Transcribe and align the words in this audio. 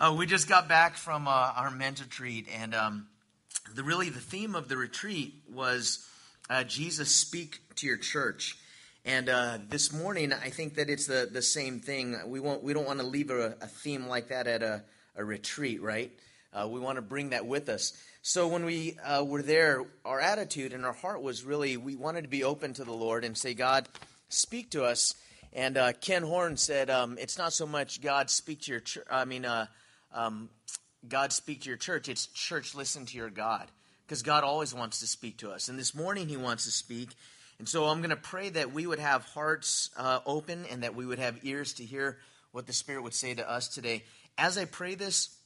Uh, 0.00 0.14
we 0.16 0.26
just 0.26 0.48
got 0.48 0.68
back 0.68 0.94
from 0.94 1.26
uh, 1.26 1.30
our 1.56 1.72
men's 1.72 2.00
retreat, 2.00 2.46
and 2.56 2.72
um, 2.72 3.08
the 3.74 3.82
really 3.82 4.10
the 4.10 4.20
theme 4.20 4.54
of 4.54 4.68
the 4.68 4.76
retreat 4.76 5.34
was 5.52 6.08
uh, 6.48 6.62
Jesus 6.62 7.12
speak 7.12 7.58
to 7.74 7.84
your 7.88 7.96
church. 7.96 8.56
And 9.04 9.28
uh, 9.28 9.58
this 9.68 9.92
morning, 9.92 10.32
I 10.32 10.50
think 10.50 10.76
that 10.76 10.88
it's 10.88 11.08
the, 11.08 11.28
the 11.28 11.42
same 11.42 11.80
thing. 11.80 12.16
We 12.28 12.38
won't 12.38 12.62
we 12.62 12.74
don't 12.74 12.86
want 12.86 13.00
to 13.00 13.06
leave 13.06 13.30
a, 13.30 13.56
a 13.60 13.66
theme 13.66 14.06
like 14.06 14.28
that 14.28 14.46
at 14.46 14.62
a, 14.62 14.84
a 15.16 15.24
retreat, 15.24 15.82
right? 15.82 16.12
Uh, 16.52 16.68
we 16.68 16.78
want 16.78 16.94
to 16.94 17.02
bring 17.02 17.30
that 17.30 17.44
with 17.44 17.68
us. 17.68 17.92
So 18.22 18.46
when 18.46 18.64
we 18.64 18.96
uh, 19.04 19.24
were 19.24 19.42
there, 19.42 19.84
our 20.04 20.20
attitude 20.20 20.74
and 20.74 20.86
our 20.86 20.92
heart 20.92 21.22
was 21.22 21.42
really 21.42 21.76
we 21.76 21.96
wanted 21.96 22.22
to 22.22 22.28
be 22.28 22.44
open 22.44 22.72
to 22.74 22.84
the 22.84 22.92
Lord 22.92 23.24
and 23.24 23.36
say, 23.36 23.52
God, 23.52 23.88
speak 24.28 24.70
to 24.70 24.84
us. 24.84 25.14
And 25.52 25.76
Ken 26.00 26.22
Horn 26.22 26.56
said, 26.56 26.88
um, 26.88 27.16
it's 27.18 27.36
not 27.36 27.52
so 27.52 27.66
much 27.66 28.00
God 28.00 28.30
speak 28.30 28.60
to 28.62 28.70
your 28.70 28.80
church. 28.80 29.04
I 29.10 29.24
mean 29.24 29.44
um, 30.12 30.48
God 31.06 31.32
speak 31.32 31.62
to 31.62 31.68
your 31.68 31.76
church. 31.76 32.08
It's 32.08 32.26
church 32.26 32.74
listen 32.74 33.06
to 33.06 33.16
your 33.16 33.30
God. 33.30 33.66
Because 34.06 34.22
God 34.22 34.42
always 34.42 34.72
wants 34.72 35.00
to 35.00 35.06
speak 35.06 35.38
to 35.38 35.50
us. 35.50 35.68
And 35.68 35.78
this 35.78 35.94
morning, 35.94 36.28
He 36.28 36.36
wants 36.36 36.64
to 36.64 36.70
speak. 36.70 37.10
And 37.58 37.68
so 37.68 37.86
I'm 37.86 37.98
going 37.98 38.10
to 38.10 38.16
pray 38.16 38.48
that 38.50 38.72
we 38.72 38.86
would 38.86 38.98
have 38.98 39.24
hearts 39.24 39.90
uh, 39.96 40.20
open 40.24 40.64
and 40.70 40.82
that 40.82 40.94
we 40.94 41.04
would 41.04 41.18
have 41.18 41.38
ears 41.42 41.74
to 41.74 41.84
hear 41.84 42.18
what 42.52 42.66
the 42.66 42.72
Spirit 42.72 43.02
would 43.02 43.14
say 43.14 43.34
to 43.34 43.48
us 43.48 43.68
today. 43.68 44.04
As 44.38 44.56
I 44.56 44.64
pray 44.64 44.94
this, 44.94 45.36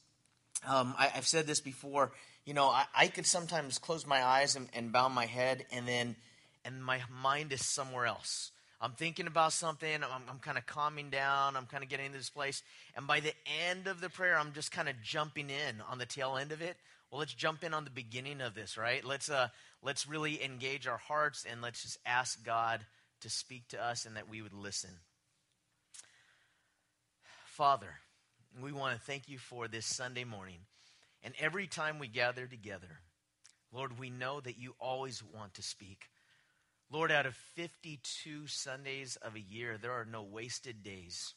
um, 0.67 0.95
I, 0.97 1.07
have 1.07 1.27
said 1.27 1.47
this 1.47 1.59
before. 1.59 2.11
You 2.45 2.53
know, 2.53 2.67
I, 2.67 2.85
I 2.95 3.07
could 3.07 3.25
sometimes 3.25 3.79
close 3.79 4.05
my 4.05 4.23
eyes 4.23 4.55
and, 4.55 4.69
and 4.73 4.91
bow 4.91 5.09
my 5.09 5.25
head, 5.25 5.65
and 5.71 5.87
then, 5.87 6.15
and 6.63 6.83
my 6.83 7.01
mind 7.21 7.51
is 7.51 7.65
somewhere 7.65 8.05
else. 8.05 8.51
I'm 8.83 8.91
thinking 8.91 9.27
about 9.27 9.53
something. 9.53 9.95
I'm, 9.95 10.23
I'm 10.29 10.39
kind 10.39 10.57
of 10.57 10.65
calming 10.65 11.09
down. 11.09 11.55
I'm 11.55 11.67
kind 11.67 11.83
of 11.83 11.89
getting 11.89 12.07
into 12.07 12.17
this 12.17 12.29
place. 12.29 12.61
And 12.97 13.07
by 13.07 13.21
the 13.21 13.31
end 13.69 13.87
of 13.87 14.01
the 14.01 14.09
prayer, 14.09 14.37
I'm 14.37 14.51
just 14.51 14.73
kind 14.73 14.89
of 14.89 14.95
jumping 15.01 15.49
in 15.49 15.79
on 15.89 15.99
the 15.99 16.05
tail 16.05 16.35
end 16.35 16.51
of 16.51 16.61
it. 16.61 16.75
Well, 17.09 17.19
let's 17.19 17.33
jump 17.33 17.63
in 17.63 17.73
on 17.73 17.85
the 17.85 17.89
beginning 17.89 18.41
of 18.41 18.55
this, 18.55 18.77
right? 18.77 19.01
Let's, 19.05 19.29
uh, 19.29 19.47
let's 19.81 20.05
really 20.05 20.43
engage 20.43 20.85
our 20.85 20.97
hearts 20.97 21.45
and 21.49 21.61
let's 21.61 21.81
just 21.81 21.97
ask 22.05 22.43
God 22.43 22.81
to 23.21 23.29
speak 23.29 23.69
to 23.69 23.81
us 23.81 24.05
and 24.05 24.17
that 24.17 24.27
we 24.27 24.41
would 24.41 24.53
listen. 24.53 24.89
Father, 27.45 27.99
we 28.61 28.73
want 28.73 28.97
to 28.97 29.05
thank 29.05 29.29
you 29.29 29.37
for 29.37 29.69
this 29.69 29.85
Sunday 29.85 30.25
morning. 30.25 30.59
And 31.23 31.33
every 31.39 31.67
time 31.67 31.99
we 31.99 32.09
gather 32.09 32.47
together, 32.47 32.99
Lord, 33.71 33.97
we 33.97 34.09
know 34.09 34.41
that 34.41 34.57
you 34.57 34.75
always 34.77 35.23
want 35.23 35.53
to 35.53 35.63
speak. 35.63 36.09
Lord, 36.93 37.11
out 37.11 37.25
of 37.25 37.33
52 37.55 38.45
Sundays 38.45 39.15
of 39.23 39.33
a 39.33 39.39
year, 39.39 39.79
there 39.81 39.93
are 39.93 40.05
no 40.05 40.21
wasted 40.21 40.83
days. 40.83 41.33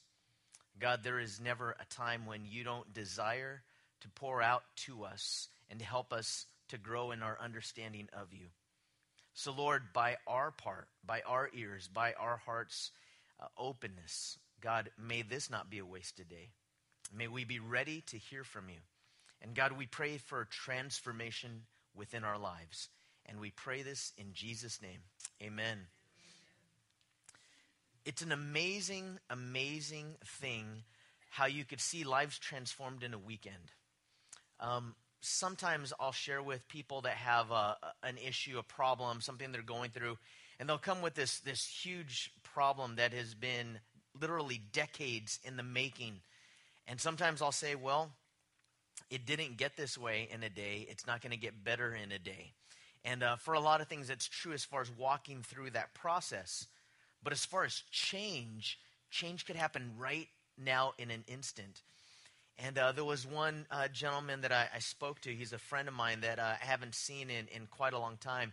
God, 0.79 1.01
there 1.03 1.19
is 1.19 1.41
never 1.41 1.71
a 1.71 1.95
time 1.95 2.27
when 2.27 2.43
you 2.45 2.63
don't 2.63 2.93
desire 2.93 3.63
to 4.03 4.09
pour 4.11 4.43
out 4.43 4.65
to 4.85 5.05
us 5.05 5.49
and 5.71 5.79
to 5.79 5.87
help 5.87 6.13
us 6.13 6.45
to 6.69 6.77
grow 6.77 7.11
in 7.11 7.23
our 7.23 7.39
understanding 7.43 8.07
of 8.13 8.35
you. 8.35 8.49
So, 9.33 9.51
Lord, 9.51 9.95
by 9.95 10.19
our 10.27 10.51
part, 10.51 10.89
by 11.07 11.23
our 11.27 11.49
ears, 11.55 11.89
by 11.89 12.13
our 12.13 12.37
hearts' 12.37 12.91
uh, 13.41 13.47
openness, 13.57 14.37
God, 14.61 14.91
may 15.03 15.23
this 15.23 15.49
not 15.49 15.71
be 15.71 15.79
a 15.79 15.87
wasted 15.87 16.29
day. 16.29 16.51
May 17.17 17.29
we 17.29 17.45
be 17.45 17.61
ready 17.61 18.03
to 18.09 18.19
hear 18.19 18.45
from 18.45 18.69
you. 18.69 18.81
And 19.41 19.55
God, 19.55 19.73
we 19.73 19.87
pray 19.87 20.19
for 20.19 20.45
transformation 20.45 21.63
within 21.95 22.25
our 22.25 22.39
lives. 22.39 22.91
And 23.29 23.41
we 23.41 23.51
pray 23.51 23.83
this 23.83 24.13
in 24.17 24.33
Jesus' 24.33 24.81
name. 24.81 25.01
Amen. 25.43 25.79
It's 28.05 28.23
an 28.23 28.33
amazing, 28.33 29.19
amazing 29.29 30.15
thing 30.25 30.85
how 31.31 31.47
you 31.47 31.65
could 31.65 31.81
see 31.81 32.05
lives 32.05 32.39
transformed 32.39 33.03
in 33.03 33.13
a 33.13 33.19
weekend. 33.19 33.73
Um, 34.61 34.95
sometimes 35.21 35.93
I'll 35.99 36.13
share 36.13 36.43
with 36.43 36.67
people 36.69 37.03
that 37.03 37.15
have 37.15 37.51
a, 37.51 37.77
an 38.03 38.17
issue, 38.17 38.59
a 38.59 38.63
problem, 38.63 39.21
something 39.21 39.51
they're 39.53 39.63
going 39.63 39.91
through, 39.91 40.19
and 40.59 40.69
they'll 40.69 40.79
come 40.79 41.03
with 41.03 41.15
this, 41.15 41.41
this 41.41 41.67
huge 41.67 42.31
problem 42.43 42.97
that 42.97 43.13
has 43.13 43.35
been 43.35 43.81
literally 44.19 44.63
decades 44.73 45.39
in 45.45 45.57
the 45.57 45.63
making. 45.63 46.21
And 46.87 47.01
sometimes 47.01 47.43
I'll 47.43 47.53
say, 47.53 47.75
well, 47.75 48.13
it 49.11 49.27
didn't 49.27 49.57
get 49.57 49.77
this 49.77 49.99
way 49.99 50.29
in 50.33 50.43
a 50.43 50.49
day. 50.49 50.87
It's 50.89 51.07
not 51.07 51.21
going 51.21 51.33
to 51.33 51.39
get 51.39 51.65
better 51.65 51.95
in 51.95 52.13
a 52.13 52.19
day. 52.19 52.53
And 53.07 53.23
uh, 53.23 53.37
for 53.37 53.55
a 53.55 53.61
lot 53.61 53.81
of 53.81 53.87
things, 53.87 54.09
that's 54.09 54.27
true 54.27 54.53
as 54.53 54.65
far 54.65 54.81
as 54.81 54.91
walking 54.91 55.43
through 55.43 55.71
that 55.71 55.95
process. 55.95 56.67
But 57.23 57.33
as 57.33 57.45
far 57.45 57.65
as 57.65 57.85
change, 57.93 58.81
change 59.11 59.47
could 59.47 59.55
happen 59.55 59.93
right 59.97 60.27
now 60.59 60.93
in 60.99 61.13
an 61.13 61.23
instant. 61.29 61.83
And 62.59 62.77
uh, 62.77 62.91
there 62.91 63.05
was 63.05 63.25
one 63.25 63.65
uh, 63.71 63.87
gentleman 63.89 64.41
that 64.41 64.51
I, 64.51 64.67
I, 64.75 64.79
spoke 64.81 65.21
to. 65.21 65.31
He's 65.31 65.53
a 65.53 65.59
friend 65.59 65.87
of 65.87 65.95
mine 65.95 66.23
that 66.23 66.41
uh, 66.41 66.55
I 66.61 66.65
haven't 66.65 66.95
seen 66.97 67.31
in, 67.31 67.47
in 67.55 67.67
quite 67.71 67.93
a 67.93 67.99
long 67.99 68.17
time. 68.17 68.53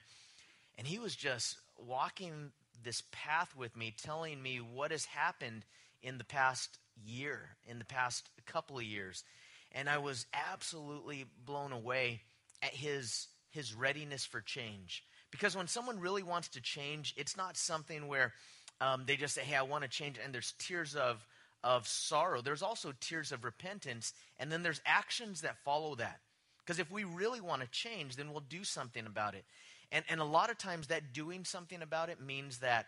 And 0.78 0.86
he 0.86 1.00
was 1.00 1.16
just 1.16 1.58
walking 1.78 2.52
this 2.84 3.02
path 3.12 3.56
with 3.56 3.75
me, 3.75 3.96
telling 3.97 4.42
me 4.42 4.58
what 4.58 4.92
has 4.92 5.06
happened 5.06 5.66
in 6.03 6.18
the 6.19 6.25
past 6.25 6.78
year, 7.03 7.56
in 7.66 7.80
the 7.80 7.86
past 7.86 8.30
couple 8.46 8.78
of 8.78 8.84
years. 8.84 9.24
And 9.72 9.90
I 9.90 9.97
was 9.97 10.28
absolutely 10.52 11.25
blown 11.46 11.72
away 11.72 12.22
at 12.62 12.74
his 12.74 13.28
his 13.53 13.74
readiness 13.74 14.25
for 14.25 14.41
change. 14.41 15.03
Because 15.31 15.56
when 15.56 15.68
someone 15.68 16.00
really 16.00 16.24
wants 16.24 16.50
to 16.50 16.62
change, 16.62 17.14
it's 17.18 17.38
not 17.38 17.58
something 17.58 18.08
where 18.08 18.34
um, 18.81 19.03
they 19.08 19.16
just 19.16 19.36
say, 19.36 19.41
hey, 19.41 19.56
I 19.56 19.64
want 19.64 19.84
to 19.84 19.90
change, 19.90 20.18
and 20.24 20.34
there's 20.34 20.53
tears 20.59 20.96
of, 20.96 21.25
of 21.63 21.88
sorrow. 21.88 22.42
There's 22.42 22.62
also 22.62 22.94
tears 23.00 23.31
of 23.31 23.44
repentance, 23.44 24.13
and 24.38 24.52
then 24.52 24.63
there's 24.63 24.81
actions 24.86 25.42
that 25.42 25.63
follow 25.63 25.96
that. 25.96 26.19
Because 26.59 26.80
if 26.80 26.92
we 26.92 27.03
really 27.03 27.42
want 27.42 27.62
to 27.62 27.68
change, 27.69 28.16
then 28.16 28.31
we'll 28.31 28.42
do 28.42 28.63
something 28.63 29.06
about 29.06 29.36
it. 29.36 29.46
And, 29.92 30.03
and 30.09 30.19
a 30.19 30.25
lot 30.25 30.50
of 30.50 30.58
times, 30.58 30.88
that 30.88 31.13
doing 31.13 31.46
something 31.46 31.81
about 31.81 32.09
it 32.09 32.22
means 32.22 32.59
that 32.59 32.88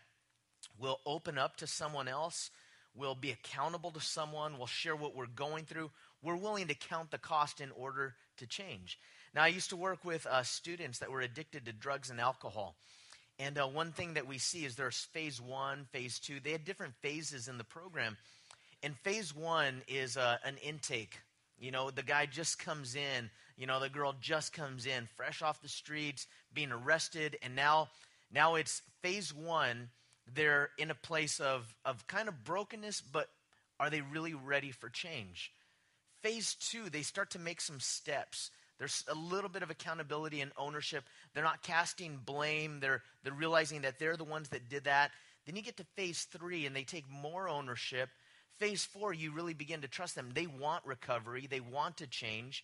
we'll 0.80 1.00
open 1.06 1.38
up 1.38 1.58
to 1.58 1.68
someone 1.68 2.08
else, 2.08 2.50
we'll 2.96 3.16
be 3.16 3.32
accountable 3.32 3.92
to 3.92 4.00
someone, 4.00 4.58
we'll 4.58 4.68
share 4.68 4.96
what 4.96 5.16
we're 5.16 5.28
going 5.28 5.66
through. 5.66 5.92
We're 6.24 6.36
willing 6.38 6.68
to 6.68 6.76
count 6.76 7.12
the 7.12 7.18
cost 7.18 7.62
in 7.62 7.72
order 7.72 8.16
to 8.38 8.48
change. 8.48 8.98
Now, 9.36 9.44
I 9.44 9.48
used 9.48 9.72
to 9.72 9.76
work 9.76 10.06
with 10.06 10.26
uh, 10.26 10.44
students 10.44 11.00
that 11.00 11.12
were 11.12 11.20
addicted 11.20 11.66
to 11.66 11.74
drugs 11.74 12.10
and 12.10 12.22
alcohol. 12.22 12.78
And 13.38 13.58
uh, 13.58 13.68
one 13.68 13.92
thing 13.92 14.14
that 14.14 14.28
we 14.28 14.38
see 14.38 14.64
is 14.64 14.78
there's 14.78 15.10
phase 15.12 15.42
one, 15.42 15.88
phase 15.92 16.20
two. 16.20 16.40
They 16.42 16.54
had 16.54 16.64
different 16.64 16.94
phases 17.02 17.50
in 17.50 17.58
the 17.58 17.66
program. 17.66 18.16
And 18.82 18.96
phase 19.00 19.36
one 19.36 19.82
is 19.90 20.16
uh, 20.16 20.38
an 20.46 20.56
intake. 20.66 21.20
You 21.60 21.72
know, 21.72 21.92
the 21.92 22.02
guy 22.02 22.28
just 22.28 22.60
comes 22.60 22.96
in, 22.96 23.30
you 23.58 23.68
know, 23.68 23.82
the 23.82 23.90
girl 23.90 24.16
just 24.22 24.54
comes 24.54 24.86
in, 24.86 25.10
fresh 25.18 25.42
off 25.42 25.62
the 25.62 25.68
streets, 25.68 26.28
being 26.54 26.72
arrested. 26.72 27.38
And 27.42 27.58
now, 27.58 27.90
now 28.34 28.56
it's 28.56 28.84
phase 29.02 29.34
one. 29.34 29.90
They're 30.34 30.70
in 30.78 30.92
a 30.92 30.96
place 30.96 31.42
of, 31.42 31.76
of 31.84 32.08
kind 32.08 32.30
of 32.30 32.46
brokenness, 32.46 33.02
but 33.02 33.28
are 33.82 33.90
they 33.90 34.00
really 34.00 34.34
ready 34.34 34.72
for 34.72 34.88
change? 34.88 35.52
Phase 36.22 36.56
two, 36.56 36.90
they 36.90 37.02
start 37.02 37.32
to 37.32 37.40
make 37.40 37.60
some 37.60 37.82
steps. 37.82 38.50
There's 38.78 39.04
a 39.08 39.16
little 39.16 39.50
bit 39.50 39.64
of 39.64 39.70
accountability 39.70 40.42
and 40.42 40.52
ownership. 40.58 41.04
They're 41.34 41.44
not 41.44 41.64
casting 41.64 42.20
blame. 42.26 42.80
They're, 42.80 43.02
they're 43.24 43.34
realizing 43.34 43.82
that 43.82 44.00
they're 44.00 44.18
the 44.18 44.24
ones 44.24 44.50
that 44.50 44.70
did 44.70 44.84
that. 44.84 45.12
Then 45.46 45.56
you 45.56 45.62
get 45.62 45.78
to 45.78 45.86
phase 45.96 46.28
three 46.32 46.66
and 46.66 46.76
they 46.76 46.84
take 46.84 47.06
more 47.10 47.48
ownership. 47.48 48.10
Phase 48.58 48.84
four, 48.86 49.14
you 49.14 49.32
really 49.32 49.54
begin 49.54 49.82
to 49.82 49.88
trust 49.88 50.16
them. 50.16 50.32
They 50.34 50.48
want 50.48 50.86
recovery, 50.86 51.48
they 51.50 51.60
want 51.60 51.98
to 51.98 52.08
change. 52.08 52.64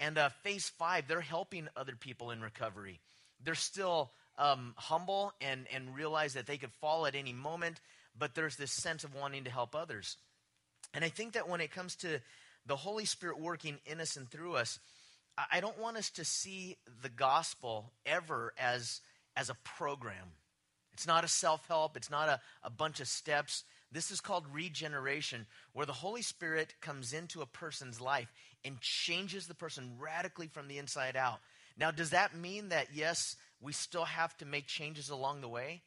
And 0.00 0.18
uh, 0.18 0.30
phase 0.42 0.68
five, 0.78 1.06
they're 1.06 1.20
helping 1.20 1.68
other 1.76 1.94
people 1.98 2.30
in 2.30 2.40
recovery. 2.40 3.00
They're 3.44 3.54
still 3.54 4.10
um, 4.38 4.74
humble 4.76 5.32
and, 5.40 5.66
and 5.72 5.94
realize 5.94 6.34
that 6.34 6.46
they 6.46 6.56
could 6.56 6.72
fall 6.80 7.06
at 7.06 7.14
any 7.14 7.32
moment, 7.32 7.80
but 8.18 8.34
there's 8.34 8.56
this 8.56 8.72
sense 8.72 9.04
of 9.04 9.14
wanting 9.14 9.44
to 9.44 9.50
help 9.50 9.74
others. 9.74 10.16
And 10.94 11.04
I 11.04 11.08
think 11.08 11.34
that 11.34 11.48
when 11.48 11.60
it 11.60 11.70
comes 11.70 11.96
to 11.96 12.20
the 12.66 12.76
Holy 12.76 13.04
Spirit 13.04 13.40
working 13.40 13.78
in 13.86 14.00
us 14.00 14.16
and 14.16 14.30
through 14.30 14.56
us, 14.56 14.78
I 15.36 15.60
don't 15.60 15.78
want 15.78 15.96
us 15.96 16.10
to 16.10 16.24
see 16.24 16.76
the 17.02 17.08
gospel 17.08 17.92
ever 18.04 18.52
as, 18.58 19.00
as 19.36 19.48
a 19.48 19.56
program. 19.64 20.32
It's 20.92 21.06
not 21.06 21.24
a 21.24 21.28
self 21.28 21.66
help, 21.68 21.96
it's 21.96 22.10
not 22.10 22.28
a, 22.28 22.40
a 22.62 22.70
bunch 22.70 23.00
of 23.00 23.08
steps. 23.08 23.64
This 23.90 24.10
is 24.10 24.20
called 24.20 24.46
regeneration, 24.52 25.46
where 25.72 25.86
the 25.86 25.92
Holy 25.92 26.22
Spirit 26.22 26.74
comes 26.80 27.12
into 27.12 27.42
a 27.42 27.46
person's 27.46 28.00
life 28.00 28.32
and 28.64 28.80
changes 28.80 29.46
the 29.46 29.54
person 29.54 29.92
radically 29.98 30.46
from 30.46 30.68
the 30.68 30.78
inside 30.78 31.16
out. 31.16 31.40
Now, 31.78 31.90
does 31.90 32.10
that 32.10 32.34
mean 32.34 32.70
that, 32.70 32.88
yes, 32.94 33.36
we 33.60 33.72
still 33.72 34.04
have 34.04 34.36
to 34.38 34.46
make 34.46 34.66
changes 34.66 35.10
along 35.10 35.40
the 35.40 35.48
way? 35.48 35.82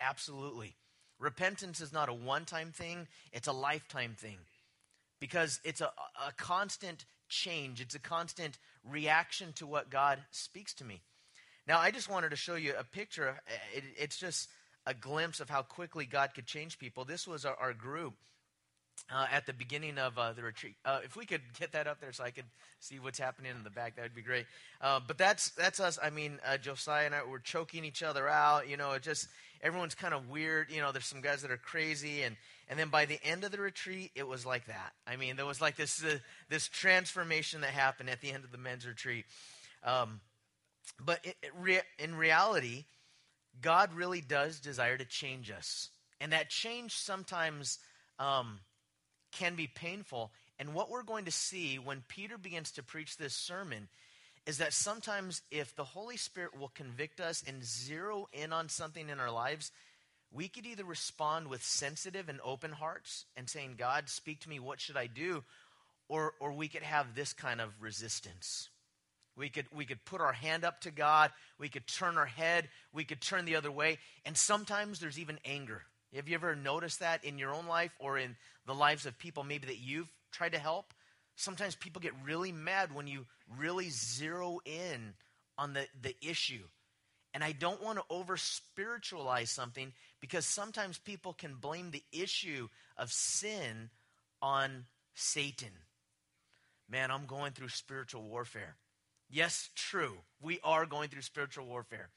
Absolutely. 0.00 0.76
Repentance 1.18 1.80
is 1.80 1.92
not 1.92 2.08
a 2.08 2.14
one 2.14 2.44
time 2.44 2.72
thing, 2.72 3.06
it's 3.32 3.48
a 3.48 3.52
lifetime 3.52 4.14
thing 4.18 4.38
because 5.20 5.60
it's 5.62 5.80
a, 5.80 5.90
a 6.26 6.32
constant 6.36 7.04
change, 7.28 7.80
it's 7.80 7.94
a 7.94 8.00
constant 8.00 8.58
reaction 8.90 9.52
to 9.54 9.66
what 9.66 9.90
God 9.90 10.18
speaks 10.30 10.74
to 10.74 10.84
me. 10.84 11.02
Now, 11.66 11.78
I 11.78 11.90
just 11.90 12.10
wanted 12.10 12.30
to 12.30 12.36
show 12.36 12.56
you 12.56 12.74
a 12.78 12.84
picture. 12.84 13.40
It, 13.74 13.84
it's 13.96 14.16
just 14.16 14.48
a 14.86 14.94
glimpse 14.94 15.40
of 15.40 15.48
how 15.48 15.62
quickly 15.62 16.06
God 16.06 16.34
could 16.34 16.46
change 16.46 16.78
people. 16.78 17.04
This 17.04 17.26
was 17.26 17.44
our, 17.44 17.56
our 17.56 17.72
group. 17.74 18.14
uh, 19.10 19.26
at 19.30 19.46
the 19.46 19.52
beginning 19.52 19.98
of 19.98 20.18
uh, 20.18 20.32
the 20.32 20.42
retreat. 20.42 20.76
Uh, 20.84 21.00
if 21.04 21.16
we 21.16 21.26
could 21.26 21.42
get 21.58 21.72
that 21.72 21.86
up 21.86 22.00
there 22.00 22.12
so 22.12 22.24
I 22.24 22.30
could 22.30 22.44
see 22.80 22.98
what's 22.98 23.18
happening 23.18 23.52
in 23.56 23.64
the 23.64 23.70
back, 23.70 23.96
that 23.96 24.02
would 24.02 24.14
be 24.14 24.22
great. 24.22 24.46
Uh, 24.80 25.00
but 25.06 25.18
that's 25.18 25.50
that's 25.50 25.80
us. 25.80 25.98
I 26.02 26.10
mean, 26.10 26.38
uh, 26.46 26.56
Josiah 26.56 27.06
and 27.06 27.14
I 27.14 27.24
were 27.24 27.38
choking 27.38 27.84
each 27.84 28.02
other 28.02 28.28
out. 28.28 28.68
You 28.68 28.76
know, 28.76 28.92
it 28.92 29.02
just 29.02 29.28
everyone's 29.62 29.94
kind 29.94 30.14
of 30.14 30.28
weird. 30.28 30.70
You 30.70 30.80
know, 30.80 30.92
there's 30.92 31.06
some 31.06 31.20
guys 31.20 31.42
that 31.42 31.50
are 31.50 31.56
crazy, 31.56 32.22
and 32.22 32.36
and 32.68 32.78
then 32.78 32.88
by 32.88 33.04
the 33.04 33.18
end 33.24 33.44
of 33.44 33.52
the 33.52 33.60
retreat, 33.60 34.10
it 34.14 34.26
was 34.26 34.44
like 34.44 34.66
that. 34.66 34.92
I 35.06 35.16
mean, 35.16 35.36
there 35.36 35.46
was 35.46 35.60
like 35.60 35.76
this 35.76 36.02
uh, 36.04 36.18
this 36.48 36.68
transformation 36.68 37.60
that 37.62 37.70
happened 37.70 38.10
at 38.10 38.20
the 38.20 38.32
end 38.32 38.44
of 38.44 38.52
the 38.52 38.58
men's 38.58 38.86
retreat. 38.86 39.24
Um, 39.84 40.20
but 41.04 41.20
it, 41.24 41.36
it 41.42 41.52
re- 41.58 41.80
in 41.98 42.14
reality, 42.14 42.84
God 43.60 43.92
really 43.94 44.20
does 44.20 44.60
desire 44.60 44.96
to 44.96 45.04
change 45.04 45.50
us, 45.50 45.90
and 46.20 46.32
that 46.32 46.50
change 46.50 46.96
sometimes. 46.96 47.78
Um, 48.18 48.60
can 49.32 49.54
be 49.54 49.66
painful. 49.66 50.30
And 50.58 50.74
what 50.74 50.90
we're 50.90 51.02
going 51.02 51.24
to 51.24 51.32
see 51.32 51.78
when 51.78 52.04
Peter 52.06 52.38
begins 52.38 52.70
to 52.72 52.82
preach 52.82 53.16
this 53.16 53.34
sermon 53.34 53.88
is 54.46 54.58
that 54.58 54.72
sometimes 54.72 55.42
if 55.50 55.74
the 55.76 55.84
Holy 55.84 56.16
Spirit 56.16 56.58
will 56.58 56.72
convict 56.74 57.20
us 57.20 57.44
and 57.46 57.64
zero 57.64 58.28
in 58.32 58.52
on 58.52 58.68
something 58.68 59.08
in 59.08 59.20
our 59.20 59.30
lives, 59.30 59.70
we 60.32 60.48
could 60.48 60.66
either 60.66 60.84
respond 60.84 61.48
with 61.48 61.62
sensitive 61.62 62.28
and 62.28 62.40
open 62.44 62.72
hearts 62.72 63.26
and 63.36 63.48
saying, 63.48 63.74
God, 63.78 64.08
speak 64.08 64.40
to 64.40 64.48
me, 64.48 64.58
what 64.58 64.80
should 64.80 64.96
I 64.96 65.06
do? 65.06 65.44
Or, 66.08 66.32
or 66.40 66.52
we 66.52 66.68
could 66.68 66.82
have 66.82 67.14
this 67.14 67.32
kind 67.32 67.60
of 67.60 67.70
resistance. 67.80 68.68
We 69.36 69.48
could, 69.48 69.66
we 69.74 69.84
could 69.84 70.04
put 70.04 70.20
our 70.20 70.32
hand 70.32 70.64
up 70.64 70.80
to 70.80 70.90
God. 70.90 71.30
We 71.58 71.68
could 71.68 71.86
turn 71.86 72.18
our 72.18 72.26
head. 72.26 72.68
We 72.92 73.04
could 73.04 73.20
turn 73.20 73.44
the 73.44 73.56
other 73.56 73.70
way. 73.70 73.98
And 74.26 74.36
sometimes 74.36 74.98
there's 74.98 75.18
even 75.18 75.38
anger. 75.44 75.82
Have 76.14 76.28
you 76.28 76.34
ever 76.34 76.54
noticed 76.54 77.00
that 77.00 77.24
in 77.24 77.38
your 77.38 77.54
own 77.54 77.66
life 77.66 77.92
or 77.98 78.18
in 78.18 78.36
the 78.66 78.74
lives 78.74 79.06
of 79.06 79.18
people 79.18 79.44
maybe 79.44 79.68
that 79.68 79.78
you've 79.78 80.12
tried 80.30 80.52
to 80.52 80.58
help? 80.58 80.92
Sometimes 81.36 81.74
people 81.74 82.00
get 82.00 82.12
really 82.24 82.52
mad 82.52 82.94
when 82.94 83.06
you 83.06 83.26
really 83.58 83.88
zero 83.90 84.60
in 84.64 85.14
on 85.58 85.72
the, 85.72 85.86
the 86.00 86.14
issue. 86.20 86.64
And 87.34 87.42
I 87.42 87.52
don't 87.52 87.82
want 87.82 87.98
to 87.98 88.04
over 88.10 88.36
spiritualize 88.36 89.50
something 89.50 89.92
because 90.20 90.44
sometimes 90.44 90.98
people 90.98 91.32
can 91.32 91.54
blame 91.54 91.90
the 91.90 92.04
issue 92.12 92.68
of 92.96 93.10
sin 93.10 93.90
on 94.42 94.84
Satan. 95.14 95.72
Man, 96.88 97.10
I'm 97.10 97.24
going 97.24 97.52
through 97.52 97.68
spiritual 97.68 98.22
warfare. 98.22 98.76
Yes, 99.30 99.70
true. 99.74 100.18
We 100.42 100.60
are 100.62 100.84
going 100.84 101.08
through 101.08 101.22
spiritual 101.22 101.64
warfare. 101.66 102.10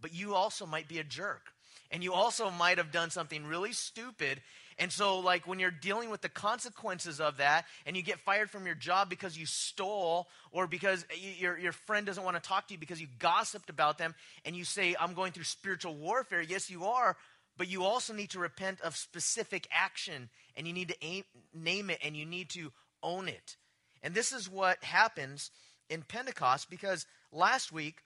But 0.00 0.12
you 0.12 0.34
also 0.34 0.66
might 0.66 0.86
be 0.86 0.98
a 0.98 1.04
jerk 1.04 1.52
and 1.90 2.02
you 2.02 2.12
also 2.12 2.50
might 2.50 2.78
have 2.78 2.92
done 2.92 3.10
something 3.10 3.46
really 3.46 3.72
stupid. 3.72 4.40
And 4.78 4.92
so, 4.92 5.18
like, 5.18 5.46
when 5.46 5.58
you're 5.58 5.72
dealing 5.72 6.08
with 6.10 6.20
the 6.20 6.28
consequences 6.28 7.20
of 7.20 7.38
that, 7.38 7.64
and 7.84 7.96
you 7.96 8.02
get 8.02 8.20
fired 8.20 8.48
from 8.48 8.64
your 8.64 8.76
job 8.76 9.10
because 9.10 9.36
you 9.36 9.44
stole, 9.44 10.28
or 10.52 10.66
because 10.66 11.04
your, 11.38 11.58
your 11.58 11.72
friend 11.72 12.06
doesn't 12.06 12.22
want 12.22 12.40
to 12.40 12.48
talk 12.48 12.68
to 12.68 12.74
you 12.74 12.78
because 12.78 13.00
you 13.00 13.08
gossiped 13.18 13.70
about 13.70 13.98
them, 13.98 14.14
and 14.44 14.54
you 14.54 14.64
say, 14.64 14.94
I'm 15.00 15.14
going 15.14 15.32
through 15.32 15.44
spiritual 15.44 15.96
warfare. 15.96 16.42
Yes, 16.42 16.70
you 16.70 16.84
are, 16.84 17.16
but 17.56 17.68
you 17.68 17.82
also 17.82 18.14
need 18.14 18.30
to 18.30 18.38
repent 18.38 18.80
of 18.82 18.96
specific 18.96 19.66
action, 19.72 20.28
and 20.56 20.66
you 20.66 20.72
need 20.72 20.88
to 20.88 20.96
aim, 21.02 21.24
name 21.52 21.90
it, 21.90 21.98
and 22.04 22.16
you 22.16 22.24
need 22.24 22.50
to 22.50 22.72
own 23.02 23.26
it. 23.28 23.56
And 24.02 24.14
this 24.14 24.32
is 24.32 24.48
what 24.48 24.82
happens 24.84 25.50
in 25.90 26.02
Pentecost 26.02 26.70
because 26.70 27.06
last 27.32 27.72
week 27.72 28.02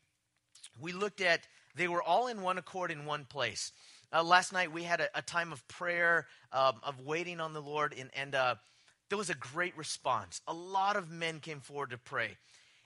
we 0.81 0.93
looked 0.93 1.21
at 1.21 1.47
they 1.75 1.89
were 1.89 2.03
all 2.03 2.27
in 2.27 2.43
one 2.43 2.59
accord 2.59 2.91
in 2.91 3.05
one 3.05 3.25
place. 3.25 3.73
Uh, 4.13 4.23
last 4.23 4.53
night 4.53 4.73
we 4.73 4.83
had 4.83 5.01
a, 5.01 5.09
a 5.19 5.23
time 5.23 5.53
of 5.53 5.67
prayer, 5.69 6.27
um, 6.53 6.75
of 6.83 7.01
waiting 7.01 7.41
on 7.41 7.55
the 7.55 7.63
Lord, 7.63 7.95
and, 7.99 8.11
and 8.15 8.35
uh, 8.35 8.55
there 9.09 9.19
was 9.19 9.31
a 9.31 9.35
great 9.35 9.77
response. 9.77 10.41
A 10.47 10.55
lot 10.55 10.97
of 10.97 11.11
men 11.11 11.41
came 11.41 11.61
forward 11.61 11.91
to 11.91 11.99
pray. 11.99 12.37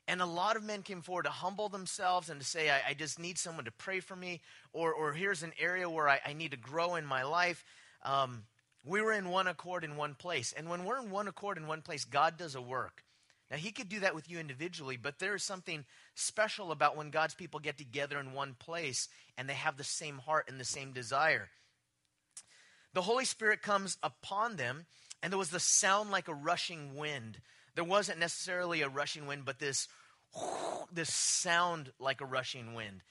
And 0.09 0.21
a 0.21 0.27
lot 0.27 0.57
of 0.57 0.63
men 0.63 0.83
came 0.83 1.03
forward 1.03 1.25
to 1.25 1.31
humble 1.31 1.69
themselves 1.69 2.31
and 2.31 2.41
to 2.41 2.47
say, 2.47 2.71
I, 2.71 2.91
I 2.91 2.95
just 2.95 3.19
need 3.19 3.39
someone 3.39 3.65
to 3.65 3.73
pray 3.73 3.99
for 4.01 4.15
me, 4.15 4.41
or, 4.73 4.93
or 4.93 5.13
here's 5.13 5.43
an 5.43 5.53
area 5.59 5.91
where 5.91 6.09
I, 6.09 6.21
I 6.25 6.33
need 6.33 6.53
to 6.53 6.57
grow 6.57 6.95
in 6.95 7.05
my 7.05 7.25
life. 7.25 7.65
Um, 8.05 8.45
we 8.85 9.03
were 9.03 9.13
in 9.13 9.31
one 9.31 9.49
accord 9.49 9.83
in 9.83 9.97
one 9.97 10.15
place. 10.15 10.55
And 10.57 10.69
when 10.69 10.85
we're 10.85 11.01
in 11.01 11.11
one 11.11 11.27
accord 11.27 11.59
in 11.59 11.67
one 11.67 11.83
place, 11.83 12.05
God 12.05 12.37
does 12.37 12.55
a 12.55 12.63
work. 12.63 13.03
Now, 13.51 13.57
He 13.57 13.71
could 13.71 13.89
do 13.89 14.01
that 14.01 14.15
with 14.15 14.31
you 14.31 14.39
individually, 14.39 14.97
but 14.97 15.19
there 15.19 15.35
is 15.35 15.43
something 15.43 15.85
special 16.15 16.73
about 16.73 16.97
when 16.97 17.11
God's 17.11 17.35
people 17.35 17.61
get 17.61 17.79
together 17.79 18.19
in 18.19 18.33
one 18.33 18.55
place 18.59 19.09
and 19.39 19.49
they 19.49 19.55
have 19.55 19.77
the 19.77 19.85
same 19.85 20.19
heart 20.19 20.49
and 20.49 20.59
the 20.59 20.65
same 20.65 20.93
desire. 20.93 21.49
The 22.93 23.03
Holy 23.03 23.25
Spirit 23.25 23.63
comes 23.63 23.99
upon 24.03 24.57
them, 24.57 24.87
and 25.23 25.33
there 25.33 25.39
was 25.39 25.51
the 25.51 25.61
sound 25.61 26.11
like 26.11 26.29
a 26.29 26.35
rushing 26.35 26.97
wind. 26.97 27.39
There 27.75 27.85
wasn't 27.85 28.19
necessarily 28.19 28.81
a 28.81 28.89
rushing 28.89 29.27
wind, 29.27 29.45
but 29.45 29.59
this, 29.59 29.87
this 30.93 31.13
sound 31.13 31.93
like 32.01 32.21
a 32.21 32.27
rushing 32.27 32.75
wind. 32.75 33.03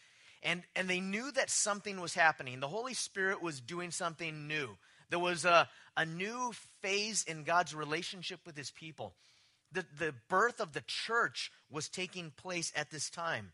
And, 0.44 0.64
and 0.76 0.90
they 0.90 1.00
knew 1.00 1.31
that 1.31 1.50
something 1.50 2.02
was 2.02 2.14
happening. 2.14 2.60
The 2.60 2.68
Holy 2.68 2.94
Spirit 2.94 3.42
was 3.42 3.62
doing 3.62 3.92
something 3.92 4.48
new. 4.48 4.78
There 5.10 5.20
was 5.20 5.46
a, 5.46 5.70
a 5.96 6.06
new 6.06 6.52
phase 6.81 7.24
in 7.24 7.44
God's 7.44 7.74
relationship 7.74 8.40
with 8.46 8.58
his 8.58 8.72
people 8.72 9.14
the, 9.75 9.86
the 9.98 10.13
birth 10.30 10.60
of 10.60 10.74
the 10.74 10.83
church 10.88 11.51
was 11.69 11.89
taking 11.89 12.31
place 12.31 12.72
at 12.75 12.89
this 12.89 13.10
time. 13.10 13.51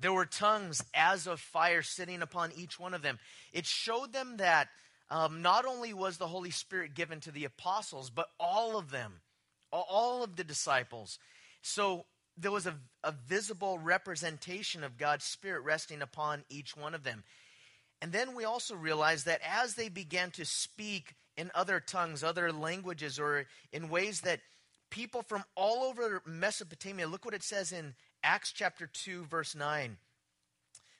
There 0.00 0.12
were 0.12 0.26
tongues 0.26 0.82
as 0.94 1.26
of 1.26 1.40
fire 1.40 1.82
sitting 1.82 2.22
upon 2.22 2.52
each 2.56 2.78
one 2.78 2.94
of 2.94 3.02
them. 3.02 3.18
It 3.52 3.66
showed 3.66 4.12
them 4.12 4.36
that 4.36 4.68
um, 5.10 5.42
not 5.42 5.64
only 5.64 5.92
was 5.92 6.18
the 6.18 6.28
Holy 6.28 6.50
Spirit 6.50 6.94
given 6.94 7.20
to 7.20 7.32
the 7.32 7.44
apostles, 7.44 8.10
but 8.10 8.28
all 8.38 8.78
of 8.78 8.90
them, 8.90 9.14
all 9.72 10.22
of 10.22 10.36
the 10.36 10.44
disciples. 10.44 11.18
So 11.62 12.04
there 12.36 12.52
was 12.52 12.66
a, 12.66 12.76
a 13.02 13.12
visible 13.12 13.78
representation 13.78 14.84
of 14.84 14.98
God's 14.98 15.24
Spirit 15.24 15.64
resting 15.64 16.02
upon 16.02 16.44
each 16.48 16.76
one 16.76 16.94
of 16.94 17.02
them. 17.02 17.24
And 18.00 18.12
then 18.12 18.36
we 18.36 18.44
also 18.44 18.76
realized 18.76 19.26
that 19.26 19.40
as 19.44 19.74
they 19.74 19.88
began 19.88 20.30
to 20.32 20.44
speak 20.44 21.14
in 21.36 21.50
other 21.54 21.80
tongues, 21.80 22.22
other 22.22 22.52
languages, 22.52 23.18
or 23.18 23.46
in 23.72 23.88
ways 23.88 24.20
that 24.20 24.40
people 24.90 25.22
from 25.22 25.44
all 25.54 25.84
over 25.84 26.22
Mesopotamia. 26.26 27.06
Look 27.06 27.24
what 27.24 27.34
it 27.34 27.42
says 27.42 27.72
in 27.72 27.94
Acts 28.22 28.52
chapter 28.52 28.86
2, 28.86 29.24
verse 29.24 29.54
9. 29.54 29.96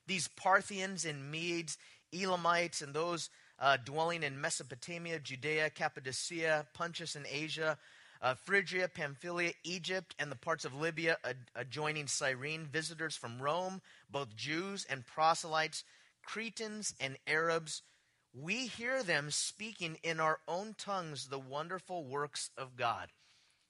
These 0.07 0.29
Parthians 0.29 1.05
and 1.05 1.31
Medes, 1.31 1.77
Elamites, 2.13 2.81
and 2.81 2.95
those 2.95 3.31
uh, 3.59 3.77
dwelling 3.85 4.23
in 4.23 4.41
Mesopotamia, 4.41 5.19
Judea, 5.19 5.71
Cappadocia, 5.71 6.67
Pontus 6.75 7.15
and 7.17 7.27
Asia, 7.31 7.77
uh, 8.21 8.35
Phrygia, 8.35 8.89
Pamphylia, 8.89 9.53
Egypt, 9.65 10.15
and 10.19 10.31
the 10.31 10.37
parts 10.37 10.65
of 10.65 10.75
Libya 10.75 11.19
ad- 11.25 11.51
adjoining 11.55 12.07
Cyrene, 12.07 12.67
visitors 12.67 13.17
from 13.17 13.41
Rome, 13.41 13.81
both 14.11 14.35
Jews 14.37 14.87
and 14.89 15.07
proselytes, 15.07 15.85
Cretans 16.25 16.95
and 17.01 17.17
Arabs. 17.27 17.83
We 18.35 18.67
hear 18.67 19.03
them 19.03 19.31
speaking 19.31 19.99
in 20.03 20.21
our 20.21 20.39
own 20.47 20.75
tongues 20.77 21.29
the 21.29 21.39
wonderful 21.39 22.05
works 22.05 22.51
of 22.57 22.77
God. 22.77 23.09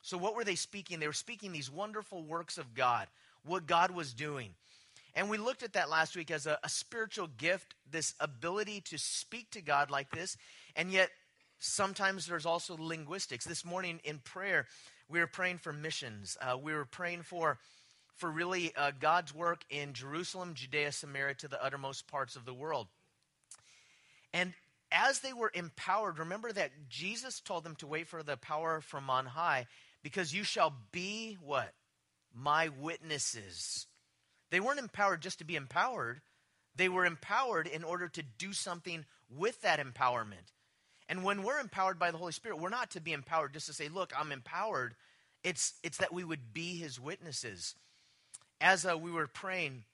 So, 0.02 0.16
what 0.16 0.34
were 0.34 0.44
they 0.44 0.54
speaking? 0.54 1.00
They 1.00 1.06
were 1.06 1.12
speaking 1.12 1.52
these 1.52 1.70
wonderful 1.70 2.22
works 2.22 2.58
of 2.58 2.74
God, 2.74 3.08
what 3.44 3.66
God 3.66 3.90
was 3.90 4.12
doing. 4.12 4.54
And 5.14 5.28
we 5.28 5.38
looked 5.38 5.62
at 5.62 5.72
that 5.72 5.90
last 5.90 6.16
week 6.16 6.30
as 6.30 6.46
a, 6.46 6.58
a 6.62 6.68
spiritual 6.68 7.26
gift, 7.26 7.74
this 7.90 8.14
ability 8.20 8.82
to 8.82 8.98
speak 8.98 9.50
to 9.50 9.60
God 9.60 9.90
like 9.90 10.10
this. 10.10 10.36
And 10.76 10.92
yet, 10.92 11.10
sometimes 11.58 12.26
there's 12.26 12.46
also 12.46 12.76
linguistics. 12.78 13.44
This 13.44 13.64
morning 13.64 14.00
in 14.04 14.18
prayer, 14.18 14.66
we 15.08 15.18
were 15.18 15.26
praying 15.26 15.58
for 15.58 15.72
missions. 15.72 16.36
Uh, 16.40 16.56
we 16.56 16.72
were 16.72 16.84
praying 16.84 17.22
for, 17.22 17.58
for 18.16 18.30
really 18.30 18.72
uh, 18.76 18.92
God's 18.98 19.34
work 19.34 19.64
in 19.70 19.92
Jerusalem, 19.92 20.54
Judea, 20.54 20.92
Samaria, 20.92 21.34
to 21.34 21.48
the 21.48 21.62
uttermost 21.62 22.06
parts 22.06 22.36
of 22.36 22.44
the 22.44 22.54
world. 22.54 22.86
And 24.32 24.52
as 24.92 25.20
they 25.20 25.32
were 25.32 25.50
empowered, 25.54 26.18
remember 26.18 26.52
that 26.52 26.70
Jesus 26.88 27.40
told 27.40 27.64
them 27.64 27.76
to 27.76 27.86
wait 27.86 28.08
for 28.08 28.22
the 28.22 28.36
power 28.36 28.80
from 28.80 29.10
on 29.10 29.26
high 29.26 29.66
because 30.08 30.32
you 30.32 30.42
shall 30.42 30.72
be 30.90 31.36
what? 31.44 31.74
My 32.34 32.70
witnesses. 32.70 33.86
They 34.50 34.58
weren't 34.58 34.78
empowered 34.78 35.20
just 35.20 35.38
to 35.40 35.44
be 35.44 35.54
empowered, 35.54 36.22
they 36.74 36.88
were 36.88 37.04
empowered 37.04 37.66
in 37.66 37.84
order 37.84 38.08
to 38.08 38.22
do 38.22 38.54
something 38.54 39.04
with 39.28 39.60
that 39.60 39.80
empowerment. 39.80 40.54
And 41.10 41.24
when 41.24 41.42
we're 41.42 41.60
empowered 41.60 41.98
by 41.98 42.10
the 42.10 42.16
Holy 42.16 42.32
Spirit, 42.32 42.58
we're 42.58 42.70
not 42.70 42.92
to 42.92 43.02
be 43.02 43.12
empowered 43.12 43.52
just 43.52 43.66
to 43.66 43.74
say, 43.74 43.88
Look, 43.88 44.12
I'm 44.18 44.32
empowered. 44.32 44.94
It's, 45.44 45.74
it's 45.82 45.98
that 45.98 46.12
we 46.12 46.24
would 46.24 46.54
be 46.54 46.76
his 46.76 46.98
witnesses. 46.98 47.74
As 48.62 48.86
uh, 48.86 48.96
we 48.96 49.10
were 49.10 49.26
praying, 49.26 49.84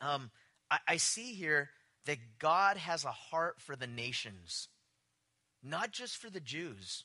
um, 0.00 0.30
I, 0.70 0.78
I 0.86 0.96
see 0.98 1.34
here 1.34 1.70
that 2.06 2.18
God 2.38 2.76
has 2.76 3.04
a 3.04 3.10
heart 3.10 3.56
for 3.58 3.74
the 3.74 3.88
nations, 3.88 4.68
not 5.64 5.90
just 5.90 6.16
for 6.16 6.30
the 6.30 6.40
Jews. 6.40 7.04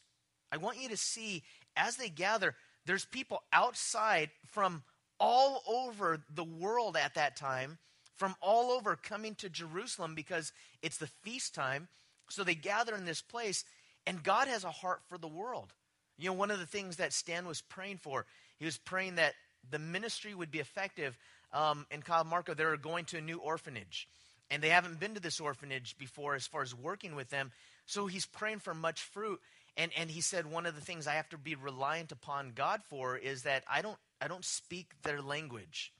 I 0.52 0.58
want 0.58 0.80
you 0.82 0.90
to 0.90 0.98
see 0.98 1.44
as 1.78 1.98
they 1.98 2.10
gather, 2.10 2.56
there's 2.86 3.06
people 3.06 3.44
outside 3.54 4.30
from 4.46 4.84
all 5.20 5.62
over 5.68 6.22
the 6.34 6.44
world 6.44 6.96
at 6.98 7.16
that 7.16 7.36
time, 7.36 7.78
from 8.16 8.36
all 8.42 8.72
over 8.72 8.96
coming 8.96 9.36
to 9.36 9.50
Jerusalem 9.50 10.16
because 10.16 10.52
it's 10.82 10.98
the 10.98 11.10
feast 11.24 11.54
time. 11.54 11.88
So 12.30 12.44
they 12.44 12.56
gather 12.56 12.96
in 12.96 13.06
this 13.06 13.22
place, 13.22 13.64
And 14.06 14.24
God 14.24 14.48
has 14.48 14.64
a 14.64 14.72
heart 14.72 15.02
for 15.10 15.18
the 15.18 15.28
world. 15.28 15.74
You 16.18 16.28
know, 16.28 16.34
one 16.34 16.50
of 16.50 16.60
the 16.60 16.66
things 16.66 16.96
that 16.96 17.14
Stan 17.14 17.46
was 17.46 17.62
praying 17.62 17.98
for, 17.98 18.26
he 18.58 18.66
was 18.66 18.78
praying 18.78 19.16
that 19.16 19.34
the 19.70 19.80
ministry 19.80 20.34
would 20.34 20.50
be 20.50 20.60
effective. 20.60 21.18
Um, 21.54 21.86
in 21.92 22.04
Marco, 22.26 22.54
they're 22.54 22.78
going 22.78 23.06
to 23.06 23.18
a 23.18 23.22
new 23.22 23.38
orphanage, 23.38 24.08
and 24.50 24.62
they 24.62 24.70
haven't 24.70 25.00
been 25.00 25.14
to 25.14 25.20
this 25.20 25.40
orphanage 25.40 25.98
before 25.98 26.36
as 26.36 26.48
far 26.48 26.62
as 26.62 26.74
working 26.74 27.16
with 27.16 27.30
them. 27.30 27.52
So 27.86 28.08
he's 28.08 28.26
praying 28.26 28.60
for 28.60 28.74
much 28.74 29.02
fruit. 29.02 29.40
And, 29.78 29.92
and 29.96 30.10
he 30.10 30.22
said 30.22 30.48
one 30.48 30.66
of 30.66 30.76
the 30.76 30.82
things 30.82 31.06
I 31.06 31.14
have 31.14 31.30
to 31.30 31.38
be 31.38 31.54
reliant 31.56 32.12
upon 32.12 32.52
God 32.56 32.82
for 32.90 33.16
is 33.16 33.44
that 33.44 33.64
I 33.72 33.82
don't 33.82 33.98
I 34.20 34.28
don't 34.28 34.44
speak 34.44 34.94
their 35.04 35.22
language. 35.22 35.94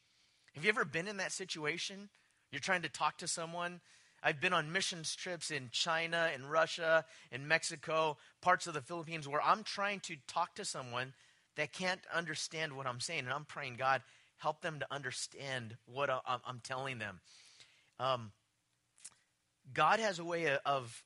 Have 0.56 0.66
you 0.66 0.70
ever 0.70 0.86
been 0.86 1.08
in 1.08 1.18
that 1.18 1.32
situation? 1.32 2.10
You're 2.52 2.60
trying 2.60 2.82
to 2.82 2.90
talk 2.90 3.20
to 3.20 3.28
someone. 3.28 3.80
I've 4.24 4.42
been 4.42 4.54
on 4.54 4.72
missions 4.72 5.16
trips 5.16 5.52
in 5.52 5.70
China, 5.72 6.32
in 6.34 6.48
Russia, 6.48 7.06
in 7.32 7.48
Mexico, 7.48 8.18
parts 8.42 8.66
of 8.66 8.74
the 8.74 8.82
Philippines 8.82 9.28
where 9.28 9.44
I'm 9.44 9.64
trying 9.64 10.00
to 10.02 10.16
talk 10.28 10.56
to 10.56 10.66
someone 10.66 11.14
that 11.58 11.72
can't 11.72 12.02
understand 12.12 12.76
what 12.76 12.88
I'm 12.88 13.00
saying. 13.00 13.22
And 13.22 13.30
I'm 13.30 13.46
praying, 13.46 13.76
God, 13.76 14.02
help 14.38 14.62
them 14.62 14.80
to 14.80 14.92
understand 14.92 15.78
what 15.86 16.10
I'm 16.10 16.62
telling 16.64 16.98
them. 16.98 17.20
Um, 18.00 18.32
God 19.74 20.00
has 20.00 20.18
a 20.18 20.26
way 20.26 20.58
of 20.66 21.04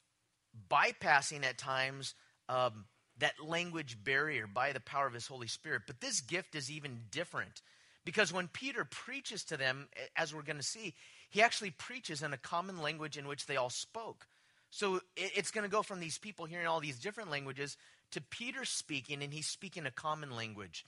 bypassing 0.69 1.43
at 1.43 1.57
times 1.57 2.15
um, 2.50 2.86
that 3.19 3.33
language 3.43 3.98
barrier 4.03 4.48
by 4.48 4.71
the 4.71 4.79
power 4.79 5.07
of 5.07 5.13
his 5.13 5.27
Holy 5.27 5.48
Spirit. 5.48 5.83
But 5.88 6.01
this 6.01 6.21
gift 6.21 6.55
is 6.55 6.71
even 6.71 7.01
different 7.12 7.62
because 8.03 8.33
when 8.33 8.48
Peter 8.48 8.83
preaches 8.83 9.43
to 9.45 9.57
them, 9.57 9.88
as 10.15 10.33
we're 10.33 10.41
going 10.41 10.57
to 10.57 10.63
see, 10.63 10.95
he 11.29 11.41
actually 11.41 11.71
preaches 11.71 12.24
in 12.24 12.33
a 12.33 12.38
common 12.38 12.81
language 12.81 13.17
in 13.17 13.27
which 13.27 13.45
they 13.45 13.57
all 13.57 13.69
spoke. 13.69 14.27
So 14.69 15.01
it's 15.15 15.51
going 15.51 15.65
to 15.65 15.71
go 15.71 15.83
from 15.83 16.00
these 16.00 16.17
people 16.17 16.45
hearing 16.45 16.67
all 16.67 16.79
these 16.79 17.00
different 17.00 17.29
languages 17.29 17.77
to 18.12 18.21
Peter 18.21 18.65
speaking, 18.65 19.21
and 19.21 19.33
he's 19.33 19.48
speaking 19.48 19.86
a 19.86 19.91
common 19.91 20.36
language. 20.36 20.86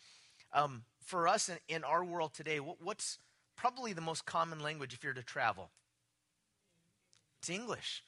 Um, 0.53 0.83
for 1.03 1.27
us 1.27 1.49
in, 1.49 1.57
in, 1.67 1.83
our 1.83 2.03
world 2.03 2.33
today, 2.33 2.57
what's 2.57 3.17
probably 3.55 3.93
the 3.93 4.01
most 4.01 4.25
common 4.25 4.61
language 4.61 4.93
if 4.93 5.03
you're 5.03 5.13
to 5.13 5.23
travel? 5.23 5.69
It's 7.41 7.49
English. 7.49 8.03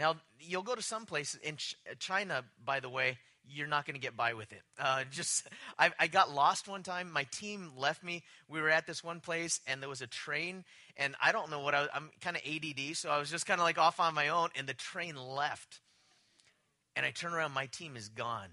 Now, 0.00 0.16
you'll 0.40 0.62
go 0.62 0.74
to 0.74 0.80
some 0.80 1.04
place 1.04 1.36
in 1.42 1.58
China, 1.98 2.42
by 2.64 2.80
the 2.80 2.88
way, 2.88 3.18
you're 3.46 3.66
not 3.66 3.84
going 3.84 3.96
to 3.96 4.00
get 4.00 4.16
by 4.16 4.32
with 4.32 4.50
it. 4.50 4.62
Uh, 4.78 5.04
just, 5.10 5.46
I, 5.78 5.90
I, 6.00 6.06
got 6.06 6.32
lost 6.32 6.66
one 6.66 6.82
time. 6.82 7.12
My 7.12 7.24
team 7.24 7.72
left 7.76 8.02
me. 8.02 8.22
We 8.48 8.62
were 8.62 8.70
at 8.70 8.86
this 8.86 9.04
one 9.04 9.20
place, 9.20 9.60
and 9.66 9.82
there 9.82 9.90
was 9.90 10.00
a 10.00 10.06
train, 10.06 10.64
and 10.96 11.14
I 11.22 11.32
don't 11.32 11.50
know 11.50 11.60
what 11.60 11.74
I 11.74 11.86
I'm 11.92 12.08
kind 12.22 12.34
of 12.34 12.42
ADD, 12.46 12.96
so 12.96 13.10
I 13.10 13.18
was 13.18 13.30
just 13.30 13.44
kind 13.44 13.60
of 13.60 13.64
like 13.64 13.76
off 13.76 14.00
on 14.00 14.14
my 14.14 14.28
own, 14.28 14.48
and 14.56 14.66
the 14.66 14.72
train 14.72 15.16
left. 15.16 15.80
And 16.96 17.04
I 17.04 17.10
turn 17.10 17.34
around, 17.34 17.52
my 17.52 17.66
team 17.66 17.94
is 17.94 18.08
gone. 18.08 18.48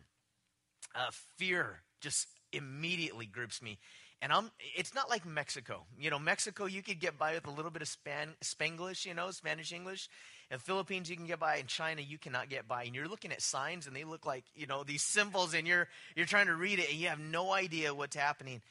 Uh, 0.94 1.12
fear 1.38 1.82
just 2.02 2.28
immediately 2.52 3.26
grips 3.26 3.62
me. 3.62 3.80
And 4.22 4.34
I'm, 4.34 4.52
it's 4.76 4.96
not 4.96 5.10
like 5.10 5.26
Mexico. 5.26 5.86
You 5.98 6.10
know, 6.10 6.20
Mexico, 6.20 6.66
you 6.66 6.82
could 6.82 7.00
get 7.00 7.18
by 7.18 7.34
with 7.34 7.48
a 7.48 7.52
little 7.52 7.72
bit 7.72 7.82
of 7.82 7.88
Span, 7.88 8.34
Spanglish, 8.44 9.06
you 9.06 9.14
know, 9.14 9.32
Spanish 9.32 9.72
English. 9.72 10.10
In 10.50 10.60
Philippines, 10.60 11.10
you 11.10 11.18
can 11.18 11.26
get 11.26 11.40
by. 11.40 11.58
In 11.58 11.68
China, 11.68 12.02
you 12.02 12.18
cannot 12.18 12.50
get 12.50 12.68
by. 12.68 12.84
And 12.84 12.96
you're 12.96 13.08
looking 13.08 13.32
at 13.32 13.42
signs, 13.42 13.86
and 13.86 13.96
they 13.96 14.06
look 14.06 14.26
like 14.26 14.46
you 14.56 14.66
know 14.66 14.84
these 14.84 15.04
symbols, 15.04 15.54
and 15.54 15.68
you're 15.68 15.88
you're 16.16 16.26
trying 16.26 16.48
to 16.48 16.56
read 16.56 16.80
it, 16.80 16.90
and 16.90 16.98
you 16.98 17.10
have 17.10 17.20
no 17.20 17.52
idea 17.52 17.94
what's 17.94 18.16
happening. 18.16 18.62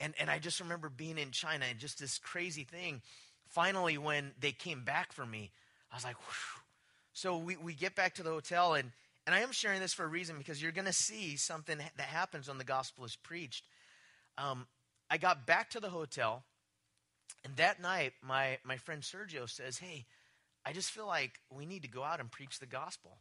And 0.00 0.14
and 0.18 0.30
I 0.30 0.38
just 0.38 0.60
remember 0.60 0.88
being 0.88 1.18
in 1.18 1.30
China 1.30 1.66
and 1.68 1.78
just 1.78 1.98
this 1.98 2.18
crazy 2.18 2.64
thing. 2.64 3.02
Finally, 3.48 3.98
when 3.98 4.32
they 4.40 4.52
came 4.52 4.84
back 4.84 5.12
for 5.12 5.26
me, 5.26 5.50
I 5.92 5.96
was 5.96 6.04
like, 6.04 6.16
Whew. 6.16 6.62
so 7.12 7.36
we 7.36 7.56
we 7.56 7.74
get 7.74 7.94
back 7.94 8.14
to 8.14 8.22
the 8.22 8.30
hotel, 8.30 8.72
and 8.72 8.90
and 9.26 9.34
I 9.34 9.40
am 9.40 9.52
sharing 9.52 9.80
this 9.80 9.92
for 9.92 10.04
a 10.04 10.08
reason 10.08 10.38
because 10.38 10.62
you're 10.62 10.72
going 10.72 10.86
to 10.86 10.92
see 10.94 11.36
something 11.36 11.76
that 11.76 12.00
happens 12.00 12.48
when 12.48 12.56
the 12.56 12.64
gospel 12.64 13.04
is 13.04 13.16
preached. 13.16 13.66
Um, 14.38 14.66
I 15.10 15.18
got 15.18 15.44
back 15.46 15.68
to 15.70 15.80
the 15.80 15.90
hotel, 15.90 16.42
and 17.44 17.54
that 17.56 17.82
night, 17.82 18.14
my 18.22 18.56
my 18.64 18.78
friend 18.78 19.02
Sergio 19.02 19.46
says, 19.46 19.76
"Hey." 19.76 20.06
I 20.68 20.72
just 20.72 20.90
feel 20.90 21.06
like 21.06 21.40
we 21.50 21.64
need 21.64 21.80
to 21.82 21.88
go 21.88 22.02
out 22.02 22.20
and 22.20 22.30
preach 22.30 22.58
the 22.58 22.66
gospel. 22.66 23.16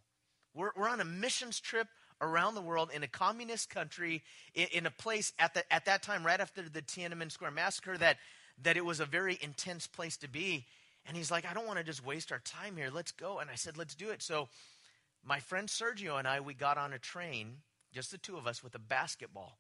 We're, 0.54 0.72
we're 0.76 0.90
on 0.90 1.00
a 1.00 1.06
missions 1.06 1.62
trip 1.62 1.88
around 2.20 2.56
the 2.56 2.62
world 2.62 2.90
in 2.94 3.04
a 3.04 3.08
communist 3.08 3.70
country, 3.70 4.22
in, 4.54 4.68
in 4.74 4.86
a 4.86 4.92
place 4.92 5.32
at, 5.40 5.54
the, 5.54 5.74
at 5.74 5.86
that 5.86 6.04
time, 6.04 6.26
right 6.26 6.42
after 6.42 6.62
the 6.62 6.82
Tiananmen 6.82 7.32
Square 7.32 7.52
massacre, 7.52 7.98
that, 8.00 8.18
that 8.64 8.76
it 8.76 8.84
was 8.84 9.00
a 9.00 9.06
very 9.06 9.40
intense 9.42 9.88
place 9.88 10.18
to 10.18 10.28
be. 10.28 10.66
And 11.06 11.16
he's 11.16 11.32
like, 11.32 11.50
I 11.50 11.54
don't 11.54 11.66
want 11.66 11.78
to 11.78 11.86
just 11.86 12.06
waste 12.06 12.34
our 12.34 12.40
time 12.40 12.76
here. 12.76 12.90
Let's 12.94 13.14
go. 13.14 13.40
And 13.40 13.50
I 13.50 13.56
said, 13.56 13.78
let's 13.78 13.96
do 13.96 14.10
it. 14.10 14.22
So 14.22 14.50
my 15.24 15.40
friend 15.40 15.70
Sergio 15.70 16.20
and 16.20 16.28
I, 16.28 16.42
we 16.42 16.54
got 16.54 16.78
on 16.78 16.92
a 16.92 17.00
train, 17.00 17.60
just 17.94 18.12
the 18.12 18.18
two 18.18 18.36
of 18.36 18.46
us, 18.46 18.62
with 18.62 18.76
a 18.76 18.80
basketball. 18.80 19.58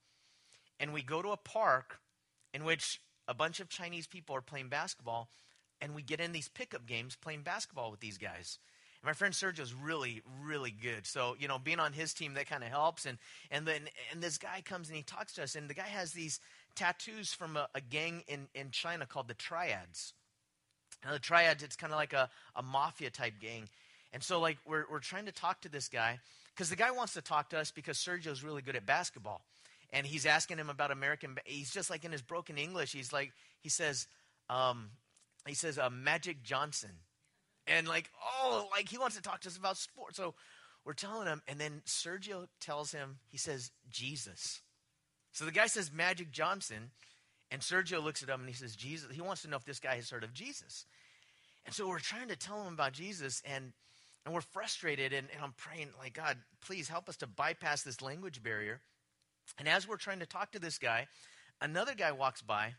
And 0.77 0.91
we 0.91 1.03
go 1.03 1.21
to 1.21 1.29
a 1.29 1.37
park 1.37 1.99
in 2.53 2.65
which 2.65 2.99
a 3.29 3.33
bunch 3.33 3.61
of 3.61 3.69
Chinese 3.69 4.07
people 4.07 4.35
are 4.35 4.41
playing 4.41 4.67
basketball 4.67 5.29
and 5.81 5.95
we 5.95 6.01
get 6.01 6.19
in 6.19 6.31
these 6.31 6.47
pickup 6.47 6.85
games 6.85 7.15
playing 7.15 7.41
basketball 7.41 7.91
with 7.91 7.99
these 7.99 8.17
guys. 8.17 8.59
And 9.01 9.07
my 9.07 9.13
friend 9.13 9.33
Sergio's 9.33 9.73
really, 9.73 10.21
really 10.43 10.71
good. 10.71 11.05
So, 11.05 11.35
you 11.39 11.47
know, 11.47 11.59
being 11.59 11.79
on 11.79 11.93
his 11.93 12.13
team, 12.13 12.33
that 12.33 12.49
kind 12.49 12.63
of 12.63 12.69
helps. 12.69 13.05
And, 13.05 13.17
and 13.51 13.65
then, 13.67 13.81
and 14.11 14.21
this 14.21 14.37
guy 14.37 14.61
comes 14.65 14.87
and 14.87 14.97
he 14.97 15.03
talks 15.03 15.33
to 15.33 15.43
us, 15.43 15.55
and 15.55 15.69
the 15.69 15.73
guy 15.75 15.83
has 15.83 16.13
these 16.13 16.39
tattoos 16.75 17.33
from 17.33 17.57
a, 17.57 17.67
a 17.75 17.81
gang 17.81 18.23
in, 18.27 18.47
in 18.55 18.71
China 18.71 19.05
called 19.05 19.27
the 19.27 19.33
Triads. 19.33 20.13
Now, 21.05 21.13
the 21.13 21.19
Triads, 21.19 21.63
it's 21.63 21.75
kind 21.75 21.93
of 21.93 21.97
like 21.97 22.13
a, 22.13 22.29
a 22.55 22.63
mafia 22.63 23.09
type 23.09 23.35
gang. 23.39 23.69
And 24.13 24.23
so, 24.23 24.39
like, 24.39 24.57
we're, 24.65 24.85
we're 24.89 24.99
trying 24.99 25.25
to 25.25 25.31
talk 25.31 25.61
to 25.61 25.69
this 25.69 25.89
guy 25.89 26.19
because 26.55 26.69
the 26.69 26.75
guy 26.75 26.91
wants 26.91 27.13
to 27.13 27.21
talk 27.21 27.49
to 27.51 27.59
us 27.59 27.71
because 27.71 27.97
Sergio's 27.97 28.43
really 28.43 28.61
good 28.61 28.75
at 28.75 28.85
basketball. 28.85 29.41
And 29.93 30.05
he's 30.05 30.25
asking 30.25 30.57
him 30.57 30.69
about 30.69 30.91
American, 30.91 31.37
he's 31.45 31.71
just 31.71 31.89
like 31.89 32.03
in 32.03 32.11
his 32.11 32.21
broken 32.21 32.57
English, 32.57 32.91
he's 32.91 33.13
like, 33.13 33.31
he 33.61 33.69
says, 33.69 34.07
um, 34.49 34.89
he 35.49 35.55
says, 35.55 35.77
uh, 35.77 35.89
Magic 35.89 36.43
Johnson. 36.43 36.91
And 37.67 37.87
like, 37.87 38.09
oh, 38.41 38.67
like 38.71 38.89
he 38.89 38.97
wants 38.97 39.15
to 39.15 39.21
talk 39.21 39.41
to 39.41 39.49
us 39.49 39.57
about 39.57 39.77
sports. 39.77 40.17
So 40.17 40.35
we're 40.85 40.93
telling 40.93 41.27
him, 41.27 41.41
and 41.47 41.59
then 41.59 41.81
Sergio 41.85 42.47
tells 42.61 42.91
him, 42.91 43.17
he 43.27 43.37
says, 43.37 43.71
Jesus. 43.89 44.61
So 45.33 45.45
the 45.45 45.51
guy 45.51 45.67
says 45.67 45.91
Magic 45.91 46.31
Johnson, 46.31 46.91
and 47.51 47.61
Sergio 47.61 48.03
looks 48.03 48.23
at 48.23 48.29
him 48.29 48.39
and 48.39 48.49
he 48.49 48.55
says, 48.55 48.75
Jesus. 48.75 49.11
He 49.13 49.21
wants 49.21 49.41
to 49.41 49.49
know 49.49 49.57
if 49.57 49.65
this 49.65 49.79
guy 49.79 49.95
has 49.95 50.09
heard 50.09 50.23
of 50.23 50.33
Jesus. 50.33 50.85
And 51.65 51.75
so 51.75 51.87
we're 51.87 51.99
trying 51.99 52.29
to 52.29 52.37
tell 52.37 52.63
him 52.63 52.73
about 52.73 52.93
Jesus, 52.93 53.41
and 53.45 53.73
and 54.25 54.33
we're 54.33 54.41
frustrated, 54.41 55.13
and, 55.13 55.27
and 55.33 55.41
I'm 55.41 55.53
praying, 55.53 55.87
like, 55.97 56.13
God, 56.13 56.37
please 56.59 56.89
help 56.89 57.07
us 57.07 57.15
to 57.17 57.27
bypass 57.27 57.83
this 57.83 58.01
language 58.01 58.43
barrier. 58.43 58.81
And 59.57 59.69
as 59.69 59.87
we're 59.87 59.95
trying 59.95 60.19
to 60.19 60.25
talk 60.25 60.51
to 60.51 60.59
this 60.59 60.77
guy, 60.77 61.07
another 61.61 61.95
guy 61.95 62.11
walks 62.11 62.41
by 62.41 62.73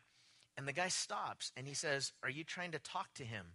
and 0.59 0.67
the 0.67 0.73
guy 0.73 0.89
stops 0.89 1.53
and 1.57 1.69
he 1.69 1.73
says, 1.73 2.13
Are 2.25 2.29
you 2.29 2.43
trying 2.43 2.73
to 2.73 2.81
talk 2.81 3.15
to 3.15 3.25
him? 3.25 3.47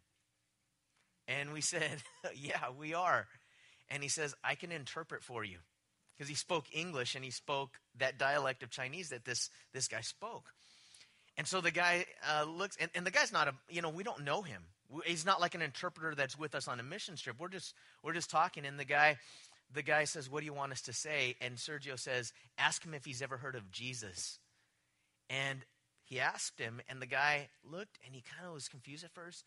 And 1.28 1.52
we 1.52 1.62
said, 1.74 2.02
Yeah, 2.34 2.70
we 2.80 2.94
are. 2.94 3.28
And 3.90 4.02
he 4.02 4.10
says, 4.10 4.34
I 4.44 4.56
can 4.56 4.72
interpret 4.72 5.22
for 5.22 5.44
you. 5.44 5.58
Because 6.16 6.30
he 6.30 6.36
spoke 6.36 6.66
English 6.72 7.16
and 7.16 7.24
he 7.26 7.32
spoke 7.32 7.72
that 8.00 8.18
dialect 8.18 8.64
of 8.64 8.70
Chinese 8.70 9.10
that 9.10 9.26
this, 9.26 9.50
this 9.74 9.88
guy 9.88 10.02
spoke. 10.02 10.46
And 11.38 11.46
so 11.46 11.60
the 11.60 11.72
guy 11.72 12.06
uh, 12.32 12.46
looks, 12.46 12.78
and, 12.80 12.90
and 12.96 13.06
the 13.06 13.12
guy's 13.12 13.34
not 13.34 13.48
a, 13.48 13.54
you 13.68 13.82
know, 13.82 13.90
we 13.90 14.04
don't 14.04 14.24
know 14.24 14.44
him. 14.44 14.62
He's 15.06 15.26
not 15.26 15.42
like 15.42 15.56
an 15.56 15.64
interpreter 15.64 16.14
that's 16.16 16.38
with 16.38 16.54
us 16.54 16.68
on 16.68 16.80
a 16.80 16.84
mission 16.84 17.16
trip. 17.16 17.38
We're 17.40 17.48
just, 17.48 17.74
we're 18.04 18.14
just 18.14 18.30
talking. 18.30 18.66
And 18.66 18.80
the 18.80 18.86
guy, 18.86 19.18
the 19.74 19.82
guy 19.82 20.06
says, 20.06 20.30
What 20.30 20.40
do 20.40 20.46
you 20.46 20.54
want 20.54 20.72
us 20.72 20.82
to 20.84 20.94
say? 20.94 21.36
And 21.42 21.56
Sergio 21.58 22.00
says, 22.00 22.32
Ask 22.58 22.86
him 22.86 22.94
if 22.94 23.04
he's 23.04 23.24
ever 23.24 23.38
heard 23.38 23.56
of 23.56 23.72
Jesus. 23.72 24.40
And 25.30 25.66
he 26.14 26.20
asked 26.20 26.60
him, 26.60 26.80
and 26.88 27.02
the 27.02 27.08
guy 27.08 27.50
looked 27.64 27.98
and 28.06 28.14
he 28.14 28.22
kind 28.22 28.48
of 28.48 28.54
was 28.54 28.68
confused 28.68 29.04
at 29.04 29.16
first, 29.16 29.46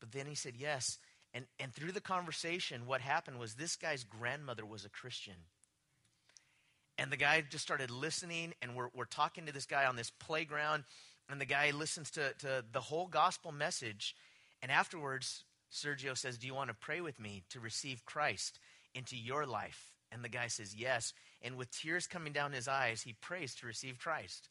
but 0.00 0.10
then 0.10 0.24
he 0.24 0.34
said 0.34 0.54
yes. 0.56 0.96
And, 1.34 1.44
and 1.60 1.74
through 1.74 1.92
the 1.92 2.00
conversation, 2.00 2.86
what 2.86 3.02
happened 3.02 3.38
was 3.38 3.54
this 3.54 3.76
guy's 3.76 4.04
grandmother 4.04 4.64
was 4.64 4.86
a 4.86 4.88
Christian. 4.88 5.34
And 6.96 7.12
the 7.12 7.18
guy 7.18 7.44
just 7.46 7.62
started 7.62 7.90
listening, 7.90 8.54
and 8.62 8.74
we're, 8.74 8.88
we're 8.94 9.04
talking 9.04 9.44
to 9.44 9.52
this 9.52 9.66
guy 9.66 9.84
on 9.84 9.96
this 9.96 10.08
playground, 10.08 10.84
and 11.28 11.38
the 11.38 11.44
guy 11.44 11.72
listens 11.72 12.10
to, 12.12 12.32
to 12.38 12.64
the 12.72 12.80
whole 12.80 13.06
gospel 13.06 13.52
message. 13.52 14.16
And 14.62 14.72
afterwards, 14.72 15.44
Sergio 15.70 16.16
says, 16.16 16.38
Do 16.38 16.46
you 16.46 16.54
want 16.54 16.70
to 16.70 16.74
pray 16.74 17.02
with 17.02 17.20
me 17.20 17.42
to 17.50 17.60
receive 17.60 18.06
Christ 18.06 18.58
into 18.94 19.14
your 19.14 19.44
life? 19.44 19.92
And 20.10 20.24
the 20.24 20.30
guy 20.30 20.46
says, 20.46 20.74
Yes. 20.74 21.12
And 21.42 21.58
with 21.58 21.70
tears 21.70 22.06
coming 22.06 22.32
down 22.32 22.52
his 22.52 22.66
eyes, 22.66 23.02
he 23.02 23.12
prays 23.12 23.54
to 23.56 23.66
receive 23.66 23.98
Christ. 23.98 24.48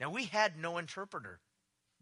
Now, 0.00 0.10
we 0.10 0.24
had 0.24 0.58
no 0.58 0.78
interpreter. 0.78 1.40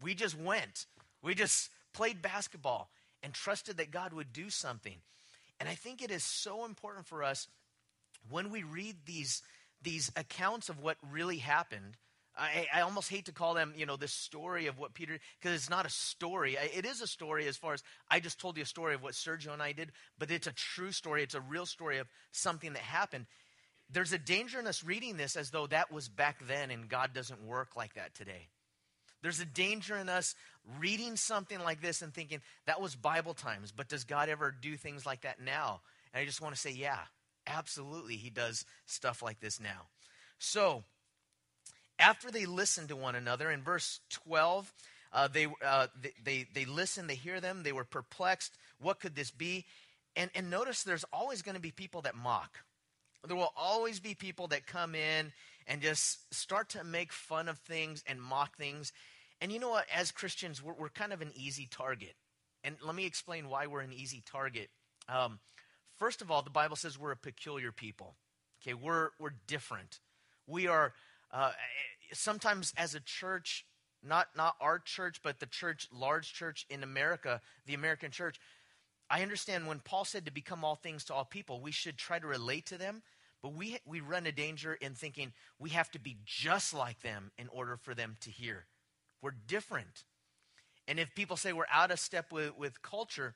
We 0.01 0.15
just 0.15 0.39
went. 0.39 0.85
We 1.21 1.35
just 1.35 1.69
played 1.93 2.21
basketball 2.21 2.89
and 3.21 3.33
trusted 3.33 3.77
that 3.77 3.91
God 3.91 4.13
would 4.13 4.31
do 4.31 4.49
something. 4.49 4.95
And 5.59 5.67
I 5.67 5.75
think 5.75 6.01
it 6.01 6.09
is 6.09 6.23
so 6.23 6.63
important 6.65 7.05
for 7.05 7.21
us 7.23 7.47
when 8.29 8.49
we 8.49 8.63
read 8.63 8.95
these, 9.05 9.43
these 9.81 10.11
accounts 10.15 10.69
of 10.69 10.79
what 10.79 10.95
really 11.11 11.37
happened. 11.37 11.97
I, 12.37 12.67
I 12.73 12.81
almost 12.81 13.09
hate 13.09 13.25
to 13.25 13.33
call 13.33 13.53
them, 13.53 13.73
you 13.75 13.85
know, 13.85 13.97
this 13.97 14.13
story 14.13 14.67
of 14.67 14.79
what 14.79 14.93
Peter, 14.93 15.19
because 15.39 15.55
it's 15.55 15.69
not 15.69 15.85
a 15.85 15.89
story. 15.89 16.55
It 16.73 16.85
is 16.85 17.01
a 17.01 17.07
story 17.07 17.47
as 17.47 17.57
far 17.57 17.73
as 17.73 17.83
I 18.09 18.21
just 18.21 18.39
told 18.39 18.55
you 18.55 18.63
a 18.63 18.67
story 18.67 18.95
of 18.95 19.03
what 19.03 19.13
Sergio 19.13 19.51
and 19.51 19.61
I 19.61 19.73
did, 19.73 19.91
but 20.17 20.31
it's 20.31 20.47
a 20.47 20.53
true 20.53 20.93
story. 20.93 21.21
It's 21.21 21.35
a 21.35 21.41
real 21.41 21.65
story 21.65 21.97
of 21.97 22.07
something 22.31 22.71
that 22.73 22.81
happened. 22.81 23.25
There's 23.91 24.13
a 24.13 24.17
danger 24.17 24.59
in 24.59 24.67
us 24.67 24.83
reading 24.83 25.17
this 25.17 25.35
as 25.35 25.49
though 25.49 25.67
that 25.67 25.91
was 25.91 26.07
back 26.07 26.37
then 26.47 26.71
and 26.71 26.89
God 26.89 27.13
doesn't 27.13 27.43
work 27.43 27.75
like 27.75 27.95
that 27.95 28.13
today. 28.13 28.47
There's 29.21 29.39
a 29.39 29.45
danger 29.45 29.97
in 29.97 30.07
us 30.07 30.35
reading 30.79 31.15
something 31.15 31.59
like 31.59 31.81
this 31.81 32.01
and 32.01 32.13
thinking 32.13 32.39
that 32.65 32.81
was 32.81 32.95
Bible 32.95 33.33
times, 33.33 33.73
but 33.75 33.89
does 33.89 34.03
God 34.03 34.29
ever 34.29 34.51
do 34.51 34.77
things 34.77 35.05
like 35.05 35.21
that 35.21 35.41
now? 35.41 35.81
And 36.13 36.21
I 36.21 36.25
just 36.25 36.41
want 36.41 36.55
to 36.55 36.61
say, 36.61 36.71
yeah, 36.71 36.99
absolutely, 37.45 38.15
He 38.15 38.29
does 38.29 38.65
stuff 38.85 39.21
like 39.21 39.39
this 39.39 39.59
now. 39.59 39.87
So, 40.37 40.83
after 41.99 42.31
they 42.31 42.45
listen 42.45 42.87
to 42.87 42.95
one 42.95 43.15
another, 43.15 43.51
in 43.51 43.61
verse 43.61 43.99
12, 44.09 44.73
uh, 45.11 45.27
they, 45.27 45.47
uh, 45.65 45.87
they, 46.01 46.13
they, 46.23 46.47
they 46.53 46.65
listen, 46.65 47.07
they 47.07 47.15
hear 47.15 47.41
them, 47.41 47.63
they 47.63 47.73
were 47.73 47.83
perplexed. 47.83 48.57
What 48.79 49.01
could 49.01 49.15
this 49.15 49.31
be? 49.31 49.65
And, 50.15 50.31
and 50.33 50.49
notice 50.49 50.83
there's 50.83 51.03
always 51.11 51.41
going 51.41 51.55
to 51.55 51.61
be 51.61 51.71
people 51.71 52.03
that 52.03 52.15
mock. 52.15 52.59
There 53.27 53.35
will 53.35 53.53
always 53.55 53.99
be 53.99 54.13
people 54.13 54.47
that 54.47 54.65
come 54.65 54.95
in 54.95 55.31
and 55.67 55.81
just 55.81 56.33
start 56.33 56.69
to 56.69 56.83
make 56.83 57.11
fun 57.11 57.47
of 57.49 57.57
things 57.59 58.03
and 58.07 58.21
mock 58.21 58.57
things. 58.57 58.91
And 59.41 59.51
you 59.51 59.59
know 59.59 59.69
what? 59.69 59.85
As 59.93 60.11
Christians, 60.11 60.63
we're, 60.63 60.73
we're 60.73 60.89
kind 60.89 61.13
of 61.13 61.21
an 61.21 61.31
easy 61.35 61.67
target. 61.69 62.15
And 62.63 62.75
let 62.83 62.95
me 62.95 63.05
explain 63.05 63.49
why 63.49 63.67
we're 63.67 63.81
an 63.81 63.93
easy 63.93 64.23
target. 64.25 64.69
Um, 65.07 65.39
first 65.97 66.21
of 66.21 66.31
all, 66.31 66.41
the 66.41 66.49
Bible 66.49 66.75
says 66.75 66.97
we're 66.97 67.11
a 67.11 67.17
peculiar 67.17 67.71
people. 67.71 68.15
Okay, 68.61 68.73
we're, 68.73 69.09
we're 69.19 69.35
different. 69.47 69.99
We 70.47 70.67
are, 70.67 70.93
uh, 71.31 71.51
sometimes 72.11 72.73
as 72.77 72.95
a 72.95 72.99
church, 72.99 73.65
not, 74.03 74.27
not 74.35 74.55
our 74.59 74.79
church, 74.79 75.21
but 75.23 75.39
the 75.39 75.45
church, 75.45 75.87
large 75.93 76.33
church 76.33 76.65
in 76.69 76.83
America, 76.83 77.41
the 77.65 77.73
American 77.73 78.11
church, 78.11 78.39
I 79.09 79.21
understand 79.21 79.67
when 79.67 79.79
Paul 79.79 80.05
said 80.05 80.25
to 80.25 80.31
become 80.31 80.63
all 80.63 80.75
things 80.75 81.03
to 81.05 81.13
all 81.13 81.25
people, 81.25 81.61
we 81.61 81.71
should 81.71 81.97
try 81.97 82.19
to 82.19 82.27
relate 82.27 82.67
to 82.67 82.77
them, 82.77 83.01
but 83.41 83.53
we, 83.53 83.77
we 83.85 84.01
run 84.01 84.27
a 84.27 84.31
danger 84.31 84.73
in 84.73 84.93
thinking 84.93 85.33
we 85.57 85.71
have 85.71 85.89
to 85.91 85.99
be 85.99 86.17
just 86.25 86.73
like 86.73 87.01
them 87.01 87.31
in 87.37 87.47
order 87.49 87.77
for 87.77 87.95
them 87.95 88.17
to 88.21 88.29
hear. 88.29 88.65
We're 89.21 89.35
different. 89.47 90.03
And 90.87 90.99
if 90.99 91.13
people 91.15 91.37
say 91.37 91.53
we're 91.53 91.65
out 91.71 91.91
of 91.91 91.99
step 91.99 92.31
with, 92.31 92.57
with 92.57 92.81
culture, 92.81 93.35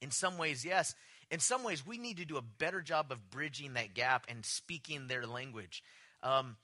in 0.00 0.10
some 0.10 0.38
ways, 0.38 0.64
yes. 0.64 0.94
In 1.30 1.40
some 1.40 1.64
ways, 1.64 1.84
we 1.86 1.98
need 1.98 2.18
to 2.18 2.24
do 2.24 2.36
a 2.36 2.42
better 2.42 2.80
job 2.80 3.10
of 3.10 3.30
bridging 3.30 3.74
that 3.74 3.94
gap 3.94 4.26
and 4.28 4.44
speaking 4.44 5.06
their 5.06 5.26
language. 5.26 5.82
Um, 6.22 6.56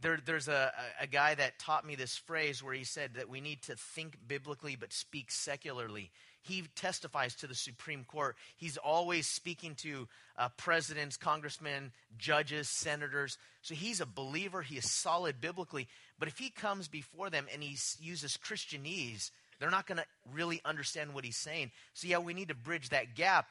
there, 0.00 0.18
there's 0.24 0.48
a, 0.48 0.72
a 1.00 1.06
guy 1.06 1.34
that 1.34 1.58
taught 1.58 1.86
me 1.86 1.94
this 1.94 2.16
phrase 2.16 2.62
where 2.62 2.74
he 2.74 2.84
said 2.84 3.14
that 3.14 3.28
we 3.28 3.40
need 3.40 3.62
to 3.62 3.76
think 3.76 4.16
biblically 4.26 4.76
but 4.76 4.92
speak 4.92 5.30
secularly. 5.30 6.10
He 6.46 6.64
testifies 6.74 7.34
to 7.36 7.46
the 7.46 7.54
Supreme 7.54 8.04
Court. 8.04 8.36
He's 8.56 8.76
always 8.76 9.26
speaking 9.26 9.74
to 9.82 10.08
uh, 10.38 10.48
presidents, 10.56 11.16
congressmen, 11.16 11.92
judges, 12.18 12.68
senators. 12.68 13.38
So 13.62 13.74
he's 13.74 14.00
a 14.00 14.06
believer. 14.06 14.62
He 14.62 14.76
is 14.76 14.90
solid 14.90 15.40
biblically. 15.40 15.88
But 16.18 16.28
if 16.28 16.38
he 16.38 16.50
comes 16.50 16.88
before 16.88 17.30
them 17.30 17.46
and 17.52 17.62
he 17.62 17.76
uses 18.00 18.36
Christianese, 18.36 19.30
they're 19.58 19.70
not 19.70 19.86
going 19.86 19.98
to 19.98 20.04
really 20.32 20.60
understand 20.64 21.14
what 21.14 21.24
he's 21.24 21.36
saying. 21.36 21.70
So, 21.94 22.08
yeah, 22.08 22.18
we 22.18 22.34
need 22.34 22.48
to 22.48 22.54
bridge 22.54 22.90
that 22.90 23.14
gap. 23.14 23.48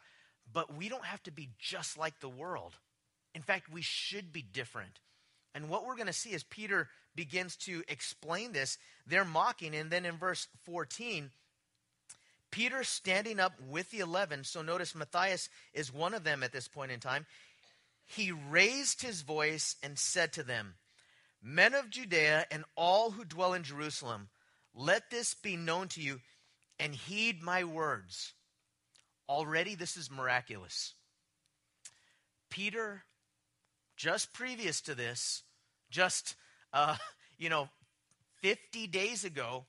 But 0.54 0.76
we 0.76 0.90
don't 0.90 1.06
have 1.06 1.24
to 1.24 1.32
be 1.32 1.50
just 1.60 1.98
like 1.98 2.20
the 2.20 2.30
world. 2.30 2.74
In 3.34 3.42
fact, 3.42 3.72
we 3.72 3.82
should 3.82 4.32
be 4.32 4.42
different. 4.44 5.00
And 5.54 5.70
what 5.70 5.86
we're 5.86 5.96
going 5.96 6.08
to 6.08 6.14
see 6.14 6.34
as 6.34 6.44
Peter 6.44 6.90
begins 7.16 7.56
to 7.56 7.84
explain 7.88 8.52
this, 8.52 8.78
they're 9.08 9.26
mocking. 9.26 9.74
And 9.74 9.90
then 9.90 10.06
in 10.06 10.18
verse 10.18 10.48
14, 10.66 11.32
Peter 12.56 12.86
standing 12.86 13.38
up 13.38 13.60
with 13.68 13.92
the 13.92 14.00
eleven, 14.00 14.46
so 14.46 14.62
notice 14.62 14.96
Matthias 14.96 15.50
is 15.74 15.94
one 15.94 16.14
of 16.14 16.24
them 16.24 16.42
at 16.42 16.54
this 16.54 16.70
point 16.70 16.90
in 16.90 17.02
time. 17.02 17.26
He 18.06 18.32
raised 18.32 19.02
his 19.02 19.24
voice 19.24 19.76
and 19.84 20.00
said 20.00 20.32
to 20.34 20.44
them, 20.44 20.76
Men 21.44 21.74
of 21.74 21.90
Judea 21.90 22.46
and 22.50 22.64
all 22.78 23.12
who 23.12 23.26
dwell 23.26 23.54
in 23.54 23.64
Jerusalem, 23.64 24.30
let 24.74 25.10
this 25.12 25.34
be 25.34 25.58
known 25.58 25.90
to 25.90 26.02
you 26.02 26.22
and 26.80 26.96
heed 26.96 27.44
my 27.44 27.66
words. 27.66 28.32
Already, 29.28 29.76
this 29.76 29.98
is 29.98 30.10
miraculous. 30.10 30.94
Peter 32.50 33.04
just 33.98 34.32
previous 34.32 34.80
to 34.80 34.96
this, 34.96 35.44
just, 35.92 36.36
uh, 36.72 36.96
you 37.38 37.50
know, 37.50 37.68
50 38.42 38.88
days 38.88 39.26
ago, 39.26 39.66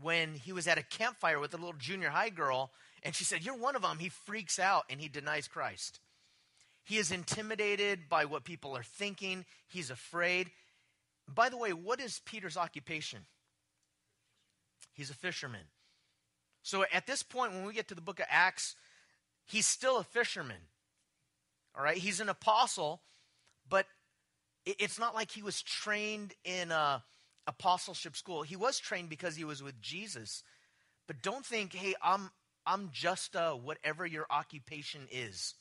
when 0.00 0.34
he 0.34 0.52
was 0.52 0.66
at 0.66 0.78
a 0.78 0.82
campfire 0.82 1.38
with 1.38 1.54
a 1.54 1.56
little 1.56 1.74
junior 1.78 2.10
high 2.10 2.30
girl, 2.30 2.70
and 3.02 3.14
she 3.14 3.24
said, 3.24 3.44
You're 3.44 3.56
one 3.56 3.76
of 3.76 3.82
them. 3.82 3.98
He 3.98 4.08
freaks 4.08 4.58
out 4.58 4.84
and 4.90 5.00
he 5.00 5.08
denies 5.08 5.48
Christ. 5.48 6.00
He 6.84 6.98
is 6.98 7.10
intimidated 7.10 8.08
by 8.08 8.26
what 8.26 8.44
people 8.44 8.76
are 8.76 8.82
thinking, 8.82 9.44
he's 9.66 9.90
afraid. 9.90 10.50
By 11.32 11.48
the 11.48 11.56
way, 11.56 11.72
what 11.72 12.00
is 12.00 12.20
Peter's 12.24 12.56
occupation? 12.56 13.26
He's 14.94 15.10
a 15.10 15.14
fisherman. 15.14 15.62
So 16.62 16.84
at 16.92 17.06
this 17.06 17.22
point, 17.22 17.52
when 17.52 17.64
we 17.64 17.74
get 17.74 17.88
to 17.88 17.94
the 17.94 18.00
book 18.00 18.20
of 18.20 18.26
Acts, 18.30 18.76
he's 19.44 19.66
still 19.66 19.98
a 19.98 20.04
fisherman. 20.04 20.56
All 21.76 21.82
right, 21.82 21.96
he's 21.96 22.20
an 22.20 22.28
apostle, 22.28 23.02
but 23.68 23.86
it's 24.64 24.98
not 24.98 25.14
like 25.14 25.30
he 25.30 25.42
was 25.42 25.60
trained 25.62 26.34
in 26.44 26.70
a 26.70 27.02
apostleship 27.46 28.16
school. 28.16 28.42
He 28.42 28.56
was 28.56 28.78
trained 28.78 29.08
because 29.08 29.36
he 29.36 29.44
was 29.44 29.62
with 29.62 29.80
Jesus. 29.80 30.42
But 31.06 31.22
don't 31.22 31.46
think, 31.46 31.72
hey, 31.72 31.94
I'm 32.02 32.30
I'm 32.66 32.90
just 32.92 33.34
a 33.34 33.50
whatever 33.50 34.04
your 34.04 34.26
occupation 34.30 35.02
is. 35.10 35.54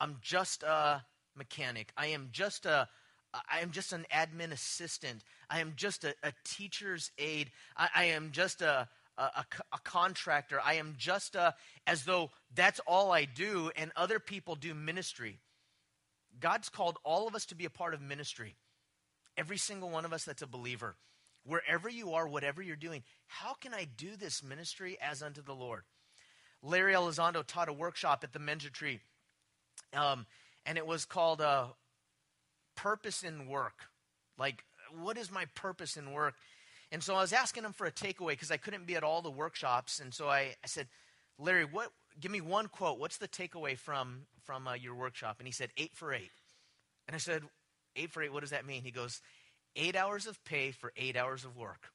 I'm 0.00 0.18
just 0.20 0.62
a 0.62 1.02
mechanic. 1.34 1.92
I 1.96 2.08
am 2.08 2.28
just 2.32 2.66
a 2.66 2.88
I 3.34 3.60
am 3.60 3.70
just 3.70 3.92
an 3.92 4.06
admin 4.12 4.52
assistant. 4.52 5.22
I 5.50 5.60
am 5.60 5.74
just 5.76 6.04
a, 6.04 6.14
a 6.22 6.32
teacher's 6.44 7.10
aide. 7.18 7.50
I, 7.76 7.88
I 7.94 8.04
am 8.04 8.30
just 8.32 8.62
a, 8.62 8.88
a, 9.18 9.44
a, 9.72 9.78
contractor. 9.84 10.60
I 10.64 10.74
am 10.74 10.94
just 10.96 11.34
a, 11.34 11.54
as 11.86 12.04
though 12.04 12.30
that's 12.54 12.80
all 12.86 13.12
I 13.12 13.26
do, 13.26 13.70
and 13.76 13.92
other 13.96 14.18
people 14.18 14.54
do 14.54 14.74
ministry. 14.74 15.40
God's 16.40 16.68
called 16.68 16.98
all 17.04 17.28
of 17.28 17.34
us 17.34 17.46
to 17.46 17.54
be 17.54 17.64
a 17.66 17.70
part 17.70 17.94
of 17.94 18.00
ministry. 18.00 18.56
Every 19.38 19.56
single 19.56 19.88
one 19.88 20.04
of 20.04 20.12
us 20.12 20.24
that's 20.24 20.42
a 20.42 20.46
believer. 20.46 20.96
Wherever 21.44 21.88
you 21.88 22.12
are, 22.12 22.28
whatever 22.28 22.60
you're 22.60 22.76
doing, 22.76 23.02
how 23.26 23.54
can 23.54 23.72
I 23.72 23.86
do 23.96 24.16
this 24.16 24.42
ministry 24.42 24.98
as 25.00 25.22
unto 25.22 25.40
the 25.40 25.54
Lord? 25.54 25.84
Larry 26.62 26.92
Elizondo 26.92 27.42
taught 27.46 27.70
a 27.70 27.72
workshop 27.72 28.24
at 28.24 28.32
the 28.32 28.40
Menja 28.40 28.70
Tree, 28.70 29.00
um, 29.94 30.26
and 30.66 30.76
it 30.76 30.86
was 30.86 31.06
called 31.06 31.40
uh, 31.40 31.68
Purpose 32.74 33.22
in 33.22 33.46
Work. 33.46 33.84
Like, 34.38 34.64
what 34.92 35.16
is 35.16 35.30
my 35.30 35.46
purpose 35.54 35.96
in 35.96 36.12
work? 36.12 36.34
And 36.90 37.02
so 37.02 37.14
I 37.14 37.20
was 37.20 37.32
asking 37.32 37.64
him 37.64 37.72
for 37.72 37.86
a 37.86 37.92
takeaway 37.92 38.30
because 38.30 38.50
I 38.50 38.56
couldn't 38.56 38.86
be 38.86 38.96
at 38.96 39.04
all 39.04 39.22
the 39.22 39.30
workshops. 39.30 40.00
And 40.00 40.12
so 40.14 40.28
I, 40.28 40.54
I 40.64 40.66
said, 40.66 40.88
Larry, 41.38 41.64
what, 41.64 41.90
give 42.18 42.32
me 42.32 42.40
one 42.40 42.68
quote. 42.68 42.98
What's 42.98 43.18
the 43.18 43.28
takeaway 43.28 43.76
from, 43.76 44.26
from 44.44 44.66
uh, 44.66 44.74
your 44.74 44.94
workshop? 44.94 45.36
And 45.38 45.46
he 45.46 45.52
said, 45.52 45.70
eight 45.76 45.92
for 45.94 46.12
eight. 46.12 46.30
And 47.06 47.14
I 47.14 47.18
said, 47.18 47.42
eight 47.96 48.10
for 48.10 48.22
eight, 48.22 48.32
what 48.32 48.40
does 48.40 48.50
that 48.50 48.66
mean? 48.66 48.82
He 48.82 48.90
goes, 48.90 49.20
eight 49.76 49.96
hours 49.96 50.26
of 50.26 50.42
pay 50.44 50.70
for 50.70 50.92
eight 50.96 51.16
hours 51.16 51.44
of 51.44 51.56
work. 51.56 51.90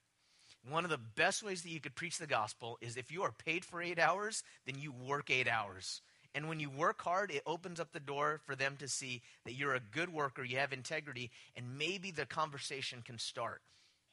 One 0.69 0.86
of 0.86 0.89
the 0.89 0.97
best 0.97 1.43
ways 1.43 1.62
that 1.62 1.69
you 1.69 1.82
could 1.82 1.95
preach 1.95 2.17
the 2.17 2.27
gospel 2.27 2.77
is 2.79 2.95
if 2.95 3.12
you 3.12 3.23
are 3.23 3.34
paid 3.45 3.65
for 3.65 3.82
eight 3.82 3.99
hours, 3.99 4.43
then 4.65 4.75
you 4.79 4.93
work 4.93 5.29
eight 5.29 5.47
hours. 5.47 6.01
And 6.36 6.47
when 6.47 6.60
you 6.60 6.69
work 6.69 7.01
hard, 7.01 7.32
it 7.32 7.43
opens 7.45 7.79
up 7.79 7.91
the 7.91 7.99
door 7.99 8.39
for 8.45 8.56
them 8.56 8.75
to 8.79 8.88
see 8.88 9.21
that 9.45 9.53
you're 9.53 9.75
a 9.75 9.79
good 9.79 10.12
worker, 10.12 10.43
you 10.43 10.58
have 10.58 10.73
integrity, 10.73 11.32
and 11.56 11.77
maybe 11.77 12.12
the 12.12 12.25
conversation 12.25 13.03
can 13.06 13.19
start. 13.19 13.62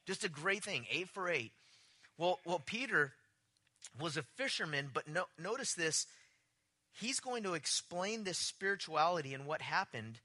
Just 0.06 0.24
a 0.24 0.28
great 0.28 0.64
thing, 0.64 0.86
eight 0.90 1.08
for 1.08 1.30
eight. 1.30 1.52
Well, 2.18 2.40
well 2.44 2.60
Peter 2.64 3.12
was 3.98 4.16
a 4.16 4.24
fisherman, 4.36 4.90
but 4.92 5.08
no, 5.08 5.24
notice 5.38 5.74
this. 5.74 6.06
He's 6.92 7.20
going 7.20 7.44
to 7.44 7.54
explain 7.54 8.24
this 8.24 8.38
spirituality 8.38 9.32
and 9.32 9.46
what 9.46 9.62
happened 9.62 10.18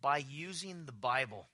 by 0.00 0.18
using 0.18 0.84
the 0.86 0.92
Bible. 0.92 1.48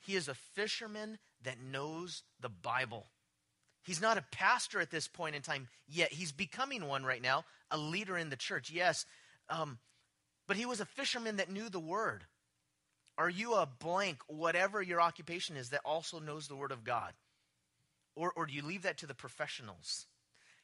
He 0.00 0.16
is 0.16 0.28
a 0.28 0.34
fisherman 0.34 1.18
that 1.44 1.60
knows 1.60 2.22
the 2.40 2.48
Bible. 2.48 3.06
He's 3.84 4.00
not 4.00 4.18
a 4.18 4.24
pastor 4.32 4.80
at 4.80 4.90
this 4.90 5.08
point 5.08 5.34
in 5.34 5.42
time 5.42 5.68
yet. 5.88 6.12
He's 6.12 6.32
becoming 6.32 6.86
one 6.86 7.04
right 7.04 7.22
now, 7.22 7.44
a 7.70 7.78
leader 7.78 8.16
in 8.16 8.30
the 8.30 8.36
church, 8.36 8.70
yes. 8.70 9.04
Um, 9.48 9.78
but 10.46 10.56
he 10.56 10.66
was 10.66 10.80
a 10.80 10.86
fisherman 10.86 11.36
that 11.36 11.50
knew 11.50 11.68
the 11.68 11.80
word. 11.80 12.24
Are 13.18 13.30
you 13.30 13.54
a 13.54 13.66
blank, 13.66 14.18
whatever 14.26 14.80
your 14.80 15.00
occupation 15.00 15.56
is, 15.56 15.70
that 15.70 15.82
also 15.84 16.18
knows 16.18 16.48
the 16.48 16.56
word 16.56 16.72
of 16.72 16.84
God? 16.84 17.12
Or, 18.14 18.32
or 18.34 18.46
do 18.46 18.52
you 18.52 18.62
leave 18.62 18.82
that 18.82 18.98
to 18.98 19.06
the 19.06 19.14
professionals? 19.14 20.06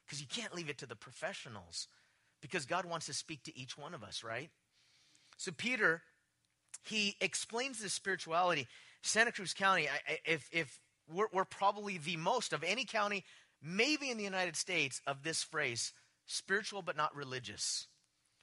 Because 0.05 0.21
you 0.21 0.27
can't 0.27 0.55
leave 0.55 0.69
it 0.69 0.79
to 0.79 0.85
the 0.85 0.95
professionals 0.95 1.87
because 2.41 2.65
God 2.65 2.85
wants 2.85 3.05
to 3.07 3.13
speak 3.13 3.43
to 3.43 3.57
each 3.57 3.77
one 3.77 3.93
of 3.93 4.03
us, 4.03 4.23
right? 4.23 4.49
So 5.37 5.51
Peter, 5.51 6.01
he 6.83 7.15
explains 7.21 7.79
this 7.81 7.93
spirituality. 7.93 8.67
Santa 9.01 9.31
Cruz 9.31 9.53
County, 9.53 9.87
if, 10.25 10.47
if 10.51 10.79
we're, 11.11 11.27
we're 11.31 11.45
probably 11.45 11.97
the 11.97 12.17
most 12.17 12.53
of 12.53 12.63
any 12.63 12.85
county, 12.85 13.23
maybe 13.61 14.09
in 14.09 14.17
the 14.17 14.23
United 14.23 14.55
States, 14.55 15.01
of 15.07 15.23
this 15.23 15.43
phrase 15.43 15.93
spiritual 16.25 16.81
but 16.81 16.97
not 16.97 17.15
religious. 17.15 17.87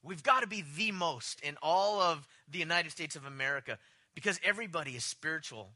We've 0.02 0.22
got 0.22 0.40
to 0.40 0.46
be 0.46 0.64
the 0.76 0.92
most 0.92 1.40
in 1.40 1.56
all 1.62 2.00
of 2.00 2.28
the 2.48 2.58
United 2.58 2.92
States 2.92 3.16
of 3.16 3.24
America 3.24 3.78
because 4.14 4.40
everybody 4.44 4.92
is 4.92 5.04
spiritual. 5.04 5.72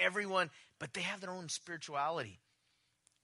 Everyone, 0.00 0.50
but 0.78 0.92
they 0.92 1.00
have 1.00 1.20
their 1.20 1.30
own 1.30 1.48
spirituality. 1.48 2.40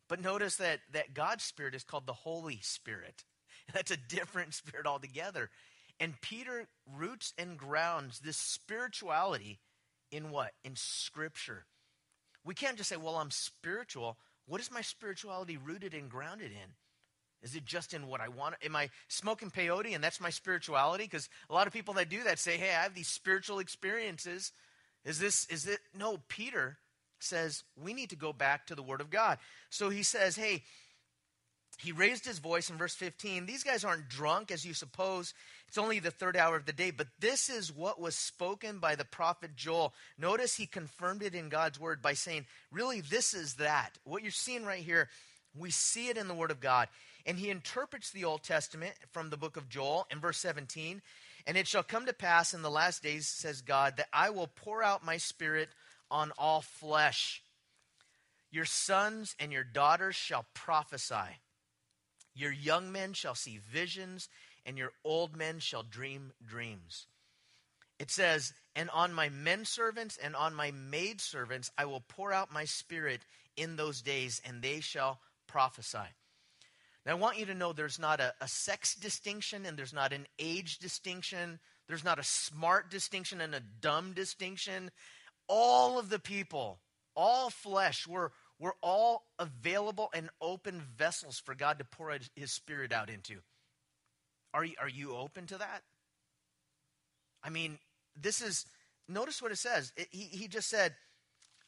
But 0.09 0.23
notice 0.23 0.57
that, 0.57 0.81
that 0.93 1.15
God's 1.15 1.45
Spirit 1.45 1.75
is 1.75 1.85
called 1.85 2.07
the 2.07 2.13
Holy 2.13 2.61
Spirit. 2.63 3.25
That's 3.75 3.91
a 3.91 3.97
different 3.97 4.55
spirit 4.55 4.87
altogether. 4.87 5.51
And 5.99 6.21
Peter 6.21 6.67
roots 6.95 7.33
and 7.39 7.57
grounds 7.57 8.21
this 8.21 8.37
spirituality 8.37 9.59
in 10.11 10.31
what? 10.31 10.53
In 10.65 10.77
Scripture. 10.77 11.65
We 12.45 12.55
can't 12.55 12.77
just 12.77 12.89
say, 12.89 12.97
well, 12.97 13.17
I'm 13.17 13.31
spiritual. 13.31 14.19
What 14.47 14.61
is 14.61 14.71
my 14.71 14.83
spirituality 14.83 15.57
rooted 15.57 15.95
and 15.95 16.11
grounded 16.11 16.53
in? 16.53 16.75
Is 17.43 17.55
it 17.55 17.65
just 17.65 17.95
in 17.95 18.07
what 18.07 18.21
I 18.21 18.29
want? 18.29 18.57
Am 18.65 18.75
I 18.77 18.91
smoking 19.09 19.51
peyote 19.51 19.95
and 19.95 20.03
that's 20.03 20.21
my 20.21 20.31
spirituality? 20.31 21.05
Because 21.05 21.29
a 21.51 21.55
lot 21.55 21.67
of 21.67 21.73
people 21.73 21.95
that 21.95 22.09
do 22.09 22.25
that 22.25 22.39
say, 22.39 22.57
hey, 22.57 22.71
I 22.71 22.83
have 22.83 22.95
these 22.95 23.09
spiritual 23.09 23.59
experiences. 23.59 24.53
Is 25.05 25.19
this, 25.19 25.47
is 25.47 25.67
it? 25.67 25.81
No, 25.97 26.19
Peter 26.29 26.79
says 27.19 27.65
we 27.81 27.95
need 27.95 28.11
to 28.11 28.17
go 28.17 28.33
back 28.33 28.67
to 28.67 28.75
the 28.75 28.83
Word 28.83 29.01
of 29.01 29.11
God. 29.11 29.39
So 29.71 29.91
he 29.91 30.03
says, 30.03 30.37
hey, 30.37 30.63
he 31.79 31.93
raised 31.93 32.25
his 32.25 32.39
voice 32.39 32.71
in 32.71 32.79
verse 32.79 32.95
15. 32.95 33.45
These 33.45 33.63
guys 33.63 33.85
aren't 33.85 34.09
drunk 34.09 34.51
as 34.51 34.65
you 34.65 34.73
suppose. 34.73 35.35
It's 35.69 35.77
only 35.77 35.99
the 35.99 36.11
third 36.11 36.37
hour 36.37 36.57
of 36.57 36.65
the 36.65 36.73
day, 36.73 36.91
but 36.91 37.09
this 37.21 37.51
is 37.51 37.75
what 37.75 38.01
was 38.01 38.17
spoken 38.17 38.79
by 38.79 38.95
the 38.95 39.05
prophet 39.05 39.57
Joel. 39.57 39.93
Notice 40.19 40.57
he 40.57 40.67
confirmed 40.67 41.23
it 41.23 41.35
in 41.35 41.51
God's 41.51 41.79
word 41.79 42.01
by 42.01 42.15
saying, 42.15 42.47
really, 42.73 43.03
this 43.03 43.35
is 43.35 43.55
that. 43.55 43.91
What 44.05 44.23
you're 44.23 44.31
seeing 44.31 44.65
right 44.65 44.83
here, 44.83 45.11
we 45.55 45.71
see 45.71 46.09
it 46.09 46.17
in 46.17 46.29
the 46.29 46.35
word 46.35 46.51
of 46.51 46.61
God. 46.61 46.89
And 47.27 47.39
he 47.39 47.51
interprets 47.51 48.11
the 48.11 48.25
Old 48.25 48.43
Testament 48.43 48.95
from 49.13 49.29
the 49.29 49.37
book 49.37 49.59
of 49.59 49.69
Joel 49.69 50.07
in 50.11 50.19
verse 50.19 50.39
17. 50.39 51.03
And 51.47 51.57
it 51.59 51.69
shall 51.69 51.83
come 51.83 52.07
to 52.07 52.15
pass 52.15 52.55
in 52.55 52.63
the 52.63 52.71
last 52.71 53.03
days, 53.03 53.29
says 53.29 53.61
God, 53.61 53.99
that 53.99 54.09
I 54.15 54.31
will 54.31 54.49
pour 54.49 54.83
out 54.83 55.05
my 55.05 55.19
spirit 55.19 55.69
on 56.11 56.33
all 56.39 56.63
flesh. 56.63 57.43
Your 58.51 58.65
sons 58.65 59.37
and 59.39 59.53
your 59.53 59.65
daughters 59.65 60.15
shall 60.15 60.47
prophesy. 60.55 61.41
Your 62.37 62.53
young 62.53 62.93
men 62.93 63.15
shall 63.15 63.35
see 63.35 63.59
visions, 63.59 64.29
and 64.67 64.77
your 64.77 64.93
old 65.05 65.35
men 65.35 65.59
shall 65.59 65.83
dream 65.83 66.33
dreams. 66.47 67.07
It 67.99 68.11
says, 68.11 68.53
And 68.75 68.91
on 68.91 69.15
my 69.15 69.31
men 69.31 69.65
servants 69.65 70.19
and 70.23 70.37
on 70.37 70.55
my 70.55 70.71
maid 70.71 71.23
servants 71.23 71.71
I 71.79 71.87
will 71.87 72.05
pour 72.07 72.33
out 72.33 72.53
my 72.53 72.67
spirit 72.67 73.23
in 73.57 73.77
those 73.77 74.03
days, 74.03 74.43
and 74.45 74.61
they 74.61 74.81
shall 74.81 75.19
prophesy. 75.47 75.99
Now, 77.07 77.13
I 77.13 77.15
want 77.15 77.39
you 77.39 77.47
to 77.47 77.55
know 77.55 77.73
there's 77.73 77.99
not 77.99 78.21
a, 78.21 78.35
a 78.41 78.49
sex 78.49 78.95
distinction, 78.95 79.65
and 79.65 79.79
there's 79.79 79.95
not 79.95 80.13
an 80.13 80.27
age 80.39 80.79
distinction, 80.79 81.59
there's 81.89 82.05
not 82.05 82.19
a 82.19 82.25
smart 82.25 82.91
distinction 82.91 83.41
and 83.41 83.55
a 83.55 83.63
dumb 83.81 84.13
distinction. 84.13 84.91
All 85.49 85.99
of 85.99 86.11
the 86.11 86.19
people, 86.19 86.81
all 87.15 87.49
flesh, 87.49 88.07
were 88.07 88.33
we're 88.59 88.73
all 88.83 89.27
available 89.39 90.09
and 90.15 90.31
open 90.41 90.83
vessels 90.97 91.39
for 91.39 91.55
God 91.55 91.79
to 91.79 91.85
pour 91.85 92.17
his 92.35 92.53
spirit 92.53 92.93
out 92.93 93.11
into. 93.11 93.41
Are 94.55 94.65
you, 94.65 94.75
are 94.81 94.89
you 94.89 95.15
open 95.15 95.47
to 95.47 95.59
that? 95.59 95.83
I 97.45 97.51
mean, 97.51 97.79
this 98.21 98.41
is, 98.41 98.65
notice 99.09 99.43
what 99.43 99.53
it 99.53 99.59
says. 99.59 99.93
It, 99.97 100.09
he, 100.11 100.25
he 100.25 100.49
just 100.49 100.69
said, 100.69 100.95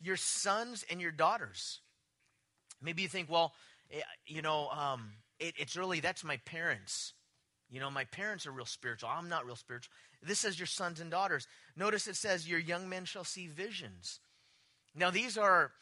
your 0.00 0.16
sons 0.16 0.84
and 0.90 1.00
your 1.00 1.10
daughters. 1.10 1.80
Maybe 2.80 3.02
you 3.02 3.08
think, 3.08 3.30
well, 3.30 3.52
eh, 3.92 4.00
you 4.26 4.42
know, 4.42 4.68
um, 4.68 5.10
it, 5.38 5.54
it's 5.58 5.76
really, 5.76 6.00
that's 6.00 6.24
my 6.24 6.38
parents. 6.46 7.12
You 7.68 7.80
know, 7.80 7.90
my 7.90 8.04
parents 8.04 8.46
are 8.46 8.52
real 8.52 8.64
spiritual. 8.64 9.10
I'm 9.12 9.28
not 9.28 9.44
real 9.44 9.56
spiritual. 9.56 9.92
This 10.22 10.38
says 10.38 10.58
your 10.58 10.66
sons 10.66 11.00
and 11.00 11.10
daughters. 11.10 11.46
Notice 11.76 12.06
it 12.06 12.16
says 12.16 12.48
your 12.48 12.58
young 12.58 12.88
men 12.88 13.04
shall 13.04 13.24
see 13.24 13.46
visions. 13.46 14.20
Now, 14.94 15.10
these 15.10 15.36
are 15.36 15.72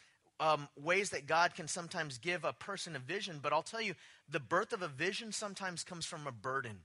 um, 0.41 0.69
ways 0.77 1.11
that 1.11 1.27
God 1.27 1.55
can 1.55 1.69
sometimes 1.69 2.19
give 2.19 2.45
a 2.45 2.53
person 2.53 2.97
a 2.97 2.99
vision, 2.99 3.41
but 3.43 3.53
I'll 3.53 3.63
tell 3.63 3.81
you, 3.81 3.95
the 4.29 4.41
birth 4.41 4.73
of 4.73 4.83
a 4.83 4.89
vision 4.89 5.33
sometimes 5.33 5.85
comes 5.85 6.05
from 6.05 6.27
a 6.27 6.33
burden. 6.33 6.81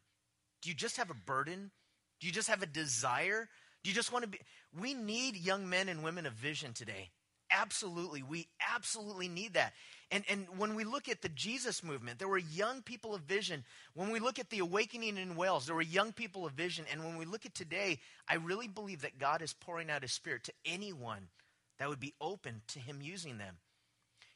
Do 0.62 0.70
you 0.70 0.76
just 0.76 0.98
have 0.98 1.10
a 1.10 1.16
burden? 1.16 1.72
Do 2.20 2.28
you 2.28 2.34
just 2.34 2.50
have 2.50 2.62
a 2.62 2.68
desire? 2.68 3.50
Do 3.84 3.90
you 3.90 3.96
just 3.96 4.12
want 4.12 4.24
to 4.24 4.30
be? 4.30 4.40
We 4.80 4.94
need 4.94 5.36
young 5.36 5.70
men 5.70 5.90
and 5.90 6.04
women 6.04 6.26
of 6.26 6.34
vision 6.34 6.74
today. 6.74 7.10
Absolutely. 7.52 8.24
We 8.24 8.48
absolutely 8.74 9.28
need 9.28 9.56
that. 9.56 9.74
And, 10.10 10.24
and 10.30 10.46
when 10.58 10.76
we 10.76 10.84
look 10.84 11.10
at 11.10 11.22
the 11.22 11.30
Jesus 11.30 11.84
movement, 11.84 12.20
there 12.20 12.28
were 12.28 12.38
young 12.38 12.82
people 12.82 13.14
of 13.14 13.22
vision. 13.22 13.66
When 13.94 14.10
we 14.10 14.20
look 14.20 14.40
at 14.40 14.50
the 14.50 14.60
awakening 14.60 15.18
in 15.18 15.36
Wales, 15.36 15.66
there 15.66 15.76
were 15.76 15.82
young 15.82 16.14
people 16.14 16.46
of 16.46 16.54
vision. 16.54 16.86
And 16.92 17.04
when 17.04 17.18
we 17.18 17.26
look 17.26 17.46
at 17.46 17.54
today, 17.54 18.00
I 18.28 18.36
really 18.36 18.68
believe 18.68 19.02
that 19.02 19.20
God 19.20 19.42
is 19.42 19.54
pouring 19.54 19.90
out 19.90 20.04
his 20.04 20.14
spirit 20.14 20.46
to 20.46 20.54
anyone 20.66 21.28
that 21.82 21.90
would 21.90 22.00
be 22.00 22.14
open 22.22 22.62
to 22.68 22.80
him 22.80 23.00
using 23.02 23.40
them. 23.40 23.56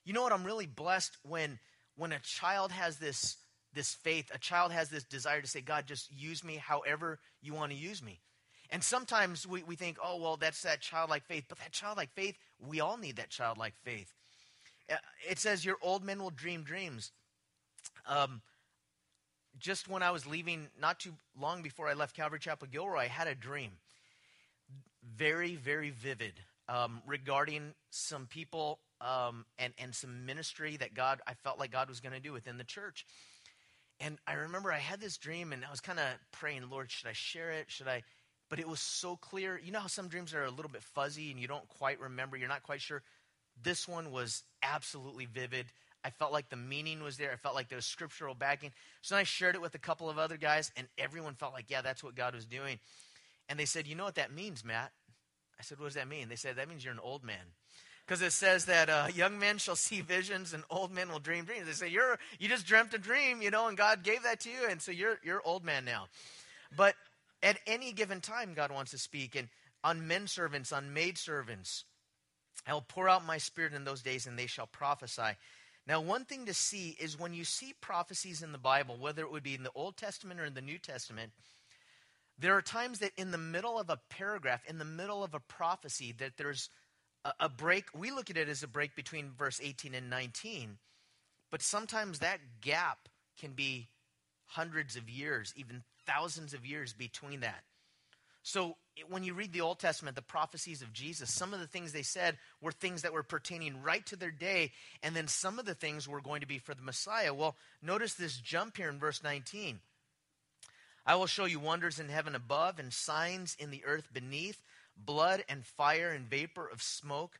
You 0.03 0.13
know 0.13 0.23
what? 0.23 0.33
I'm 0.33 0.43
really 0.43 0.65
blessed 0.65 1.15
when 1.21 1.59
when 1.95 2.11
a 2.11 2.17
child 2.17 2.71
has 2.71 2.97
this 2.97 3.37
this 3.71 3.93
faith, 3.93 4.31
a 4.33 4.39
child 4.39 4.71
has 4.71 4.89
this 4.89 5.03
desire 5.03 5.41
to 5.41 5.47
say, 5.47 5.61
God, 5.61 5.85
just 5.85 6.11
use 6.11 6.43
me 6.43 6.55
however 6.55 7.19
you 7.43 7.53
want 7.53 7.71
to 7.71 7.77
use 7.77 8.01
me. 8.01 8.19
And 8.71 8.83
sometimes 8.83 9.45
we, 9.45 9.61
we 9.61 9.75
think, 9.75 9.97
oh, 10.03 10.19
well, 10.19 10.37
that's 10.37 10.63
that 10.63 10.81
childlike 10.81 11.23
faith. 11.25 11.43
But 11.47 11.59
that 11.59 11.71
childlike 11.71 12.09
faith, 12.15 12.35
we 12.57 12.79
all 12.79 12.97
need 12.97 13.17
that 13.17 13.29
childlike 13.29 13.75
faith. 13.83 14.11
Uh, 14.91 14.95
it 15.29 15.37
says, 15.37 15.63
Your 15.63 15.77
old 15.83 16.03
men 16.03 16.23
will 16.23 16.31
dream 16.31 16.63
dreams. 16.63 17.11
Um, 18.07 18.41
just 19.59 19.87
when 19.87 20.01
I 20.01 20.09
was 20.09 20.25
leaving, 20.25 20.69
not 20.81 20.99
too 20.99 21.13
long 21.39 21.61
before 21.61 21.87
I 21.87 21.93
left 21.93 22.15
Calvary 22.15 22.39
Chapel 22.39 22.67
Gilroy, 22.71 23.01
I 23.01 23.07
had 23.07 23.27
a 23.27 23.35
dream. 23.35 23.73
Very, 25.15 25.53
very 25.53 25.91
vivid 25.91 26.33
um, 26.67 27.01
regarding 27.05 27.73
some 27.89 28.27
people 28.27 28.79
um, 29.01 29.45
and, 29.57 29.73
and 29.77 29.93
some 29.93 30.25
ministry 30.25 30.77
that 30.77 30.93
God, 30.93 31.21
I 31.27 31.33
felt 31.33 31.59
like 31.59 31.71
God 31.71 31.89
was 31.89 31.99
going 31.99 32.13
to 32.13 32.19
do 32.19 32.33
within 32.33 32.57
the 32.57 32.63
church. 32.63 33.05
And 33.99 34.17
I 34.27 34.33
remember 34.33 34.71
I 34.71 34.79
had 34.79 34.99
this 34.99 35.17
dream 35.17 35.53
and 35.53 35.63
I 35.63 35.71
was 35.71 35.79
kind 35.79 35.99
of 35.99 36.05
praying, 36.31 36.63
Lord, 36.69 36.91
should 36.91 37.07
I 37.07 37.13
share 37.13 37.51
it? 37.51 37.69
Should 37.69 37.87
I? 37.87 38.03
But 38.49 38.59
it 38.59 38.67
was 38.67 38.79
so 38.79 39.15
clear. 39.15 39.59
You 39.63 39.71
know 39.71 39.79
how 39.79 39.87
some 39.87 40.07
dreams 40.07 40.33
are 40.33 40.43
a 40.43 40.51
little 40.51 40.71
bit 40.71 40.83
fuzzy 40.83 41.31
and 41.31 41.39
you 41.39 41.47
don't 41.47 41.67
quite 41.67 41.99
remember, 41.99 42.37
you're 42.37 42.49
not 42.49 42.63
quite 42.63 42.81
sure? 42.81 43.03
This 43.63 43.87
one 43.87 44.11
was 44.11 44.43
absolutely 44.61 45.25
vivid. 45.25 45.67
I 46.03 46.09
felt 46.11 46.31
like 46.31 46.49
the 46.49 46.55
meaning 46.55 47.01
was 47.01 47.17
there. 47.17 47.31
I 47.31 47.35
felt 47.35 47.55
like 47.55 47.69
there 47.69 47.77
was 47.77 47.85
scriptural 47.85 48.35
backing. 48.35 48.71
So 49.01 49.15
I 49.15 49.23
shared 49.23 49.55
it 49.55 49.61
with 49.61 49.73
a 49.73 49.79
couple 49.79 50.07
of 50.07 50.19
other 50.19 50.37
guys, 50.37 50.71
and 50.77 50.87
everyone 50.99 51.33
felt 51.33 51.53
like, 51.53 51.69
yeah, 51.69 51.81
that's 51.81 52.03
what 52.03 52.15
God 52.15 52.35
was 52.35 52.45
doing. 52.45 52.79
And 53.49 53.57
they 53.57 53.65
said, 53.65 53.87
you 53.87 53.95
know 53.95 54.03
what 54.03 54.15
that 54.15 54.31
means, 54.31 54.63
Matt? 54.63 54.91
I 55.59 55.63
said, 55.63 55.79
What 55.79 55.85
does 55.85 55.95
that 55.95 56.07
mean? 56.07 56.29
They 56.29 56.35
said, 56.35 56.55
That 56.55 56.69
means 56.69 56.83
you're 56.83 56.93
an 56.93 56.99
old 56.99 57.23
man. 57.23 57.53
Because 58.05 58.21
it 58.21 58.33
says 58.33 58.65
that 58.65 58.89
uh, 58.89 59.07
young 59.13 59.39
men 59.39 59.57
shall 59.57 59.75
see 59.75 60.01
visions 60.01 60.53
and 60.53 60.63
old 60.69 60.91
men 60.91 61.11
will 61.11 61.19
dream 61.19 61.45
dreams. 61.45 61.65
They 61.65 61.71
say, 61.73 61.89
You're, 61.89 62.19
You 62.39 62.47
just 62.47 62.67
dreamt 62.67 62.93
a 62.93 62.97
dream, 62.97 63.41
you 63.41 63.51
know, 63.51 63.67
and 63.67 63.77
God 63.77 64.03
gave 64.03 64.23
that 64.23 64.41
to 64.41 64.49
you, 64.49 64.67
and 64.69 64.81
so 64.81 64.91
you're, 64.91 65.19
you're 65.23 65.41
old 65.43 65.63
man 65.63 65.85
now. 65.85 66.07
But 66.75 66.95
at 67.41 67.59
any 67.67 67.93
given 67.93 68.21
time, 68.21 68.53
God 68.53 68.71
wants 68.71 68.91
to 68.91 68.97
speak. 68.97 69.35
And 69.35 69.49
on 69.83 70.07
men 70.07 70.27
servants, 70.27 70.71
on 70.71 70.93
maid 70.93 71.17
servants, 71.17 71.85
I'll 72.67 72.81
pour 72.81 73.07
out 73.07 73.25
my 73.25 73.37
spirit 73.37 73.73
in 73.73 73.83
those 73.83 74.01
days, 74.01 74.25
and 74.25 74.37
they 74.37 74.47
shall 74.47 74.67
prophesy. 74.67 75.37
Now, 75.87 76.01
one 76.01 76.25
thing 76.25 76.47
to 76.47 76.53
see 76.53 76.97
is 76.99 77.19
when 77.19 77.33
you 77.33 77.43
see 77.43 77.75
prophecies 77.79 78.41
in 78.41 78.51
the 78.51 78.57
Bible, 78.57 78.97
whether 78.99 79.21
it 79.21 79.31
would 79.31 79.43
be 79.43 79.53
in 79.53 79.61
the 79.61 79.71
Old 79.75 79.97
Testament 79.97 80.39
or 80.39 80.45
in 80.45 80.55
the 80.55 80.61
New 80.61 80.79
Testament, 80.79 81.31
there 82.37 82.55
are 82.55 82.61
times 82.61 82.99
that 82.99 83.11
in 83.17 83.31
the 83.31 83.37
middle 83.37 83.79
of 83.79 83.89
a 83.89 83.99
paragraph, 84.09 84.61
in 84.67 84.77
the 84.77 84.85
middle 84.85 85.23
of 85.23 85.33
a 85.33 85.39
prophecy, 85.39 86.13
that 86.17 86.37
there's 86.37 86.69
a, 87.23 87.31
a 87.41 87.49
break. 87.49 87.85
We 87.97 88.11
look 88.11 88.29
at 88.29 88.37
it 88.37 88.49
as 88.49 88.63
a 88.63 88.67
break 88.67 88.95
between 88.95 89.31
verse 89.37 89.59
18 89.63 89.93
and 89.93 90.09
19, 90.09 90.77
but 91.51 91.61
sometimes 91.61 92.19
that 92.19 92.39
gap 92.61 93.09
can 93.39 93.51
be 93.51 93.89
hundreds 94.47 94.95
of 94.95 95.09
years, 95.09 95.53
even 95.55 95.83
thousands 96.05 96.53
of 96.53 96.65
years 96.65 96.93
between 96.93 97.41
that. 97.41 97.63
So 98.43 98.75
when 99.09 99.23
you 99.23 99.33
read 99.33 99.53
the 99.53 99.61
Old 99.61 99.79
Testament, 99.79 100.15
the 100.15 100.21
prophecies 100.21 100.83
of 100.83 100.93
Jesus, 100.93 101.33
some 101.33 101.51
of 101.51 101.59
the 101.59 101.67
things 101.67 101.91
they 101.91 102.03
said 102.03 102.37
were 102.61 102.71
things 102.71 103.01
that 103.01 103.11
were 103.11 103.23
pertaining 103.23 103.81
right 103.81 104.05
to 104.05 104.15
their 104.15 104.29
day, 104.29 104.71
and 105.01 105.15
then 105.15 105.27
some 105.27 105.57
of 105.57 105.65
the 105.65 105.73
things 105.73 106.07
were 106.07 106.21
going 106.21 106.41
to 106.41 106.47
be 106.47 106.59
for 106.59 106.75
the 106.75 106.83
Messiah. 106.83 107.33
Well, 107.33 107.55
notice 107.81 108.13
this 108.13 108.37
jump 108.37 108.77
here 108.77 108.89
in 108.89 108.99
verse 108.99 109.23
19. 109.23 109.79
I 111.05 111.15
will 111.15 111.27
show 111.27 111.45
you 111.45 111.59
wonders 111.59 111.99
in 111.99 112.09
heaven 112.09 112.35
above 112.35 112.79
and 112.79 112.91
signs 112.91 113.55
in 113.59 113.71
the 113.71 113.85
earth 113.85 114.07
beneath 114.11 114.61
blood 114.97 115.43
and 115.47 115.65
fire 115.65 116.11
and 116.11 116.29
vapor 116.29 116.67
of 116.67 116.81
smoke. 116.81 117.39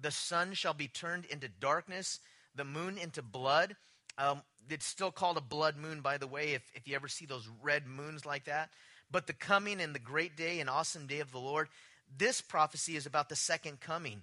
The 0.00 0.10
sun 0.10 0.54
shall 0.54 0.74
be 0.74 0.88
turned 0.88 1.24
into 1.26 1.48
darkness, 1.48 2.20
the 2.54 2.64
moon 2.64 2.98
into 2.98 3.22
blood. 3.22 3.76
Um, 4.16 4.42
it's 4.68 4.86
still 4.86 5.10
called 5.10 5.36
a 5.36 5.42
blood 5.42 5.76
moon, 5.76 6.00
by 6.00 6.18
the 6.18 6.26
way, 6.26 6.52
if, 6.52 6.62
if 6.74 6.86
you 6.86 6.94
ever 6.94 7.08
see 7.08 7.24
those 7.24 7.48
red 7.62 7.86
moons 7.86 8.26
like 8.26 8.44
that. 8.44 8.70
But 9.10 9.26
the 9.26 9.32
coming 9.32 9.80
and 9.80 9.94
the 9.94 10.00
great 10.00 10.36
day 10.36 10.60
and 10.60 10.68
awesome 10.68 11.06
day 11.06 11.20
of 11.20 11.32
the 11.32 11.38
Lord, 11.38 11.68
this 12.16 12.40
prophecy 12.40 12.96
is 12.96 13.06
about 13.06 13.28
the 13.28 13.36
second 13.36 13.80
coming. 13.80 14.22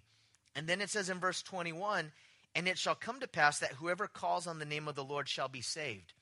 And 0.56 0.68
then 0.68 0.82
it 0.82 0.90
says 0.90 1.10
in 1.10 1.20
verse 1.20 1.42
21 1.42 2.12
And 2.54 2.68
it 2.68 2.78
shall 2.78 2.96
come 2.96 3.20
to 3.20 3.28
pass 3.28 3.60
that 3.60 3.74
whoever 3.74 4.08
calls 4.08 4.46
on 4.46 4.60
the 4.60 4.66
name 4.66 4.88
of 4.88 4.96
the 4.96 5.04
Lord 5.04 5.28
shall 5.28 5.48
be 5.48 5.62
saved. 5.62 6.14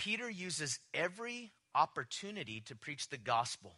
Peter 0.00 0.30
uses 0.30 0.78
every 0.94 1.52
opportunity 1.74 2.62
to 2.62 2.74
preach 2.74 3.10
the 3.10 3.18
gospel. 3.18 3.74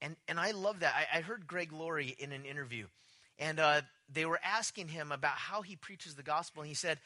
And, 0.00 0.16
and 0.26 0.40
I 0.40 0.52
love 0.52 0.80
that. 0.80 0.94
I, 0.96 1.18
I 1.18 1.20
heard 1.20 1.46
Greg 1.46 1.72
Laurie 1.74 2.16
in 2.18 2.32
an 2.32 2.46
interview, 2.46 2.86
and 3.38 3.60
uh, 3.60 3.82
they 4.10 4.24
were 4.24 4.40
asking 4.42 4.88
him 4.88 5.12
about 5.12 5.34
how 5.34 5.60
he 5.60 5.76
preaches 5.76 6.14
the 6.14 6.22
gospel. 6.22 6.62
And 6.62 6.68
he 6.68 6.74
said, 6.74 7.00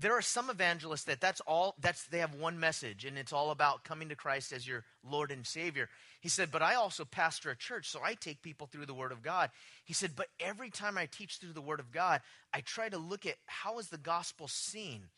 there 0.00 0.16
are 0.16 0.22
some 0.22 0.50
evangelists 0.50 1.04
that 1.04 1.20
that's 1.20 1.40
all 1.42 1.76
that's 1.80 2.06
they 2.06 2.18
have 2.18 2.34
one 2.34 2.58
message 2.58 3.04
and 3.04 3.18
it's 3.18 3.32
all 3.32 3.50
about 3.50 3.82
coming 3.82 4.08
to 4.08 4.14
christ 4.14 4.52
as 4.52 4.64
your 4.64 4.84
lord 5.02 5.32
and 5.32 5.44
savior 5.44 5.88
he 6.20 6.28
said 6.28 6.48
but 6.52 6.62
i 6.62 6.76
also 6.76 7.04
pastor 7.04 7.50
a 7.50 7.56
church 7.56 7.88
so 7.88 7.98
i 8.04 8.14
take 8.14 8.40
people 8.40 8.68
through 8.68 8.86
the 8.86 8.94
word 8.94 9.10
of 9.10 9.20
god 9.20 9.50
he 9.84 9.92
said 9.92 10.12
but 10.14 10.28
every 10.38 10.70
time 10.70 10.96
i 10.96 11.06
teach 11.06 11.38
through 11.38 11.52
the 11.52 11.60
word 11.60 11.80
of 11.80 11.90
god 11.90 12.20
i 12.54 12.60
try 12.60 12.88
to 12.88 12.98
look 12.98 13.26
at 13.26 13.34
how 13.46 13.80
is 13.80 13.88
the 13.88 13.98
gospel 13.98 14.46
seen 14.46 15.08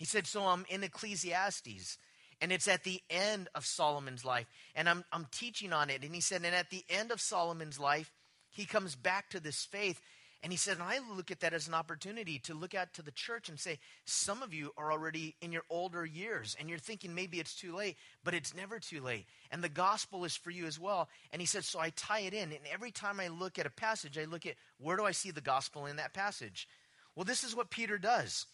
he 0.00 0.04
said 0.04 0.26
so 0.26 0.42
i'm 0.42 0.64
in 0.68 0.82
ecclesiastes 0.82 1.98
and 2.40 2.50
it's 2.50 2.66
at 2.66 2.82
the 2.82 3.00
end 3.08 3.48
of 3.54 3.64
solomon's 3.64 4.24
life 4.24 4.46
and 4.74 4.88
i'm, 4.88 5.04
I'm 5.12 5.26
teaching 5.30 5.72
on 5.72 5.90
it 5.90 6.02
and 6.02 6.12
he 6.12 6.20
said 6.20 6.42
and 6.44 6.54
at 6.54 6.70
the 6.70 6.82
end 6.88 7.12
of 7.12 7.20
solomon's 7.20 7.78
life 7.78 8.10
he 8.50 8.64
comes 8.64 8.96
back 8.96 9.30
to 9.30 9.38
this 9.38 9.64
faith 9.64 10.00
and 10.42 10.52
he 10.52 10.56
said, 10.56 10.78
and 10.78 10.82
I 10.82 11.00
look 11.14 11.30
at 11.30 11.40
that 11.40 11.52
as 11.52 11.68
an 11.68 11.74
opportunity 11.74 12.38
to 12.40 12.54
look 12.54 12.74
out 12.74 12.94
to 12.94 13.02
the 13.02 13.10
church 13.10 13.50
and 13.50 13.60
say, 13.60 13.78
some 14.06 14.42
of 14.42 14.54
you 14.54 14.72
are 14.78 14.90
already 14.90 15.36
in 15.42 15.52
your 15.52 15.64
older 15.68 16.06
years 16.06 16.56
and 16.58 16.68
you're 16.70 16.78
thinking 16.78 17.14
maybe 17.14 17.38
it's 17.38 17.54
too 17.54 17.76
late, 17.76 17.96
but 18.24 18.32
it's 18.32 18.54
never 18.54 18.78
too 18.78 19.02
late. 19.02 19.26
And 19.50 19.62
the 19.62 19.68
gospel 19.68 20.24
is 20.24 20.34
for 20.36 20.50
you 20.50 20.64
as 20.64 20.80
well. 20.80 21.10
And 21.30 21.42
he 21.42 21.46
said, 21.46 21.64
so 21.64 21.78
I 21.78 21.90
tie 21.90 22.20
it 22.20 22.32
in. 22.32 22.52
And 22.52 22.60
every 22.72 22.90
time 22.90 23.20
I 23.20 23.28
look 23.28 23.58
at 23.58 23.66
a 23.66 23.70
passage, 23.70 24.16
I 24.16 24.24
look 24.24 24.46
at 24.46 24.54
where 24.78 24.96
do 24.96 25.04
I 25.04 25.12
see 25.12 25.30
the 25.30 25.42
gospel 25.42 25.84
in 25.84 25.96
that 25.96 26.14
passage? 26.14 26.66
Well, 27.14 27.24
this 27.24 27.44
is 27.44 27.54
what 27.54 27.68
Peter 27.68 27.98
does. 27.98 28.46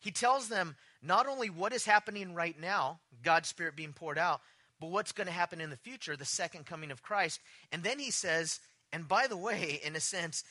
He 0.00 0.10
tells 0.10 0.48
them 0.48 0.76
not 1.02 1.26
only 1.26 1.50
what 1.50 1.72
is 1.72 1.84
happening 1.84 2.34
right 2.34 2.58
now, 2.58 3.00
God's 3.22 3.48
Spirit 3.48 3.76
being 3.76 3.92
poured 3.92 4.18
out, 4.18 4.40
but 4.80 4.90
what's 4.90 5.12
going 5.12 5.26
to 5.26 5.32
happen 5.32 5.60
in 5.60 5.70
the 5.70 5.76
future, 5.76 6.16
the 6.16 6.24
second 6.24 6.66
coming 6.66 6.90
of 6.90 7.02
Christ. 7.02 7.40
And 7.72 7.82
then 7.82 7.98
he 7.98 8.10
says, 8.10 8.60
and 8.92 9.08
by 9.08 9.26
the 9.26 9.36
way, 9.36 9.80
in 9.84 9.96
a 9.96 10.00
sense, 10.00 10.44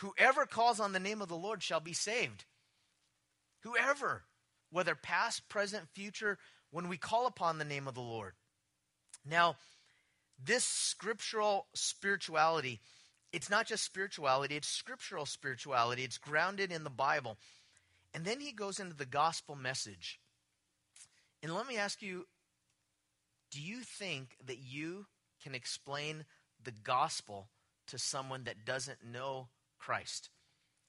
Whoever 0.00 0.44
calls 0.44 0.78
on 0.78 0.92
the 0.92 1.00
name 1.00 1.22
of 1.22 1.28
the 1.28 1.36
Lord 1.36 1.62
shall 1.62 1.80
be 1.80 1.94
saved. 1.94 2.44
Whoever, 3.60 4.24
whether 4.70 4.94
past, 4.94 5.48
present, 5.48 5.88
future, 5.94 6.38
when 6.70 6.88
we 6.88 6.98
call 6.98 7.26
upon 7.26 7.58
the 7.58 7.64
name 7.64 7.88
of 7.88 7.94
the 7.94 8.00
Lord. 8.00 8.34
Now, 9.24 9.56
this 10.42 10.64
scriptural 10.64 11.66
spirituality, 11.74 12.80
it's 13.32 13.48
not 13.48 13.66
just 13.66 13.84
spirituality, 13.84 14.56
it's 14.56 14.68
scriptural 14.68 15.24
spirituality. 15.24 16.04
It's 16.04 16.18
grounded 16.18 16.70
in 16.70 16.84
the 16.84 16.90
Bible. 16.90 17.38
And 18.16 18.24
then 18.24 18.40
he 18.40 18.50
goes 18.50 18.80
into 18.80 18.96
the 18.96 19.04
gospel 19.04 19.56
message. 19.56 20.18
And 21.42 21.54
let 21.54 21.66
me 21.66 21.76
ask 21.76 22.00
you 22.00 22.26
do 23.50 23.60
you 23.60 23.80
think 23.82 24.38
that 24.46 24.56
you 24.58 25.04
can 25.42 25.54
explain 25.54 26.24
the 26.64 26.72
gospel 26.72 27.48
to 27.88 27.98
someone 27.98 28.44
that 28.44 28.64
doesn't 28.64 29.04
know 29.04 29.48
Christ. 29.78 30.30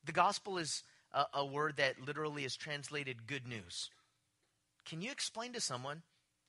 The 0.06 0.14
gospel 0.14 0.58
is 0.58 0.84
a, 1.12 1.26
a 1.34 1.46
word 1.46 1.76
that 1.76 2.00
literally 2.00 2.46
is 2.46 2.56
translated 2.56 3.28
good 3.28 3.46
news. 3.46 3.90
Can 4.86 5.02
you 5.02 5.12
explain 5.12 5.52
to 5.52 5.60
someone 5.60 6.04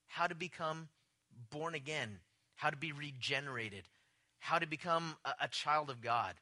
how 0.06 0.28
to 0.28 0.34
become 0.36 0.90
born 1.50 1.74
again, 1.74 2.20
how 2.54 2.70
to 2.70 2.76
be 2.76 2.92
regenerated, 2.92 3.82
how 4.38 4.60
to 4.60 4.66
become 4.66 5.16
a, 5.24 5.32
a 5.42 5.48
child 5.48 5.90
of 5.90 6.00
God? 6.00 6.34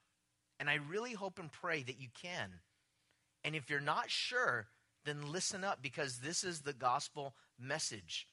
And 0.61 0.68
I 0.68 0.75
really 0.75 1.14
hope 1.14 1.38
and 1.38 1.51
pray 1.51 1.83
that 1.83 1.99
you 1.99 2.09
can. 2.22 2.61
And 3.46 3.54
if 3.54 3.70
you're 3.70 3.80
not 3.80 4.11
sure, 4.11 4.66
then 5.04 5.30
listen 5.30 5.62
up 5.62 5.78
because 5.80 6.18
this 6.18 6.42
is 6.42 6.61
the 6.61 6.72
gospel 6.72 7.32
message. 7.59 8.26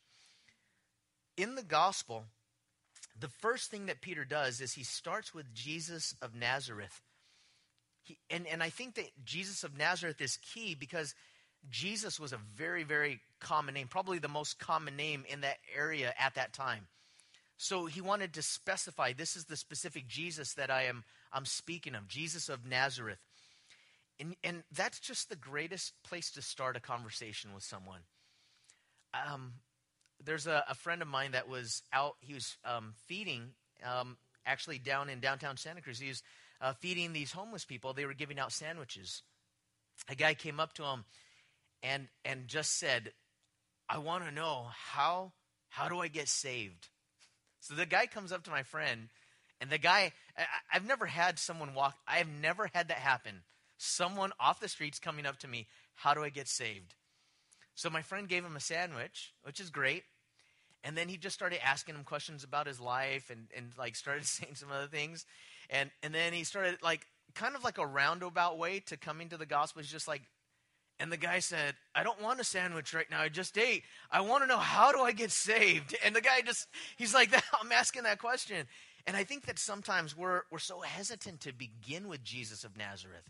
In 1.38 1.54
the 1.54 1.64
gospel, 1.64 2.24
the 3.20 3.28
first 3.28 3.70
thing 3.70 3.86
that 3.86 4.02
Peter 4.02 4.26
does 4.26 4.60
is 4.60 4.74
he 4.74 4.84
starts 4.84 5.32
with 5.32 5.54
Jesus 5.54 6.16
of 6.20 6.34
Nazareth. 6.36 7.00
He, 8.02 8.18
and, 8.32 8.48
and 8.48 8.64
I 8.64 8.72
think 8.72 8.96
that 8.96 9.12
Jesus 9.24 9.64
of 9.64 9.78
Nazareth 9.78 10.20
is 10.20 10.38
key 10.38 10.74
because 10.74 11.14
Jesus 11.70 12.20
was 12.20 12.34
a 12.34 12.40
very, 12.56 12.84
very 12.84 13.20
common 13.40 13.76
name, 13.76 13.88
probably 13.88 14.18
the 14.18 14.28
most 14.28 14.58
common 14.58 14.98
name 14.98 15.26
in 15.30 15.42
that 15.42 15.58
area 15.78 16.12
at 16.20 16.34
that 16.36 16.54
time. 16.54 16.88
So 17.56 17.86
he 17.86 18.02
wanted 18.02 18.34
to 18.34 18.42
specify 18.42 19.14
this 19.14 19.36
is 19.36 19.46
the 19.46 19.58
specific 19.58 20.08
Jesus 20.08 20.56
that 20.56 20.72
I 20.72 20.86
am 20.86 21.04
I'm 21.32 21.46
speaking 21.46 21.96
of, 21.96 22.08
Jesus 22.08 22.50
of 22.50 22.66
Nazareth. 22.66 23.20
And, 24.20 24.36
and 24.44 24.64
that's 24.72 25.00
just 25.00 25.30
the 25.30 25.36
greatest 25.36 25.94
place 26.04 26.32
to 26.32 26.42
start 26.42 26.78
a 26.78 26.80
conversation 26.80 27.54
with 27.54 27.64
someone. 27.64 28.02
Um, 29.14 29.54
there's 30.24 30.48
a, 30.48 30.64
a, 30.70 30.76
friend 30.76 31.02
of 31.02 31.08
mine 31.08 31.32
that 31.32 31.50
was 31.50 31.84
out, 31.92 32.16
he 32.22 32.34
was 32.34 32.58
um, 32.64 32.94
feeding 33.08 33.50
um, 33.84 34.18
actually 34.46 34.80
down 34.80 35.10
in 35.10 35.20
downtown 35.20 35.58
Santa 35.58 35.82
Cruz. 35.82 36.00
He 36.00 36.10
was 36.10 36.24
uh, 36.62 36.74
feeding 36.80 37.14
these 37.14 37.32
homeless 37.32 37.66
people, 37.66 37.94
they 37.94 38.06
were 38.06 38.14
giving 38.14 38.40
out 38.40 38.52
sandwiches. 38.52 39.22
A 40.10 40.16
guy 40.16 40.34
came 40.34 40.60
up 40.60 40.74
to 40.74 40.84
him 40.84 41.06
and 41.84 42.08
and 42.26 42.48
just 42.48 42.80
said, 42.80 43.12
"I 43.88 43.98
want 43.98 44.26
to 44.26 44.32
know 44.32 44.68
how 44.72 45.34
how 45.70 45.90
do 45.90 46.00
I 46.00 46.08
get 46.08 46.30
saved?" 46.30 46.88
So 47.60 47.76
the 47.76 47.86
guy 47.86 48.08
comes 48.08 48.32
up 48.32 48.44
to 48.46 48.52
my 48.52 48.64
friend, 48.64 49.10
and 49.62 49.70
the 49.70 49.78
guy 49.78 50.14
I, 50.38 50.46
I've 50.74 50.86
never 50.86 51.06
had 51.06 51.38
someone 51.38 51.74
walk. 51.74 51.96
I 52.08 52.18
have 52.18 52.30
never 52.30 52.70
had 52.74 52.88
that 52.88 52.98
happen. 52.98 53.44
Someone 53.84 54.32
off 54.40 54.60
the 54.60 54.70
streets 54.70 55.00
coming 55.00 55.26
up 55.26 55.38
to 55.40 55.48
me, 55.48 55.68
"How 55.96 56.14
do 56.14 56.24
I 56.24 56.30
get 56.30 56.48
saved?" 56.48 56.96
So 57.76 57.90
my 57.90 58.02
friend 58.02 58.28
gave 58.28 58.46
him 58.46 58.56
a 58.56 58.60
sandwich, 58.60 59.34
which 59.44 59.60
is 59.60 59.70
great. 59.70 60.04
And 60.84 60.98
then 60.98 61.08
he 61.08 61.18
just 61.18 61.36
started 61.36 61.66
asking 61.66 61.96
him 61.96 62.04
questions 62.04 62.44
about 62.44 62.68
his 62.68 62.80
life 62.80 63.30
and, 63.30 63.48
and 63.56 63.72
like 63.78 63.96
started 63.96 64.26
saying 64.26 64.56
some 64.56 64.72
other 64.72 64.88
things. 64.88 65.26
And, 65.70 65.90
and 66.02 66.14
then 66.14 66.34
he 66.34 66.44
started 66.44 66.78
like 66.84 67.08
kind 67.36 67.56
of 67.56 67.64
like 67.64 67.78
a 67.78 67.86
roundabout 67.86 68.58
way 68.58 68.80
to 68.82 68.98
coming 68.98 69.30
to 69.30 69.38
the 69.38 69.46
gospel. 69.46 69.82
He's 69.82 69.92
just 69.92 70.08
like, 70.08 70.22
and 71.00 71.12
the 71.12 71.18
guy 71.18 71.40
said, 71.40 71.76
I 71.96 72.04
don't 72.04 72.22
want 72.22 72.40
a 72.40 72.44
sandwich 72.44 72.94
right 72.94 73.10
now. 73.10 73.22
I 73.22 73.30
just 73.30 73.58
ate. 73.58 73.84
I 74.12 74.22
want 74.22 74.44
to 74.44 74.48
know 74.48 74.60
how 74.60 74.92
do 74.92 75.00
I 75.00 75.12
get 75.12 75.32
saved? 75.32 75.96
And 76.06 76.16
the 76.16 76.22
guy 76.22 76.42
just, 76.46 76.68
he's 76.98 77.14
like, 77.14 77.34
I'm 77.62 77.72
asking 77.72 78.04
that 78.04 78.20
question. 78.20 78.68
And 79.08 79.18
I 79.18 79.24
think 79.24 79.46
that 79.46 79.60
sometimes 79.60 80.16
we're, 80.16 80.44
we're 80.52 80.60
so 80.60 80.82
hesitant 80.82 81.42
to 81.42 81.54
begin 81.54 82.08
with 82.08 82.24
Jesus 82.24 82.64
of 82.64 82.78
Nazareth. 82.78 83.30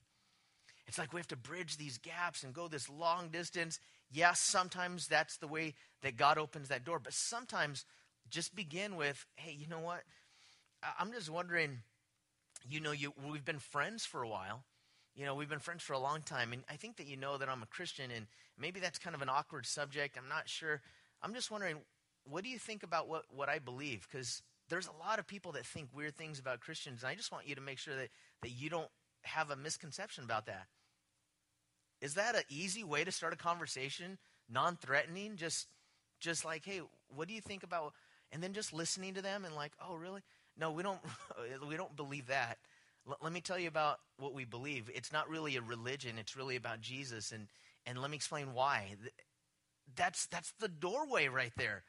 It's 0.88 0.98
like 0.98 1.14
we 1.14 1.20
have 1.20 1.28
to 1.28 1.38
bridge 1.38 1.78
these 1.78 1.98
gaps 1.98 2.44
and 2.44 2.54
go 2.54 2.68
this 2.68 2.90
long 2.90 3.30
distance. 3.30 3.80
Yes, 4.12 4.40
sometimes 4.40 5.08
that's 5.08 5.38
the 5.38 5.48
way 5.48 5.74
that 6.02 6.18
God 6.18 6.38
opens 6.38 6.70
that 6.70 6.84
door. 6.84 7.00
But 7.00 7.14
sometimes 7.14 7.86
just 8.30 8.56
begin 8.56 8.96
with, 8.96 9.26
hey, 9.36 9.56
you 9.58 9.68
know 9.68 9.80
what? 9.80 10.04
I'm 11.00 11.12
just 11.14 11.30
wondering 11.30 11.80
you 12.70 12.80
know, 12.80 12.92
you, 12.92 13.14
we've 13.30 13.46
been 13.46 13.60
friends 13.60 14.06
for 14.06 14.24
a 14.24 14.30
while. 14.30 14.64
You 15.16 15.26
know, 15.26 15.36
we've 15.36 15.50
been 15.50 15.60
friends 15.60 15.84
for 15.84 15.94
a 15.94 16.00
long 16.00 16.22
time. 16.22 16.54
And 16.54 16.64
I 16.70 16.76
think 16.76 16.98
that 16.98 17.08
you 17.08 17.18
know 17.18 17.38
that 17.38 17.50
I'm 17.50 17.62
a 17.62 17.68
Christian, 17.68 18.10
and 18.12 18.28
maybe 18.58 18.80
that's 18.80 18.98
kind 18.98 19.16
of 19.16 19.22
an 19.22 19.30
awkward 19.30 19.66
subject. 19.66 20.18
I'm 20.18 20.30
not 20.30 20.50
sure. 20.50 20.82
I'm 21.22 21.34
just 21.34 21.52
wondering, 21.52 21.78
what 22.26 22.44
do 22.44 22.50
you 22.50 22.58
think 22.58 22.84
about 22.84 23.08
what, 23.08 23.26
what 23.30 23.50
I 23.50 23.60
believe? 23.60 24.08
Because 24.10 24.42
there's 24.70 24.88
a 24.88 25.06
lot 25.06 25.20
of 25.20 25.28
people 25.28 25.52
that 25.54 25.66
think 25.66 25.90
weird 25.94 26.16
things 26.16 26.40
about 26.40 26.62
Christians, 26.62 27.04
and 27.04 27.10
I 27.10 27.16
just 27.16 27.32
want 27.32 27.48
you 27.48 27.56
to 27.56 27.62
make 27.62 27.78
sure 27.78 27.96
that, 27.96 28.10
that 28.42 28.50
you 28.50 28.70
don't 28.70 28.90
have 29.24 29.50
a 29.50 29.56
misconception 29.56 30.24
about 30.24 30.46
that. 30.46 30.68
Is 32.02 32.16
that 32.16 32.36
an 32.36 32.44
easy 32.50 32.84
way 32.84 33.04
to 33.04 33.12
start 33.12 33.34
a 33.34 33.38
conversation, 33.38 34.18
non-threatening, 34.50 35.38
just 35.38 35.68
just 36.20 36.46
like, 36.46 36.66
hey, 36.66 36.82
what 37.16 37.28
do 37.28 37.34
you 37.34 37.42
think 37.42 37.64
about? 37.64 37.94
And 38.32 38.42
then 38.42 38.54
just 38.54 38.74
listening 38.74 39.14
to 39.16 39.22
them 39.22 39.46
and 39.46 39.54
like, 39.56 39.74
oh, 39.86 39.96
really? 39.96 40.22
No, 40.58 40.72
we 40.72 40.82
don't, 40.82 41.00
we 41.68 41.76
don't 41.76 41.96
believe 41.96 42.28
that. 42.28 42.58
L- 43.08 43.18
let 43.22 43.34
me 43.34 43.42
tell 43.42 43.60
you 43.60 43.68
about 43.68 44.00
what 44.18 44.34
we 44.34 44.46
believe. 44.46 44.90
It's 44.96 45.12
not 45.12 45.30
really 45.30 45.58
a 45.58 45.62
religion, 45.62 46.18
it's 46.18 46.36
really 46.36 46.56
about 46.56 46.82
Jesus. 46.82 47.32
And, 47.32 47.48
and 47.86 48.00
let 48.00 48.10
me 48.10 48.16
explain 48.16 48.54
why. 48.54 48.96
That's, 49.96 50.26
that's 50.28 50.54
the 50.60 50.70
doorway 50.70 51.28
right 51.28 51.52
there. 51.58 51.84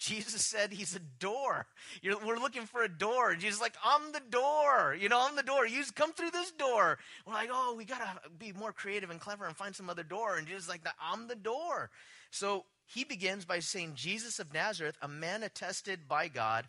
Jesus 0.00 0.46
said 0.46 0.72
he's 0.72 0.96
a 0.96 1.00
door. 1.18 1.66
You're, 2.00 2.16
we're 2.26 2.38
looking 2.38 2.64
for 2.64 2.82
a 2.82 2.88
door. 2.88 3.34
Jesus 3.34 3.60
like, 3.60 3.74
I'm 3.84 4.12
the 4.12 4.22
door. 4.30 4.96
You 4.98 5.10
know, 5.10 5.20
I'm 5.20 5.36
the 5.36 5.42
door. 5.42 5.66
You 5.66 5.84
come 5.94 6.14
through 6.14 6.30
this 6.30 6.50
door. 6.52 6.98
We're 7.26 7.34
like, 7.34 7.50
oh, 7.52 7.74
we 7.76 7.84
got 7.84 7.98
to 7.98 8.30
be 8.30 8.52
more 8.52 8.72
creative 8.72 9.10
and 9.10 9.20
clever 9.20 9.44
and 9.44 9.54
find 9.54 9.76
some 9.76 9.90
other 9.90 10.02
door. 10.02 10.38
And 10.38 10.46
Jesus 10.46 10.70
like, 10.70 10.80
I'm 10.98 11.28
the 11.28 11.36
door. 11.36 11.90
So 12.30 12.64
he 12.86 13.04
begins 13.04 13.44
by 13.44 13.58
saying, 13.58 13.92
Jesus 13.94 14.38
of 14.38 14.54
Nazareth, 14.54 14.96
a 15.02 15.08
man 15.08 15.42
attested 15.42 16.08
by 16.08 16.28
God 16.28 16.64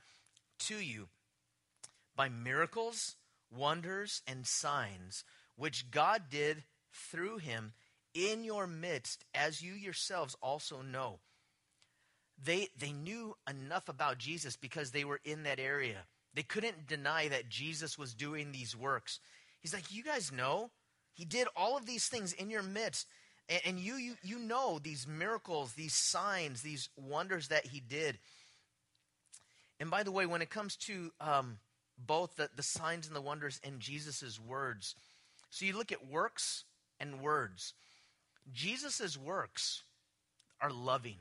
to 0.67 0.75
you 0.75 1.07
by 2.17 2.27
miracles, 2.27 3.15
wonders, 3.49 4.23
and 4.27 4.45
signs, 4.45 5.23
which 5.55 5.89
God 5.89 6.23
did 6.29 6.65
through 6.91 7.37
him 7.37 7.71
in 8.13 8.43
your 8.43 8.67
midst, 8.67 9.23
as 9.33 9.61
you 9.61 9.71
yourselves 9.71 10.35
also 10.41 10.81
know. 10.81 11.19
They, 12.43 12.69
they 12.79 12.91
knew 12.91 13.35
enough 13.49 13.87
about 13.87 14.17
Jesus 14.17 14.55
because 14.55 14.91
they 14.91 15.03
were 15.03 15.19
in 15.23 15.43
that 15.43 15.59
area. 15.59 16.05
They 16.33 16.43
couldn't 16.43 16.87
deny 16.87 17.27
that 17.27 17.49
Jesus 17.49 17.97
was 17.97 18.13
doing 18.13 18.51
these 18.51 18.75
works. 18.75 19.19
He's 19.59 19.73
like, 19.73 19.93
You 19.93 20.03
guys 20.03 20.31
know, 20.31 20.71
he 21.13 21.25
did 21.25 21.47
all 21.55 21.77
of 21.77 21.85
these 21.85 22.07
things 22.07 22.33
in 22.33 22.49
your 22.49 22.63
midst. 22.63 23.07
And, 23.49 23.61
and 23.65 23.79
you, 23.79 23.95
you, 23.95 24.15
you 24.23 24.39
know 24.39 24.79
these 24.79 25.07
miracles, 25.07 25.73
these 25.73 25.93
signs, 25.93 26.61
these 26.61 26.89
wonders 26.95 27.49
that 27.49 27.65
he 27.65 27.79
did. 27.79 28.17
And 29.79 29.91
by 29.91 30.03
the 30.03 30.11
way, 30.11 30.25
when 30.25 30.41
it 30.41 30.49
comes 30.49 30.75
to 30.77 31.11
um, 31.19 31.57
both 31.97 32.35
the, 32.35 32.49
the 32.55 32.63
signs 32.63 33.07
and 33.07 33.15
the 33.15 33.21
wonders 33.21 33.59
in 33.63 33.79
Jesus' 33.79 34.39
words, 34.39 34.95
so 35.49 35.65
you 35.65 35.75
look 35.75 35.91
at 35.91 36.07
works 36.07 36.63
and 36.99 37.19
words. 37.19 37.73
Jesus' 38.53 39.17
works 39.17 39.83
are 40.61 40.71
loving. 40.71 41.17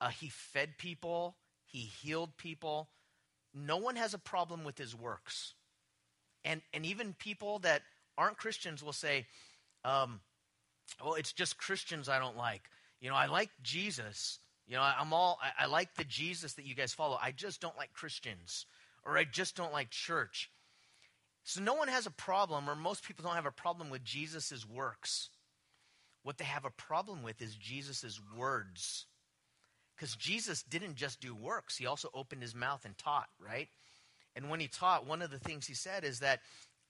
Uh, 0.00 0.08
he 0.08 0.28
fed 0.28 0.78
people, 0.78 1.36
he 1.64 1.78
healed 1.78 2.36
people. 2.36 2.88
No 3.52 3.76
one 3.76 3.96
has 3.96 4.14
a 4.14 4.18
problem 4.18 4.64
with 4.64 4.78
his 4.78 4.94
works. 4.94 5.54
And, 6.44 6.62
and 6.72 6.86
even 6.86 7.14
people 7.14 7.58
that 7.60 7.82
aren't 8.16 8.38
Christians 8.38 8.82
will 8.82 8.92
say, 8.92 9.26
um, 9.84 10.20
well, 11.04 11.14
it's 11.14 11.32
just 11.32 11.58
Christians 11.58 12.08
I 12.08 12.18
don't 12.18 12.36
like. 12.36 12.62
You 13.00 13.10
know, 13.10 13.16
I 13.16 13.26
like 13.26 13.50
Jesus. 13.62 14.38
You 14.66 14.76
know, 14.76 14.82
I'm 14.82 15.12
all, 15.12 15.38
I, 15.42 15.64
I 15.64 15.66
like 15.66 15.94
the 15.94 16.04
Jesus 16.04 16.54
that 16.54 16.66
you 16.66 16.74
guys 16.74 16.92
follow. 16.92 17.18
I 17.20 17.32
just 17.32 17.60
don't 17.60 17.76
like 17.76 17.92
Christians, 17.92 18.66
or 19.04 19.18
I 19.18 19.24
just 19.24 19.56
don't 19.56 19.72
like 19.72 19.90
church. 19.90 20.50
So 21.42 21.60
no 21.60 21.74
one 21.74 21.88
has 21.88 22.06
a 22.06 22.10
problem, 22.10 22.68
or 22.68 22.76
most 22.76 23.04
people 23.04 23.24
don't 23.24 23.34
have 23.34 23.46
a 23.46 23.50
problem 23.50 23.90
with 23.90 24.04
Jesus' 24.04 24.66
works. 24.68 25.30
What 26.22 26.38
they 26.38 26.44
have 26.44 26.64
a 26.64 26.70
problem 26.70 27.22
with 27.22 27.40
is 27.42 27.56
Jesus' 27.56 28.20
words. 28.36 29.06
Because 30.00 30.16
Jesus 30.16 30.62
didn't 30.62 30.94
just 30.94 31.20
do 31.20 31.34
works, 31.34 31.76
he 31.76 31.84
also 31.84 32.08
opened 32.14 32.40
his 32.40 32.54
mouth 32.54 32.86
and 32.86 32.96
taught, 32.96 33.28
right? 33.38 33.68
And 34.34 34.48
when 34.48 34.58
he 34.58 34.66
taught, 34.66 35.06
one 35.06 35.20
of 35.20 35.30
the 35.30 35.38
things 35.38 35.66
he 35.66 35.74
said 35.74 36.04
is 36.04 36.20
that 36.20 36.40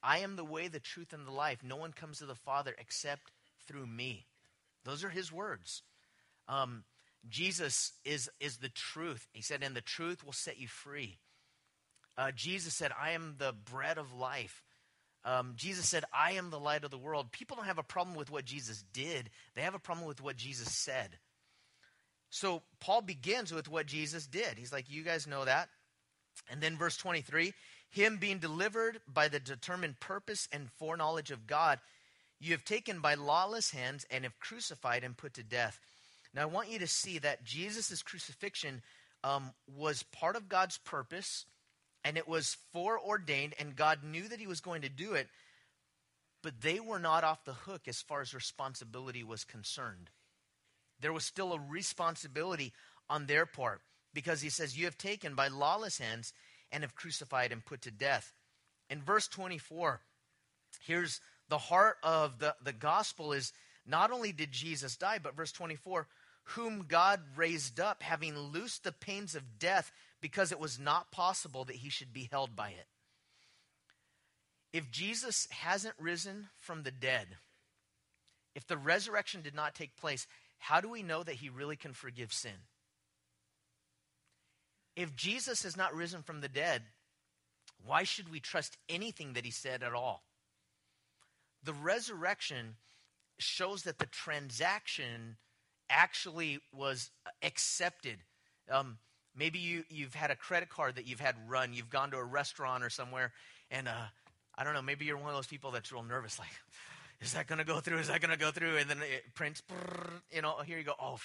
I 0.00 0.18
am 0.18 0.36
the 0.36 0.44
way, 0.44 0.68
the 0.68 0.78
truth, 0.78 1.12
and 1.12 1.26
the 1.26 1.32
life. 1.32 1.58
No 1.64 1.74
one 1.74 1.92
comes 1.92 2.18
to 2.18 2.26
the 2.26 2.36
Father 2.36 2.72
except 2.78 3.32
through 3.66 3.88
me. 3.88 4.26
Those 4.84 5.02
are 5.02 5.08
his 5.08 5.32
words. 5.32 5.82
Um, 6.46 6.84
Jesus 7.28 7.94
is, 8.04 8.30
is 8.38 8.58
the 8.58 8.68
truth. 8.68 9.26
He 9.32 9.42
said, 9.42 9.64
and 9.64 9.74
the 9.74 9.80
truth 9.80 10.24
will 10.24 10.32
set 10.32 10.60
you 10.60 10.68
free. 10.68 11.18
Uh, 12.16 12.30
Jesus 12.30 12.74
said, 12.74 12.92
I 12.96 13.10
am 13.10 13.34
the 13.38 13.52
bread 13.72 13.98
of 13.98 14.14
life. 14.14 14.62
Um, 15.24 15.54
Jesus 15.56 15.88
said, 15.88 16.04
I 16.14 16.32
am 16.32 16.50
the 16.50 16.60
light 16.60 16.84
of 16.84 16.92
the 16.92 16.96
world. 16.96 17.32
People 17.32 17.56
don't 17.56 17.66
have 17.66 17.78
a 17.78 17.82
problem 17.82 18.16
with 18.16 18.30
what 18.30 18.44
Jesus 18.44 18.84
did, 18.92 19.30
they 19.56 19.62
have 19.62 19.74
a 19.74 19.80
problem 19.80 20.06
with 20.06 20.22
what 20.22 20.36
Jesus 20.36 20.70
said. 20.70 21.18
So 22.30 22.62
Paul 22.78 23.02
begins 23.02 23.52
with 23.52 23.68
what 23.68 23.86
Jesus 23.86 24.26
did. 24.26 24.56
He's 24.56 24.72
like, 24.72 24.90
You 24.90 25.02
guys 25.02 25.26
know 25.26 25.44
that. 25.44 25.68
And 26.48 26.60
then 26.60 26.76
verse 26.76 26.96
23 26.96 27.52
Him 27.90 28.16
being 28.16 28.38
delivered 28.38 29.00
by 29.12 29.28
the 29.28 29.40
determined 29.40 30.00
purpose 30.00 30.48
and 30.52 30.70
foreknowledge 30.78 31.30
of 31.30 31.46
God, 31.46 31.80
you 32.40 32.52
have 32.52 32.64
taken 32.64 33.00
by 33.00 33.14
lawless 33.14 33.70
hands 33.70 34.06
and 34.10 34.24
have 34.24 34.38
crucified 34.38 35.04
and 35.04 35.16
put 35.16 35.34
to 35.34 35.42
death. 35.42 35.78
Now 36.32 36.42
I 36.42 36.46
want 36.46 36.70
you 36.70 36.78
to 36.78 36.86
see 36.86 37.18
that 37.18 37.44
Jesus' 37.44 38.02
crucifixion 38.02 38.82
um, 39.24 39.52
was 39.76 40.04
part 40.04 40.36
of 40.36 40.48
God's 40.48 40.78
purpose 40.78 41.44
and 42.04 42.16
it 42.16 42.26
was 42.26 42.56
foreordained, 42.72 43.54
and 43.58 43.76
God 43.76 44.02
knew 44.02 44.26
that 44.28 44.40
He 44.40 44.46
was 44.46 44.60
going 44.60 44.82
to 44.82 44.88
do 44.88 45.12
it, 45.12 45.28
but 46.42 46.62
they 46.62 46.80
were 46.80 46.98
not 46.98 47.24
off 47.24 47.44
the 47.44 47.52
hook 47.52 47.82
as 47.86 48.00
far 48.00 48.22
as 48.22 48.32
responsibility 48.32 49.22
was 49.22 49.44
concerned. 49.44 50.08
There 51.00 51.12
was 51.12 51.24
still 51.24 51.52
a 51.52 51.60
responsibility 51.60 52.72
on 53.08 53.26
their 53.26 53.46
part 53.46 53.82
because 54.12 54.42
He 54.42 54.50
says, 54.50 54.78
You 54.78 54.84
have 54.84 54.98
taken 54.98 55.34
by 55.34 55.48
lawless 55.48 55.98
hands 55.98 56.32
and 56.72 56.82
have 56.82 56.94
crucified 56.94 57.52
and 57.52 57.64
put 57.64 57.82
to 57.82 57.90
death. 57.90 58.32
In 58.88 59.02
verse 59.02 59.28
24, 59.28 60.00
here's 60.80 61.20
the 61.48 61.58
heart 61.58 61.96
of 62.02 62.38
the, 62.38 62.54
the 62.62 62.72
gospel 62.72 63.32
is 63.32 63.52
not 63.86 64.10
only 64.10 64.32
did 64.32 64.52
Jesus 64.52 64.96
die, 64.96 65.18
but 65.22 65.36
verse 65.36 65.52
24, 65.52 66.06
whom 66.54 66.84
God 66.86 67.20
raised 67.36 67.80
up, 67.80 68.02
having 68.02 68.36
loosed 68.36 68.84
the 68.84 68.92
pains 68.92 69.34
of 69.34 69.58
death 69.58 69.92
because 70.20 70.52
it 70.52 70.60
was 70.60 70.78
not 70.78 71.12
possible 71.12 71.64
that 71.64 71.76
he 71.76 71.88
should 71.88 72.12
be 72.12 72.28
held 72.30 72.54
by 72.54 72.70
it. 72.70 72.86
If 74.72 74.90
Jesus 74.90 75.48
hasn't 75.50 75.94
risen 75.98 76.48
from 76.58 76.82
the 76.82 76.90
dead, 76.90 77.26
if 78.54 78.66
the 78.66 78.76
resurrection 78.76 79.42
did 79.42 79.54
not 79.54 79.74
take 79.74 79.96
place, 79.96 80.26
how 80.60 80.80
do 80.80 80.88
we 80.88 81.02
know 81.02 81.22
that 81.22 81.34
he 81.34 81.48
really 81.48 81.76
can 81.76 81.92
forgive 81.92 82.32
sin? 82.32 82.68
If 84.94 85.16
Jesus 85.16 85.64
has 85.64 85.76
not 85.76 85.94
risen 85.94 86.22
from 86.22 86.40
the 86.40 86.48
dead, 86.48 86.82
why 87.84 88.04
should 88.04 88.30
we 88.30 88.38
trust 88.40 88.76
anything 88.88 89.32
that 89.32 89.44
he 89.44 89.50
said 89.50 89.82
at 89.82 89.92
all? 89.92 90.22
The 91.64 91.72
resurrection 91.72 92.76
shows 93.38 93.82
that 93.82 93.98
the 93.98 94.06
transaction 94.06 95.36
actually 95.88 96.60
was 96.72 97.10
accepted. 97.42 98.18
Um, 98.70 98.98
Maybe 99.36 99.58
you, 99.58 99.84
you've 99.88 100.14
had 100.14 100.30
a 100.30 100.36
credit 100.36 100.68
card 100.68 100.96
that 100.96 101.06
you've 101.06 101.20
had 101.20 101.36
run. 101.48 101.72
You've 101.72 101.90
gone 101.90 102.10
to 102.10 102.18
a 102.18 102.24
restaurant 102.24 102.82
or 102.82 102.90
somewhere, 102.90 103.32
and 103.70 103.86
uh, 103.86 104.06
I 104.56 104.64
don't 104.64 104.74
know, 104.74 104.82
maybe 104.82 105.04
you're 105.04 105.16
one 105.16 105.30
of 105.30 105.36
those 105.36 105.46
people 105.46 105.70
that's 105.70 105.92
real 105.92 106.02
nervous, 106.02 106.38
like, 106.38 106.48
is 107.20 107.34
that 107.34 107.46
going 107.46 107.58
to 107.58 107.64
go 107.64 107.80
through? 107.80 107.98
Is 107.98 108.08
that 108.08 108.20
going 108.20 108.30
to 108.30 108.38
go 108.38 108.50
through? 108.50 108.78
And 108.78 108.88
then 108.88 108.98
it 108.98 109.34
prints, 109.34 109.62
you 110.34 110.40
know, 110.40 110.56
here 110.64 110.78
you 110.78 110.84
go. 110.84 110.94
Oh, 111.00 111.18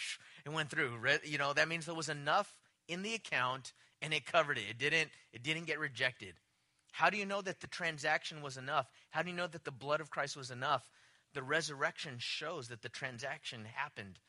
it 0.45 0.49
went 0.49 0.69
through. 0.69 0.91
You 1.23 1.37
know, 1.37 1.53
that 1.53 1.69
means 1.69 1.85
there 1.85 1.95
was 1.95 2.09
enough 2.09 2.53
in 2.87 3.01
the 3.01 3.13
account 3.13 3.71
and 4.01 4.13
it 4.13 4.25
covered 4.25 4.57
it. 4.57 4.65
It 4.69 4.77
didn't, 4.77 5.09
it 5.31 5.41
didn't 5.41 5.65
get 5.65 5.79
rejected. 5.79 6.35
How 6.91 7.09
do 7.09 7.17
you 7.17 7.25
know 7.25 7.41
that 7.41 7.61
the 7.61 7.67
transaction 7.67 8.41
was 8.41 8.57
enough? 8.57 8.87
How 9.09 9.21
do 9.21 9.29
you 9.29 9.35
know 9.35 9.47
that 9.47 9.63
the 9.63 9.71
blood 9.71 10.01
of 10.01 10.09
Christ 10.09 10.35
was 10.35 10.51
enough? 10.51 10.89
The 11.33 11.43
resurrection 11.43 12.15
shows 12.17 12.67
that 12.69 12.81
the 12.81 12.89
transaction 12.89 13.65
happened. 13.73 14.19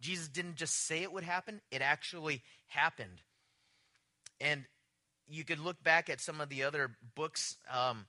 Jesus 0.00 0.28
didn't 0.28 0.56
just 0.56 0.86
say 0.86 1.02
it 1.02 1.12
would 1.12 1.24
happen, 1.24 1.60
it 1.70 1.80
actually 1.80 2.42
happened. 2.66 3.22
And 4.40 4.64
you 5.28 5.44
could 5.44 5.58
look 5.58 5.82
back 5.82 6.10
at 6.10 6.20
some 6.20 6.40
of 6.40 6.48
the 6.48 6.64
other 6.64 6.90
books 7.14 7.56
um, 7.72 8.06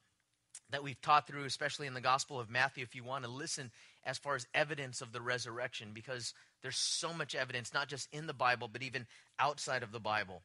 that 0.71 0.83
we've 0.83 1.01
taught 1.01 1.27
through, 1.27 1.45
especially 1.45 1.87
in 1.87 1.93
the 1.93 2.01
Gospel 2.01 2.39
of 2.39 2.49
Matthew, 2.49 2.83
if 2.83 2.95
you 2.95 3.03
want 3.03 3.23
to 3.23 3.29
listen 3.29 3.71
as 4.05 4.17
far 4.17 4.35
as 4.35 4.47
evidence 4.53 5.01
of 5.01 5.11
the 5.11 5.21
resurrection, 5.21 5.91
because 5.93 6.33
there's 6.61 6.77
so 6.77 7.13
much 7.13 7.35
evidence, 7.35 7.73
not 7.73 7.87
just 7.87 8.07
in 8.11 8.27
the 8.27 8.33
Bible, 8.33 8.67
but 8.71 8.83
even 8.83 9.05
outside 9.39 9.83
of 9.83 9.91
the 9.91 9.99
Bible. 9.99 10.41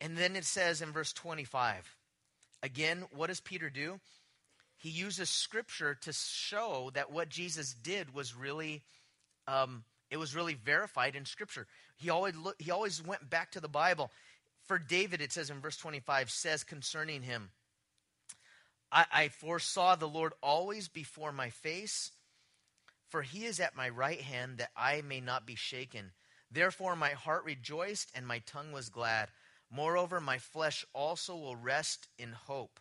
And 0.00 0.16
then 0.16 0.36
it 0.36 0.44
says 0.44 0.82
in 0.82 0.92
verse 0.92 1.12
25, 1.12 1.96
again, 2.62 3.04
what 3.14 3.28
does 3.28 3.40
Peter 3.40 3.70
do? 3.70 4.00
He 4.76 4.88
uses 4.90 5.30
scripture 5.30 5.96
to 6.02 6.12
show 6.12 6.90
that 6.94 7.12
what 7.12 7.28
Jesus 7.28 7.74
did 7.74 8.12
was 8.14 8.34
really 8.34 8.82
um, 9.46 9.84
it 10.10 10.16
was 10.16 10.34
really 10.34 10.54
verified 10.54 11.16
in 11.16 11.24
Scripture. 11.24 11.66
He 11.96 12.10
always, 12.10 12.36
look, 12.36 12.54
he 12.60 12.70
always 12.70 13.04
went 13.04 13.28
back 13.28 13.50
to 13.52 13.60
the 13.60 13.68
Bible. 13.68 14.10
For 14.64 14.78
David, 14.78 15.20
it 15.20 15.32
says 15.32 15.50
in 15.50 15.60
verse 15.60 15.76
25, 15.76 16.30
says 16.30 16.64
concerning 16.64 17.22
him, 17.22 17.50
I, 18.94 19.06
I 19.12 19.28
foresaw 19.28 19.96
the 19.96 20.08
Lord 20.08 20.32
always 20.42 20.88
before 20.88 21.32
my 21.32 21.50
face, 21.50 22.12
for 23.08 23.22
he 23.22 23.44
is 23.44 23.60
at 23.60 23.76
my 23.76 23.90
right 23.90 24.20
hand 24.20 24.58
that 24.58 24.70
I 24.76 25.02
may 25.02 25.20
not 25.20 25.46
be 25.46 25.56
shaken. 25.56 26.12
Therefore 26.50 26.96
my 26.96 27.10
heart 27.10 27.44
rejoiced 27.44 28.10
and 28.14 28.26
my 28.26 28.38
tongue 28.46 28.72
was 28.72 28.88
glad. 28.88 29.28
Moreover, 29.70 30.20
my 30.20 30.38
flesh 30.38 30.86
also 30.94 31.36
will 31.36 31.56
rest 31.56 32.08
in 32.18 32.32
hope. 32.32 32.78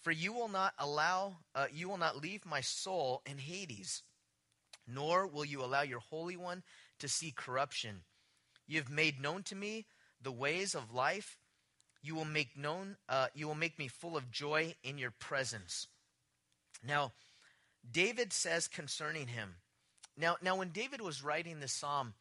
For 0.00 0.12
you 0.12 0.32
will 0.32 0.48
not 0.48 0.72
allow, 0.78 1.38
uh, 1.54 1.66
you 1.72 1.88
will 1.88 1.98
not 1.98 2.22
leave 2.22 2.46
my 2.46 2.60
soul 2.60 3.22
in 3.26 3.38
Hades 3.38 4.02
nor 4.86 5.26
will 5.26 5.44
you 5.44 5.64
allow 5.64 5.82
your 5.82 6.00
Holy 6.00 6.36
One 6.36 6.62
to 6.98 7.08
see 7.08 7.32
corruption. 7.32 8.02
You 8.66 8.78
have 8.78 8.90
made 8.90 9.20
known 9.20 9.42
to 9.44 9.56
me 9.56 9.86
the 10.20 10.32
ways 10.32 10.74
of 10.74 10.94
life. 10.94 11.36
You 12.06 12.14
will 12.14 12.24
make 12.24 12.56
known. 12.56 12.96
Uh, 13.08 13.26
you 13.34 13.48
will 13.48 13.56
make 13.56 13.80
me 13.80 13.88
full 13.88 14.16
of 14.16 14.30
joy 14.30 14.76
in 14.84 14.96
your 14.96 15.10
presence. 15.10 15.88
Now, 16.86 17.10
David 17.90 18.32
says 18.32 18.68
concerning 18.68 19.26
him. 19.26 19.56
Now, 20.16 20.36
now, 20.40 20.54
when 20.54 20.68
David 20.68 21.00
was 21.00 21.24
writing 21.24 21.58
this 21.58 21.72
psalm, 21.72 22.14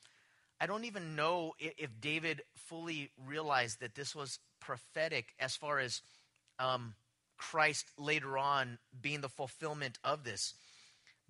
I 0.59 0.65
don't 0.65 0.85
even 0.85 1.15
know 1.15 1.53
if 1.59 2.01
David 2.01 2.41
fully 2.55 3.11
realized 3.27 3.79
that 3.81 3.93
this 3.93 4.15
was 4.15 4.39
prophetic 4.59 5.35
as 5.39 5.55
far 5.55 5.77
as 5.77 6.01
um, 6.57 6.95
Christ 7.37 7.85
later 7.95 8.39
on 8.39 8.79
being 8.99 9.21
the 9.21 9.29
fulfillment 9.29 9.99
of 10.03 10.23
this. 10.23 10.55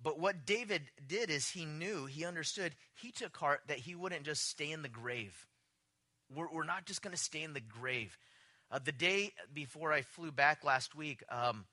But 0.02 0.18
what 0.18 0.46
David 0.46 0.82
did 1.06 1.28
is 1.28 1.50
he 1.50 1.66
knew, 1.66 2.06
he 2.06 2.24
understood, 2.24 2.72
he 2.94 3.12
took 3.12 3.36
heart 3.36 3.60
that 3.66 3.80
he 3.80 3.94
wouldn't 3.94 4.24
just 4.24 4.48
stay 4.48 4.70
in 4.72 4.80
the 4.80 4.88
grave. 4.88 5.46
We're, 6.34 6.50
we're 6.50 6.64
not 6.64 6.86
just 6.86 7.02
going 7.02 7.14
to 7.14 7.22
stay 7.22 7.42
in 7.42 7.52
the 7.52 7.60
grave. 7.60 8.16
Uh, 8.70 8.78
the 8.84 8.92
day 8.92 9.32
before 9.52 9.92
I 9.92 10.02
flew 10.02 10.32
back 10.32 10.64
last 10.64 10.94
week, 10.94 11.22
um, 11.30 11.64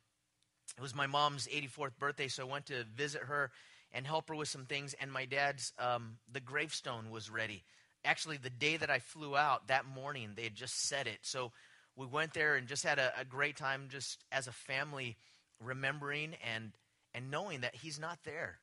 it 0.77 0.81
was 0.81 0.95
my 0.95 1.07
mom's 1.07 1.47
84th 1.47 1.97
birthday, 1.97 2.27
so 2.27 2.47
I 2.47 2.51
went 2.51 2.67
to 2.67 2.83
visit 2.95 3.23
her 3.23 3.51
and 3.91 4.05
help 4.07 4.29
her 4.29 4.35
with 4.35 4.47
some 4.47 4.65
things. 4.65 4.93
And 4.99 5.11
my 5.11 5.25
dad's, 5.25 5.73
um, 5.79 6.17
the 6.31 6.39
gravestone 6.39 7.09
was 7.11 7.29
ready. 7.29 7.63
Actually, 8.05 8.37
the 8.37 8.49
day 8.49 8.77
that 8.77 8.89
I 8.89 8.99
flew 8.99 9.35
out, 9.37 9.67
that 9.67 9.85
morning, 9.85 10.33
they 10.35 10.43
had 10.43 10.55
just 10.55 10.81
set 10.87 11.07
it. 11.07 11.19
So 11.21 11.51
we 11.95 12.05
went 12.05 12.33
there 12.33 12.55
and 12.55 12.67
just 12.67 12.83
had 12.83 12.99
a, 12.99 13.11
a 13.19 13.25
great 13.25 13.55
time, 13.57 13.87
just 13.89 14.23
as 14.31 14.47
a 14.47 14.51
family, 14.51 15.17
remembering 15.59 16.35
and 16.53 16.71
and 17.13 17.29
knowing 17.29 17.61
that 17.61 17.75
he's 17.75 17.99
not 17.99 18.19
there. 18.23 18.59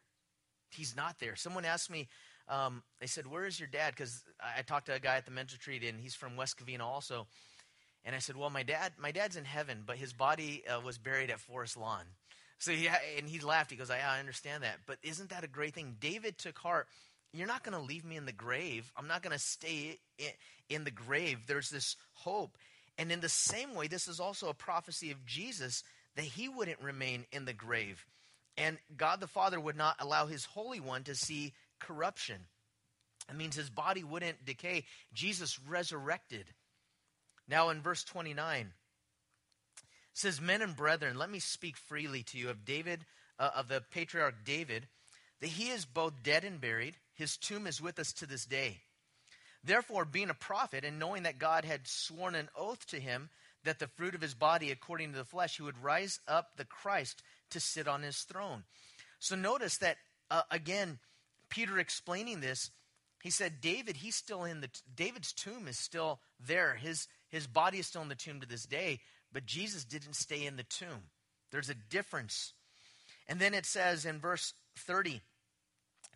he's 0.70 0.96
not 0.96 1.18
there. 1.20 1.36
Someone 1.36 1.64
asked 1.64 1.90
me, 1.90 2.08
um, 2.48 2.82
they 3.00 3.06
said, 3.06 3.26
Where 3.26 3.46
is 3.46 3.58
your 3.58 3.68
dad? 3.68 3.94
Because 3.94 4.22
I, 4.40 4.60
I 4.60 4.62
talked 4.62 4.86
to 4.86 4.94
a 4.94 5.00
guy 5.00 5.16
at 5.16 5.24
the 5.24 5.30
men's 5.30 5.52
retreat, 5.52 5.84
and 5.84 6.00
he's 6.00 6.14
from 6.14 6.36
West 6.36 6.58
Covina 6.58 6.82
also. 6.82 7.26
And 8.04 8.14
I 8.14 8.18
said, 8.18 8.36
Well, 8.36 8.50
my 8.50 8.62
dad, 8.62 8.92
my 8.98 9.12
dad's 9.12 9.36
in 9.36 9.44
heaven, 9.44 9.82
but 9.86 9.96
his 9.96 10.12
body 10.12 10.62
uh, 10.66 10.80
was 10.80 10.98
buried 10.98 11.30
at 11.30 11.40
Forest 11.40 11.76
Lawn. 11.76 12.04
So 12.58 12.72
he, 12.72 12.88
and 13.16 13.26
he 13.28 13.40
laughed. 13.40 13.70
He 13.70 13.76
goes, 13.76 13.90
I, 13.90 13.98
I 13.98 14.20
understand 14.20 14.62
that. 14.62 14.78
But 14.86 14.98
isn't 15.02 15.30
that 15.30 15.44
a 15.44 15.48
great 15.48 15.74
thing? 15.74 15.96
David 15.98 16.36
took 16.38 16.58
heart. 16.58 16.88
You're 17.32 17.46
not 17.46 17.62
going 17.62 17.76
to 17.76 17.82
leave 17.82 18.04
me 18.04 18.16
in 18.16 18.26
the 18.26 18.32
grave. 18.32 18.90
I'm 18.96 19.06
not 19.06 19.22
going 19.22 19.32
to 19.32 19.42
stay 19.42 19.98
in, 20.18 20.30
in 20.68 20.84
the 20.84 20.90
grave. 20.90 21.46
There's 21.46 21.70
this 21.70 21.96
hope. 22.12 22.58
And 22.98 23.10
in 23.10 23.20
the 23.20 23.28
same 23.28 23.74
way, 23.74 23.86
this 23.86 24.08
is 24.08 24.20
also 24.20 24.48
a 24.48 24.54
prophecy 24.54 25.10
of 25.10 25.24
Jesus 25.24 25.82
that 26.16 26.24
he 26.24 26.48
wouldn't 26.48 26.82
remain 26.82 27.24
in 27.32 27.46
the 27.46 27.52
grave. 27.54 28.04
And 28.58 28.76
God 28.96 29.20
the 29.20 29.26
Father 29.26 29.58
would 29.58 29.76
not 29.76 29.96
allow 30.00 30.26
his 30.26 30.44
Holy 30.44 30.80
One 30.80 31.04
to 31.04 31.14
see 31.14 31.54
corruption. 31.78 32.36
It 33.30 33.36
means 33.36 33.56
his 33.56 33.70
body 33.70 34.04
wouldn't 34.04 34.44
decay. 34.44 34.84
Jesus 35.14 35.58
resurrected. 35.66 36.44
Now 37.50 37.70
in 37.70 37.82
verse 37.82 38.04
29, 38.04 38.70
says, 40.14 40.40
Men 40.40 40.62
and 40.62 40.76
brethren, 40.76 41.18
let 41.18 41.28
me 41.28 41.40
speak 41.40 41.76
freely 41.76 42.22
to 42.24 42.38
you 42.38 42.48
of 42.48 42.64
David, 42.64 43.04
uh, 43.40 43.50
of 43.56 43.66
the 43.66 43.82
patriarch 43.90 44.44
David, 44.44 44.86
that 45.40 45.48
he 45.48 45.70
is 45.70 45.84
both 45.84 46.22
dead 46.22 46.44
and 46.44 46.60
buried. 46.60 46.94
His 47.12 47.36
tomb 47.36 47.66
is 47.66 47.80
with 47.80 47.98
us 47.98 48.12
to 48.14 48.26
this 48.26 48.44
day. 48.44 48.78
Therefore, 49.64 50.04
being 50.04 50.30
a 50.30 50.34
prophet, 50.34 50.84
and 50.84 51.00
knowing 51.00 51.24
that 51.24 51.40
God 51.40 51.64
had 51.64 51.88
sworn 51.88 52.36
an 52.36 52.48
oath 52.56 52.86
to 52.86 53.00
him 53.00 53.30
that 53.64 53.80
the 53.80 53.88
fruit 53.88 54.14
of 54.14 54.22
his 54.22 54.34
body, 54.34 54.70
according 54.70 55.10
to 55.10 55.18
the 55.18 55.24
flesh, 55.24 55.56
he 55.56 55.62
would 55.62 55.82
rise 55.82 56.20
up 56.28 56.56
the 56.56 56.64
Christ 56.64 57.20
to 57.50 57.58
sit 57.58 57.88
on 57.88 58.02
his 58.02 58.20
throne. 58.20 58.62
So 59.18 59.34
notice 59.34 59.76
that, 59.78 59.96
uh, 60.30 60.42
again, 60.50 60.98
Peter 61.50 61.78
explaining 61.78 62.40
this, 62.40 62.70
he 63.22 63.28
said, 63.28 63.60
David, 63.60 63.96
he's 63.96 64.16
still 64.16 64.44
in 64.44 64.62
the, 64.62 64.70
David's 64.94 65.32
tomb 65.32 65.68
is 65.68 65.78
still 65.78 66.20
there. 66.38 66.74
His, 66.76 67.06
his 67.30 67.46
body 67.46 67.78
is 67.78 67.86
still 67.86 68.02
in 68.02 68.08
the 68.08 68.14
tomb 68.14 68.40
to 68.40 68.46
this 68.46 68.64
day, 68.64 69.00
but 69.32 69.46
Jesus 69.46 69.84
didn't 69.84 70.14
stay 70.14 70.44
in 70.44 70.56
the 70.56 70.64
tomb. 70.64 71.10
There's 71.50 71.70
a 71.70 71.74
difference. 71.74 72.52
And 73.28 73.40
then 73.40 73.54
it 73.54 73.66
says 73.66 74.04
in 74.04 74.18
verse 74.18 74.52
30, 74.76 75.20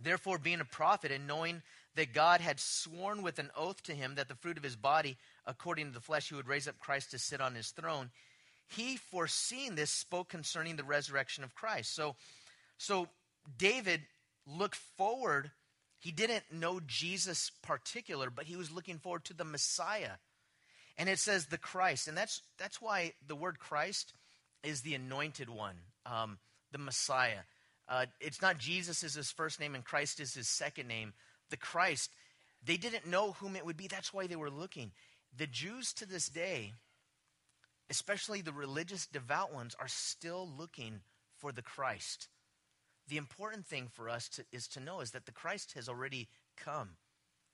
Therefore, 0.03 0.39
being 0.39 0.61
a 0.61 0.65
prophet 0.65 1.13
and 1.13 1.27
knowing 1.27 1.63
that 1.95 2.13
God 2.13 2.41
had 2.41 2.59
sworn 2.59 3.23
with 3.23 3.39
an 3.39 3.51
oath 3.57 3.83
to 3.85 3.95
him 3.95 4.17
that 4.17 4.29
the 4.29 4.35
fruit 4.35 4.57
of 4.57 4.65
his 4.65 4.77
body, 4.77 5.17
according 5.47 5.87
to 5.87 5.95
the 5.95 6.01
flesh, 6.01 6.29
he 6.29 6.35
would 6.35 6.49
raise 6.49 6.67
up 6.67 6.79
Christ 6.81 7.13
to 7.13 7.19
sit 7.19 7.41
on 7.41 7.55
his 7.55 7.71
throne, 7.71 8.11
he, 8.67 8.97
foreseeing 8.97 9.75
this, 9.77 9.91
spoke 9.91 10.29
concerning 10.29 10.77
the 10.77 10.85
resurrection 10.85 11.45
of 11.45 11.55
Christ. 11.55 11.95
So, 11.95 12.17
so 12.79 13.09
David 13.57 14.01
looked 14.47 14.77
forward. 14.97 15.51
He 16.01 16.11
didn't 16.11 16.45
know 16.51 16.81
Jesus 16.85 17.51
particular, 17.63 18.31
but 18.31 18.47
he 18.47 18.57
was 18.57 18.73
looking 18.73 18.99
forward 18.99 19.25
to 19.27 19.35
the 19.35 19.45
Messiah. 19.45 20.13
And 20.97 21.09
it 21.09 21.19
says 21.19 21.47
the 21.47 21.59
Christ, 21.59 22.07
and 22.07 22.17
that's 22.17 22.41
that's 22.59 22.81
why 22.81 23.13
the 23.27 23.35
word 23.35 23.59
Christ 23.59 24.13
is 24.63 24.81
the 24.81 24.95
anointed 24.95 25.49
one, 25.49 25.77
um, 26.07 26.39
the 26.73 26.79
Messiah. 26.79 27.41
Uh, 27.89 28.07
it's 28.21 28.41
not 28.41 28.59
Jesus 28.59 29.03
is 29.03 29.15
his 29.15 29.31
first 29.31 29.61
name 29.61 29.75
and 29.75 29.85
Christ 29.85 30.21
is 30.21 30.35
his 30.35 30.49
second 30.49 30.89
name. 30.89 31.13
The 31.51 31.57
Christ, 31.57 32.11
they 32.65 32.77
didn't 32.77 33.07
know 33.07 33.33
whom 33.33 33.57
it 33.57 33.67
would 33.67 33.77
be. 33.77 33.89
That's 33.89 34.15
why 34.15 34.27
they 34.27 34.37
were 34.37 34.51
looking. 34.51 34.93
The 35.37 35.47
Jews 35.47 35.93
to 35.95 36.07
this 36.07 36.29
day, 36.29 36.73
especially 37.91 38.41
the 38.41 38.53
religious 38.53 39.07
devout 39.07 39.53
ones, 39.53 39.75
are 39.79 39.89
still 39.89 40.49
looking 40.57 41.01
for 41.37 41.53
the 41.53 41.63
Christ. 41.63 42.29
The 43.09 43.19
important 43.19 43.67
thing 43.67 43.89
for 43.93 44.09
us 44.09 44.29
to, 44.31 44.45
is 44.51 44.67
to 44.69 44.81
know 44.81 45.01
is 45.01 45.11
that 45.11 45.27
the 45.27 45.33
Christ 45.33 45.73
has 45.75 45.89
already 45.89 46.29
come. 46.57 46.91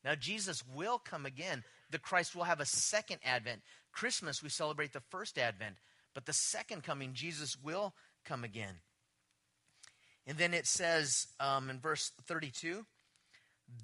Now, 0.05 0.14
Jesus 0.14 0.62
will 0.74 0.98
come 0.98 1.26
again. 1.26 1.62
The 1.90 1.98
Christ 1.98 2.34
will 2.34 2.44
have 2.44 2.61
a 2.61 2.66
second 2.66 3.18
advent. 3.24 3.61
Christmas, 3.92 4.42
we 4.42 4.48
celebrate 4.48 4.92
the 4.92 5.03
first 5.11 5.38
advent, 5.38 5.76
but 6.14 6.26
the 6.26 6.32
second 6.32 6.82
coming, 6.82 7.12
Jesus 7.12 7.57
will 7.62 7.94
come 8.24 8.44
again. 8.44 8.76
And 10.26 10.38
then 10.38 10.55
it 10.55 10.66
says 10.66 11.26
um, 11.38 11.70
in 11.70 11.80
verse 11.80 12.12
32 12.26 12.86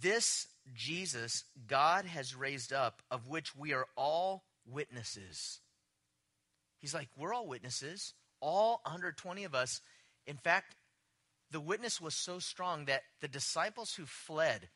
This 0.00 0.46
Jesus 0.74 1.44
God 1.66 2.04
has 2.04 2.34
raised 2.34 2.72
up, 2.72 3.02
of 3.10 3.28
which 3.28 3.56
we 3.56 3.72
are 3.72 3.86
all 3.96 4.44
witnesses. 4.64 5.60
He's 6.78 6.94
like, 6.94 7.08
We're 7.16 7.34
all 7.34 7.48
witnesses, 7.48 8.14
all 8.40 8.80
120 8.84 9.44
of 9.44 9.54
us. 9.54 9.80
In 10.26 10.36
fact, 10.36 10.76
the 11.50 11.60
witness 11.60 12.00
was 12.00 12.14
so 12.14 12.38
strong 12.38 12.86
that 12.86 13.02
the 13.20 13.28
disciples 13.28 13.94
who 13.94 14.04
fled 14.06 14.68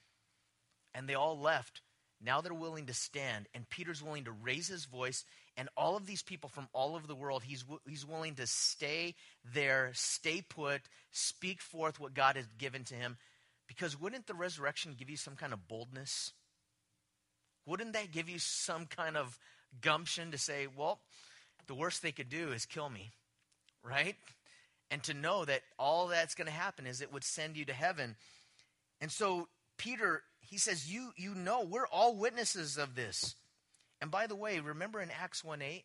and 0.95 1.09
they 1.09 1.14
all 1.14 1.38
left, 1.38 1.80
now 2.22 2.41
they're 2.41 2.53
willing 2.53 2.86
to 2.86 2.95
stand. 2.95 3.49
And 3.55 3.68
Peter's 3.68 4.03
willing 4.03 4.24
to 4.24 4.32
raise 4.32 4.68
his 4.68 4.84
voice 4.84 5.24
and 5.57 5.68
all 5.76 5.97
of 5.97 6.07
these 6.07 6.22
people 6.22 6.49
from 6.49 6.68
all 6.72 6.95
over 6.95 7.07
the 7.07 7.14
world, 7.14 7.43
he's, 7.43 7.64
he's 7.86 8.07
willing 8.07 8.34
to 8.36 8.47
stay 8.47 9.14
there, 9.53 9.91
stay 9.95 10.43
put, 10.43 10.82
speak 11.11 11.61
forth 11.61 12.01
what 12.01 12.14
God 12.14 12.36
has 12.36 12.47
given 12.59 12.84
to 12.84 12.95
him. 12.95 13.16
Because 13.66 14.01
wouldn't 14.01 14.26
the 14.26 14.34
resurrection 14.34 14.95
give 14.99 15.11
you 15.11 15.16
some 15.16 15.36
kind 15.36 15.53
of 15.53 15.68
boldness? 15.68 16.32
Wouldn't 17.66 17.93
that 17.93 18.11
give 18.11 18.28
you 18.28 18.38
some 18.38 18.86
kind 18.86 19.16
of 19.16 19.38
gumption 19.80 20.30
to 20.30 20.38
say, 20.38 20.66
well, 20.74 21.01
the 21.66 21.74
worst 21.74 22.03
they 22.03 22.12
could 22.12 22.28
do 22.28 22.53
is 22.53 22.64
kill 22.64 22.88
me, 22.88 23.11
right? 23.84 24.16
And 24.91 25.03
to 25.05 25.14
know 25.14 25.45
that 25.45 25.61
all 25.78 26.09
that's 26.09 26.34
going 26.34 26.47
to 26.47 26.53
happen 26.53 26.86
is 26.86 27.01
it 27.01 27.12
would 27.12 27.22
send 27.22 27.57
you 27.57 27.64
to 27.66 27.72
heaven. 27.72 28.16
And 29.01 29.12
so 29.12 29.49
Peter, 29.76 30.22
he 30.51 30.59
says, 30.59 30.93
you, 30.93 31.13
you 31.17 31.35
know, 31.35 31.63
we're 31.63 31.87
all 31.87 32.17
witnesses 32.17 32.77
of 32.77 32.97
this. 32.97 33.37
And 34.01 34.11
by 34.11 34.27
the 34.27 34.35
way, 34.35 34.59
remember 34.59 35.01
in 35.01 35.11
Acts 35.11 35.45
1 35.45 35.63
8, 35.63 35.85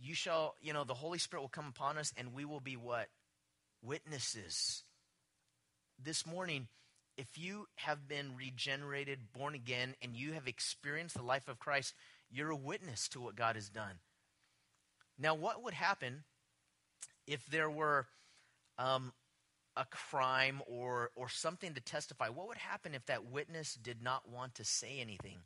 you 0.00 0.14
shall, 0.14 0.54
you 0.60 0.72
know, 0.72 0.84
the 0.84 0.94
Holy 0.94 1.18
Spirit 1.18 1.40
will 1.42 1.48
come 1.48 1.72
upon 1.74 1.96
us 1.96 2.12
and 2.16 2.34
we 2.34 2.44
will 2.44 2.60
be 2.60 2.76
what? 2.76 3.08
Witnesses. 3.82 4.84
This 6.02 6.26
morning, 6.26 6.68
if 7.16 7.38
you 7.38 7.66
have 7.76 8.06
been 8.06 8.36
regenerated, 8.36 9.32
born 9.32 9.54
again, 9.54 9.94
and 10.02 10.14
you 10.14 10.34
have 10.34 10.46
experienced 10.46 11.16
the 11.16 11.22
life 11.22 11.48
of 11.48 11.58
Christ, 11.58 11.94
you're 12.30 12.50
a 12.50 12.56
witness 12.56 13.08
to 13.08 13.20
what 13.20 13.36
God 13.36 13.56
has 13.56 13.68
done. 13.68 13.98
Now, 15.18 15.34
what 15.34 15.64
would 15.64 15.74
happen 15.74 16.24
if 17.26 17.44
there 17.46 17.70
were 17.70 18.06
um, 18.78 19.12
a 19.78 19.86
crime 19.86 20.60
or, 20.66 21.10
or 21.14 21.28
something 21.28 21.74
to 21.74 21.80
testify? 21.80 22.28
What 22.28 22.48
would 22.48 22.58
happen 22.58 22.94
if 22.94 23.06
that 23.06 23.30
witness 23.30 23.74
did 23.74 24.02
not 24.02 24.28
want 24.28 24.56
to 24.56 24.64
say 24.64 24.98
anything? 25.00 25.38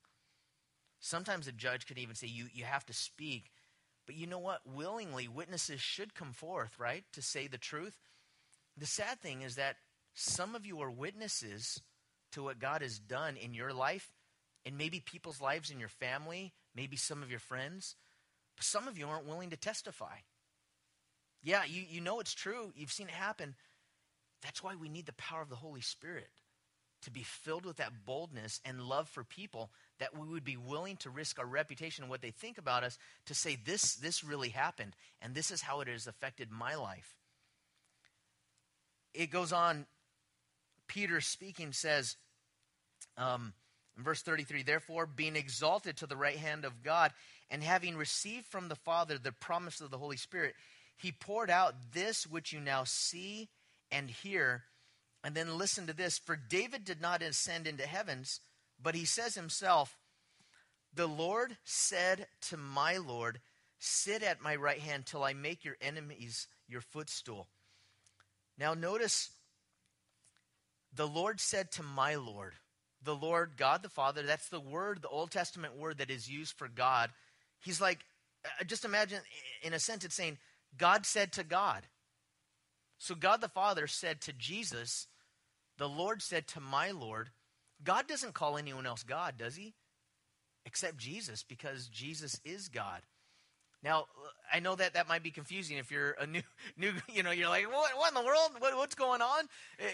Sometimes 1.00 1.46
a 1.46 1.52
judge 1.52 1.86
could 1.86 1.98
even 1.98 2.14
say, 2.14 2.28
you, 2.28 2.46
you 2.52 2.64
have 2.64 2.86
to 2.86 2.92
speak. 2.92 3.50
But 4.06 4.16
you 4.16 4.26
know 4.26 4.38
what? 4.38 4.60
Willingly, 4.64 5.28
witnesses 5.28 5.80
should 5.80 6.14
come 6.14 6.32
forth, 6.32 6.78
right, 6.78 7.04
to 7.12 7.22
say 7.22 7.46
the 7.46 7.58
truth. 7.58 7.98
The 8.76 8.86
sad 8.86 9.20
thing 9.20 9.42
is 9.42 9.56
that 9.56 9.76
some 10.14 10.54
of 10.54 10.66
you 10.66 10.80
are 10.80 10.90
witnesses 10.90 11.82
to 12.32 12.42
what 12.42 12.58
God 12.58 12.82
has 12.82 12.98
done 12.98 13.36
in 13.36 13.54
your 13.54 13.72
life 13.72 14.12
and 14.64 14.78
maybe 14.78 15.00
people's 15.00 15.40
lives 15.40 15.70
in 15.70 15.78
your 15.78 15.88
family, 15.88 16.52
maybe 16.74 16.96
some 16.96 17.22
of 17.22 17.30
your 17.30 17.40
friends. 17.40 17.96
But 18.56 18.64
some 18.64 18.88
of 18.88 18.98
you 18.98 19.06
aren't 19.06 19.26
willing 19.26 19.50
to 19.50 19.56
testify. 19.56 20.16
Yeah, 21.42 21.62
you, 21.66 21.82
you 21.88 22.00
know 22.00 22.20
it's 22.20 22.34
true. 22.34 22.72
You've 22.76 22.92
seen 22.92 23.08
it 23.08 23.14
happen. 23.14 23.54
That's 24.42 24.62
why 24.62 24.74
we 24.74 24.88
need 24.88 25.06
the 25.06 25.12
power 25.12 25.42
of 25.42 25.48
the 25.48 25.56
Holy 25.56 25.80
Spirit 25.80 26.28
to 27.02 27.10
be 27.10 27.22
filled 27.22 27.66
with 27.66 27.76
that 27.76 28.06
boldness 28.06 28.60
and 28.64 28.80
love 28.82 29.08
for 29.08 29.24
people 29.24 29.70
that 29.98 30.16
we 30.16 30.26
would 30.26 30.44
be 30.44 30.56
willing 30.56 30.96
to 30.98 31.10
risk 31.10 31.38
our 31.38 31.46
reputation 31.46 32.04
and 32.04 32.10
what 32.10 32.22
they 32.22 32.30
think 32.30 32.58
about 32.58 32.84
us 32.84 32.96
to 33.26 33.34
say 33.34 33.56
this 33.56 33.96
this 33.96 34.24
really 34.24 34.50
happened 34.50 34.94
and 35.20 35.34
this 35.34 35.50
is 35.50 35.62
how 35.62 35.80
it 35.80 35.88
has 35.88 36.06
affected 36.06 36.50
my 36.50 36.74
life. 36.74 37.16
It 39.14 39.30
goes 39.30 39.52
on. 39.52 39.86
Peter 40.88 41.20
speaking 41.20 41.72
says 41.72 42.16
um, 43.16 43.52
in 43.96 44.04
verse 44.04 44.22
33 44.22 44.62
therefore 44.62 45.06
being 45.06 45.36
exalted 45.36 45.96
to 45.96 46.06
the 46.06 46.16
right 46.16 46.36
hand 46.36 46.64
of 46.64 46.82
god 46.82 47.12
and 47.50 47.62
having 47.62 47.96
received 47.96 48.46
from 48.46 48.68
the 48.68 48.76
father 48.76 49.18
the 49.18 49.32
promise 49.32 49.80
of 49.80 49.90
the 49.90 49.98
holy 49.98 50.16
spirit 50.16 50.54
he 50.96 51.12
poured 51.12 51.50
out 51.50 51.74
this 51.92 52.26
which 52.26 52.52
you 52.52 52.60
now 52.60 52.84
see 52.84 53.48
and 53.92 54.10
hear 54.10 54.64
and 55.24 55.34
then 55.34 55.56
listen 55.56 55.86
to 55.86 55.92
this 55.92 56.18
for 56.18 56.36
David 56.36 56.84
did 56.84 57.00
not 57.00 57.22
ascend 57.22 57.66
into 57.66 57.86
heavens, 57.86 58.40
but 58.82 58.94
he 58.94 59.04
says 59.04 59.34
himself, 59.34 59.96
The 60.92 61.06
Lord 61.06 61.56
said 61.64 62.26
to 62.48 62.56
my 62.56 62.96
Lord, 62.96 63.40
Sit 63.78 64.22
at 64.22 64.40
my 64.40 64.54
right 64.56 64.80
hand 64.80 65.06
till 65.06 65.24
I 65.24 65.32
make 65.32 65.64
your 65.64 65.76
enemies 65.80 66.46
your 66.68 66.80
footstool. 66.80 67.48
Now, 68.58 68.74
notice 68.74 69.30
the 70.94 71.06
Lord 71.06 71.40
said 71.40 71.70
to 71.72 71.82
my 71.82 72.14
Lord, 72.14 72.54
the 73.02 73.14
Lord, 73.14 73.52
God 73.56 73.82
the 73.82 73.88
Father, 73.88 74.22
that's 74.22 74.48
the 74.48 74.60
word, 74.60 75.02
the 75.02 75.08
Old 75.08 75.32
Testament 75.32 75.76
word 75.76 75.98
that 75.98 76.10
is 76.10 76.30
used 76.30 76.56
for 76.56 76.68
God. 76.68 77.10
He's 77.60 77.80
like, 77.80 78.04
uh, 78.44 78.64
just 78.64 78.84
imagine, 78.84 79.18
in 79.62 79.72
a 79.72 79.80
sense, 79.80 80.04
it's 80.04 80.14
saying, 80.14 80.38
God 80.78 81.04
said 81.04 81.32
to 81.32 81.44
God. 81.44 81.82
So 83.02 83.16
God 83.16 83.40
the 83.40 83.48
Father 83.48 83.88
said 83.88 84.20
to 84.20 84.32
Jesus, 84.32 85.08
The 85.76 85.88
Lord 85.88 86.22
said 86.22 86.46
to 86.48 86.60
my 86.60 86.92
Lord, 86.92 87.30
God 87.82 88.06
doesn't 88.06 88.32
call 88.32 88.56
anyone 88.56 88.86
else 88.86 89.02
God, 89.02 89.34
does 89.36 89.56
he? 89.56 89.74
Except 90.64 90.98
Jesus, 90.98 91.42
because 91.42 91.88
Jesus 91.88 92.40
is 92.44 92.68
God. 92.68 93.02
Now, 93.82 94.04
I 94.52 94.60
know 94.60 94.76
that 94.76 94.94
that 94.94 95.08
might 95.08 95.24
be 95.24 95.32
confusing 95.32 95.78
if 95.78 95.90
you're 95.90 96.12
a 96.12 96.28
new, 96.28 96.42
new, 96.76 96.92
you 97.12 97.24
know, 97.24 97.32
you're 97.32 97.48
like, 97.48 97.68
what, 97.68 97.90
what 97.96 98.10
in 98.10 98.14
the 98.14 98.24
world? 98.24 98.50
What, 98.60 98.76
what's 98.76 98.94
going 98.94 99.20
on? 99.20 99.48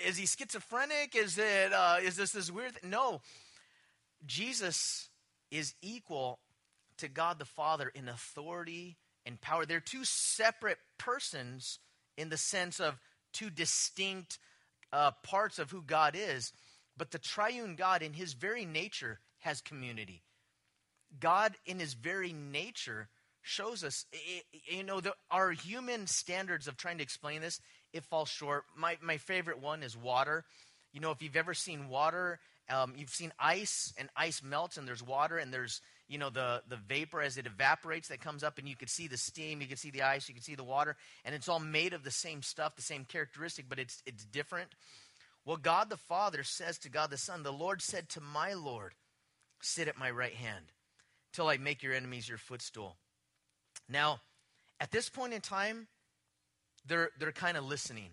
Is 0.06 0.18
he 0.18 0.26
schizophrenic? 0.26 1.16
Is 1.16 1.38
it, 1.38 1.72
uh, 1.72 1.96
is 2.02 2.14
this 2.14 2.32
this 2.32 2.50
weird? 2.50 2.74
Thing? 2.74 2.90
No, 2.90 3.22
Jesus 4.26 5.08
is 5.50 5.72
equal 5.80 6.40
to 6.98 7.08
God 7.08 7.38
the 7.38 7.46
Father 7.46 7.90
in 7.94 8.06
authority 8.06 8.98
and 9.24 9.40
power. 9.40 9.64
They're 9.64 9.80
two 9.80 10.04
separate 10.04 10.76
persons 10.98 11.78
in 12.18 12.28
the 12.28 12.36
sense 12.36 12.80
of 12.80 13.00
two 13.32 13.48
distinct 13.48 14.38
uh, 14.92 15.12
parts 15.22 15.58
of 15.58 15.70
who 15.70 15.80
God 15.80 16.14
is. 16.14 16.52
But 16.96 17.12
the 17.12 17.18
triune 17.18 17.76
God, 17.76 18.02
in 18.02 18.12
his 18.12 18.32
very 18.34 18.64
nature, 18.64 19.20
has 19.38 19.60
community. 19.60 20.24
God, 21.20 21.54
in 21.64 21.78
his 21.78 21.94
very 21.94 22.32
nature, 22.32 23.08
shows 23.40 23.84
us, 23.84 24.04
you 24.66 24.82
know, 24.82 25.00
the, 25.00 25.14
our 25.30 25.52
human 25.52 26.06
standards 26.06 26.66
of 26.66 26.76
trying 26.76 26.98
to 26.98 27.02
explain 27.04 27.40
this, 27.40 27.60
it 27.92 28.04
falls 28.04 28.28
short. 28.28 28.64
My, 28.76 28.98
my 29.00 29.16
favorite 29.16 29.62
one 29.62 29.82
is 29.82 29.96
water. 29.96 30.44
You 30.92 31.00
know, 31.00 31.12
if 31.12 31.22
you've 31.22 31.36
ever 31.36 31.54
seen 31.54 31.88
water, 31.88 32.40
um, 32.70 32.94
you've 32.96 33.10
seen 33.10 33.32
ice, 33.38 33.92
and 33.98 34.08
ice 34.16 34.42
melts, 34.42 34.76
and 34.76 34.86
there's 34.86 35.02
water, 35.02 35.38
and 35.38 35.52
there's 35.52 35.80
you 36.08 36.18
know 36.18 36.30
the 36.30 36.62
the 36.68 36.76
vapor 36.76 37.20
as 37.20 37.36
it 37.36 37.46
evaporates 37.46 38.08
that 38.08 38.20
comes 38.20 38.42
up 38.42 38.56
and 38.56 38.66
you 38.66 38.74
can 38.74 38.88
see 38.88 39.08
the 39.08 39.18
steam 39.18 39.60
you 39.60 39.66
can 39.66 39.76
see 39.76 39.90
the 39.90 40.00
ice 40.00 40.26
you 40.26 40.32
can 40.32 40.42
see 40.42 40.54
the 40.54 40.64
water 40.64 40.96
and 41.22 41.34
it's 41.34 41.50
all 41.50 41.60
made 41.60 41.92
of 41.92 42.02
the 42.02 42.10
same 42.10 42.40
stuff 42.40 42.76
the 42.76 42.80
same 42.80 43.04
characteristic 43.04 43.66
but 43.68 43.78
it's 43.78 44.02
it's 44.06 44.24
different. 44.24 44.70
Well 45.44 45.58
god 45.58 45.90
the 45.90 45.98
father 45.98 46.42
says 46.44 46.78
to 46.78 46.88
god 46.88 47.10
the 47.10 47.18
son 47.18 47.42
the 47.42 47.52
lord 47.52 47.82
said 47.82 48.08
to 48.08 48.22
my 48.22 48.54
lord 48.54 48.94
sit 49.60 49.86
at 49.86 49.98
my 49.98 50.10
right 50.10 50.32
hand 50.32 50.72
till 51.34 51.48
i 51.48 51.58
make 51.58 51.82
your 51.82 51.92
enemies 51.92 52.26
your 52.26 52.38
footstool 52.38 52.96
now 53.86 54.20
at 54.80 54.90
this 54.90 55.10
point 55.10 55.34
in 55.34 55.42
time 55.42 55.88
they're 56.88 57.10
they're 57.18 57.32
kind 57.32 57.56
of 57.56 57.64
listening. 57.64 58.10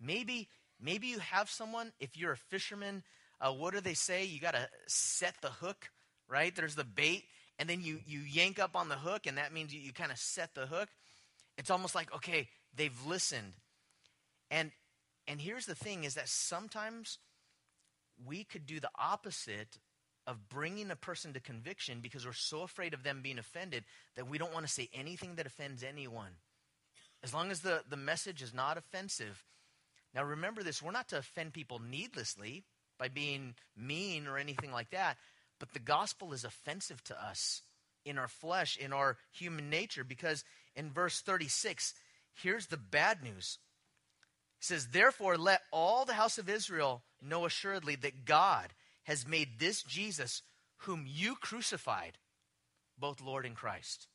Maybe 0.00 0.48
maybe 0.80 1.06
you 1.06 1.18
have 1.20 1.48
someone 1.48 1.92
if 2.00 2.16
you're 2.16 2.32
a 2.32 2.36
fisherman 2.36 3.02
uh, 3.40 3.52
what 3.52 3.74
do 3.74 3.80
they 3.80 3.94
say 3.94 4.24
you 4.24 4.40
got 4.40 4.54
to 4.54 4.68
set 4.86 5.34
the 5.40 5.50
hook 5.50 5.90
right? 6.28 6.54
There's 6.54 6.74
the 6.74 6.84
bait, 6.84 7.24
and 7.58 7.68
then 7.68 7.80
you 7.82 8.00
you 8.06 8.20
yank 8.20 8.58
up 8.58 8.76
on 8.76 8.88
the 8.88 8.96
hook, 8.96 9.26
and 9.26 9.38
that 9.38 9.52
means 9.52 9.74
you, 9.74 9.80
you 9.80 9.92
kind 9.92 10.12
of 10.12 10.18
set 10.18 10.54
the 10.54 10.66
hook. 10.66 10.88
It's 11.56 11.70
almost 11.70 11.94
like 11.94 12.14
okay, 12.14 12.48
they've 12.74 13.06
listened, 13.06 13.54
and 14.50 14.70
and 15.26 15.40
here's 15.40 15.66
the 15.66 15.74
thing: 15.74 16.04
is 16.04 16.14
that 16.14 16.28
sometimes 16.28 17.18
we 18.24 18.44
could 18.44 18.66
do 18.66 18.80
the 18.80 18.90
opposite 18.98 19.78
of 20.26 20.48
bringing 20.48 20.90
a 20.90 20.96
person 20.96 21.32
to 21.32 21.40
conviction 21.40 22.00
because 22.02 22.26
we're 22.26 22.32
so 22.32 22.62
afraid 22.62 22.92
of 22.92 23.02
them 23.02 23.20
being 23.22 23.38
offended 23.38 23.84
that 24.14 24.28
we 24.28 24.36
don't 24.36 24.52
want 24.52 24.66
to 24.66 24.72
say 24.72 24.90
anything 24.92 25.36
that 25.36 25.46
offends 25.46 25.82
anyone. 25.82 26.32
As 27.22 27.32
long 27.32 27.50
as 27.50 27.60
the, 27.60 27.82
the 27.88 27.96
message 27.96 28.42
is 28.42 28.52
not 28.52 28.76
offensive. 28.76 29.42
Now, 30.14 30.24
remember 30.24 30.62
this 30.62 30.82
we're 30.82 30.90
not 30.90 31.08
to 31.08 31.18
offend 31.18 31.54
people 31.54 31.80
needlessly 31.80 32.64
by 32.98 33.08
being 33.08 33.54
mean 33.76 34.26
or 34.26 34.38
anything 34.38 34.72
like 34.72 34.90
that. 34.90 35.16
But 35.58 35.72
the 35.72 35.78
gospel 35.78 36.32
is 36.32 36.44
offensive 36.44 37.02
to 37.04 37.24
us 37.24 37.62
in 38.04 38.18
our 38.18 38.28
flesh, 38.28 38.76
in 38.76 38.92
our 38.92 39.16
human 39.32 39.70
nature, 39.70 40.04
because 40.04 40.44
in 40.74 40.90
verse 40.90 41.20
36, 41.20 41.94
here's 42.42 42.66
the 42.66 42.76
bad 42.76 43.22
news. 43.22 43.58
He 44.60 44.64
says, 44.64 44.88
Therefore, 44.88 45.36
let 45.36 45.62
all 45.72 46.04
the 46.04 46.14
house 46.14 46.38
of 46.38 46.48
Israel 46.48 47.02
know 47.22 47.44
assuredly 47.44 47.96
that 47.96 48.24
God 48.24 48.68
has 49.04 49.26
made 49.26 49.58
this 49.58 49.82
Jesus, 49.82 50.42
whom 50.78 51.04
you 51.06 51.34
crucified, 51.34 52.18
both 52.98 53.20
Lord 53.20 53.46
and 53.46 53.56
Christ. 53.56 54.06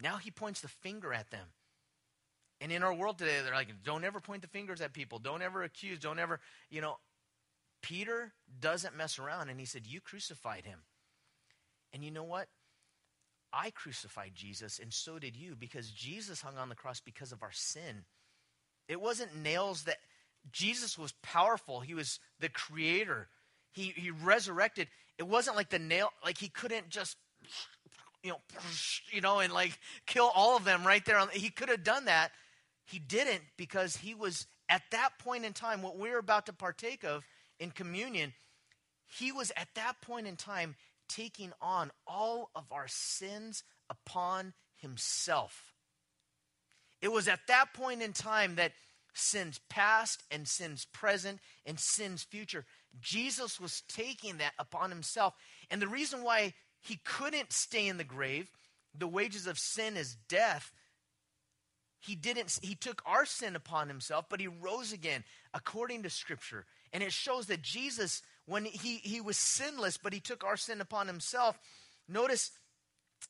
Now 0.00 0.16
he 0.16 0.30
points 0.30 0.60
the 0.60 0.68
finger 0.68 1.12
at 1.12 1.30
them. 1.30 1.46
And 2.60 2.72
in 2.72 2.82
our 2.82 2.94
world 2.94 3.18
today, 3.18 3.40
they're 3.42 3.54
like, 3.54 3.68
don't 3.84 4.04
ever 4.04 4.20
point 4.20 4.42
the 4.42 4.48
fingers 4.48 4.80
at 4.80 4.92
people. 4.92 5.18
Don't 5.18 5.42
ever 5.42 5.62
accuse. 5.62 5.98
Don't 5.98 6.18
ever, 6.18 6.40
you 6.70 6.80
know, 6.80 6.96
Peter 7.84 8.32
doesn't 8.60 8.96
mess 8.96 9.18
around 9.18 9.50
and 9.50 9.60
he 9.60 9.66
said, 9.66 9.86
You 9.86 10.00
crucified 10.00 10.64
him. 10.64 10.78
And 11.92 12.02
you 12.02 12.10
know 12.10 12.24
what? 12.24 12.48
I 13.52 13.70
crucified 13.70 14.32
Jesus, 14.34 14.80
and 14.80 14.92
so 14.92 15.18
did 15.18 15.36
you, 15.36 15.54
because 15.54 15.90
Jesus 15.90 16.40
hung 16.40 16.56
on 16.56 16.70
the 16.70 16.74
cross 16.74 17.00
because 17.00 17.30
of 17.30 17.42
our 17.42 17.52
sin. 17.52 18.04
It 18.88 19.00
wasn't 19.00 19.36
nails 19.36 19.84
that 19.84 19.98
Jesus 20.50 20.98
was 20.98 21.12
powerful, 21.22 21.80
he 21.80 21.94
was 21.94 22.20
the 22.40 22.48
creator. 22.48 23.28
He, 23.72 23.92
he 23.96 24.10
resurrected. 24.10 24.88
It 25.18 25.28
wasn't 25.28 25.56
like 25.56 25.68
the 25.68 25.78
nail, 25.78 26.08
like 26.24 26.38
he 26.38 26.48
couldn't 26.48 26.88
just, 26.88 27.16
you 28.22 28.30
know, 28.30 28.40
you 29.12 29.20
know, 29.20 29.40
and 29.40 29.52
like 29.52 29.78
kill 30.06 30.30
all 30.34 30.56
of 30.56 30.64
them 30.64 30.86
right 30.86 31.04
there. 31.04 31.20
He 31.32 31.50
could 31.50 31.68
have 31.68 31.84
done 31.84 32.06
that. 32.06 32.30
He 32.86 32.98
didn't 32.98 33.42
because 33.58 33.96
he 33.96 34.14
was 34.14 34.46
at 34.68 34.82
that 34.92 35.10
point 35.18 35.44
in 35.44 35.52
time, 35.52 35.82
what 35.82 35.98
we're 35.98 36.18
about 36.18 36.46
to 36.46 36.52
partake 36.52 37.04
of 37.04 37.24
in 37.64 37.72
communion, 37.72 38.32
he 39.06 39.32
was 39.32 39.50
at 39.56 39.68
that 39.74 40.00
point 40.00 40.28
in 40.28 40.36
time 40.36 40.76
taking 41.08 41.52
on 41.60 41.90
all 42.06 42.50
of 42.54 42.64
our 42.70 42.86
sins 42.86 43.64
upon 43.90 44.52
himself. 44.76 45.72
It 47.02 47.12
was 47.12 47.26
at 47.26 47.40
that 47.48 47.74
point 47.74 48.02
in 48.02 48.12
time 48.12 48.54
that 48.54 48.72
sins 49.14 49.60
past 49.68 50.22
and 50.30 50.46
sins 50.46 50.86
present 50.92 51.40
and 51.66 51.78
sins 51.78 52.22
future, 52.22 52.64
Jesus 53.00 53.60
was 53.60 53.82
taking 53.88 54.38
that 54.38 54.52
upon 54.58 54.90
himself. 54.90 55.34
And 55.70 55.80
the 55.80 55.88
reason 55.88 56.22
why 56.22 56.54
he 56.80 57.00
couldn't 57.04 57.52
stay 57.52 57.88
in 57.88 57.96
the 57.96 58.04
grave, 58.04 58.50
the 58.96 59.08
wages 59.08 59.46
of 59.46 59.58
sin 59.58 59.96
is 59.96 60.16
death. 60.28 60.72
He 62.00 62.14
didn't 62.14 62.58
he 62.62 62.74
took 62.74 63.02
our 63.06 63.24
sin 63.24 63.56
upon 63.56 63.88
himself, 63.88 64.26
but 64.28 64.40
he 64.40 64.46
rose 64.46 64.92
again 64.92 65.24
according 65.54 66.02
to 66.02 66.10
scripture. 66.10 66.66
And 66.94 67.02
it 67.02 67.12
shows 67.12 67.46
that 67.46 67.60
Jesus, 67.60 68.22
when 68.46 68.64
he, 68.64 68.98
he 69.02 69.20
was 69.20 69.36
sinless, 69.36 69.98
but 69.98 70.12
he 70.12 70.20
took 70.20 70.44
our 70.44 70.56
sin 70.56 70.80
upon 70.80 71.08
himself, 71.08 71.58
notice 72.08 72.52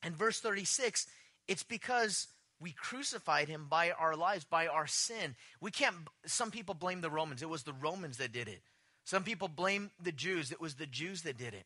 in 0.05 0.15
verse 0.15 0.39
36, 0.39 1.07
it's 1.49 1.63
because 1.63 2.29
we 2.61 2.73
crucified 2.73 3.49
him 3.49 3.67
by 3.69 3.91
our 3.91 4.15
lives, 4.17 4.45
by 4.45 4.67
our 4.67 4.87
sin. 4.87 5.35
We 5.61 5.71
can't, 5.71 5.97
some 6.27 6.51
people 6.51 6.75
blame 6.75 7.01
the 7.01 7.11
Romans. 7.11 7.43
It 7.43 7.49
was 7.49 7.63
the 7.63 7.73
Romans 7.73 8.19
that 8.19 8.33
did 8.33 8.49
it. 8.49 8.61
Some 9.05 9.25
people 9.25 9.49
blame 9.49 9.91
the 10.01 10.13
Jews. 10.13 10.53
It 10.53 10.61
was 10.61 10.75
the 10.75 10.87
Jews 10.87 11.23
that 11.23 11.39
did 11.39 11.55
it. 11.55 11.65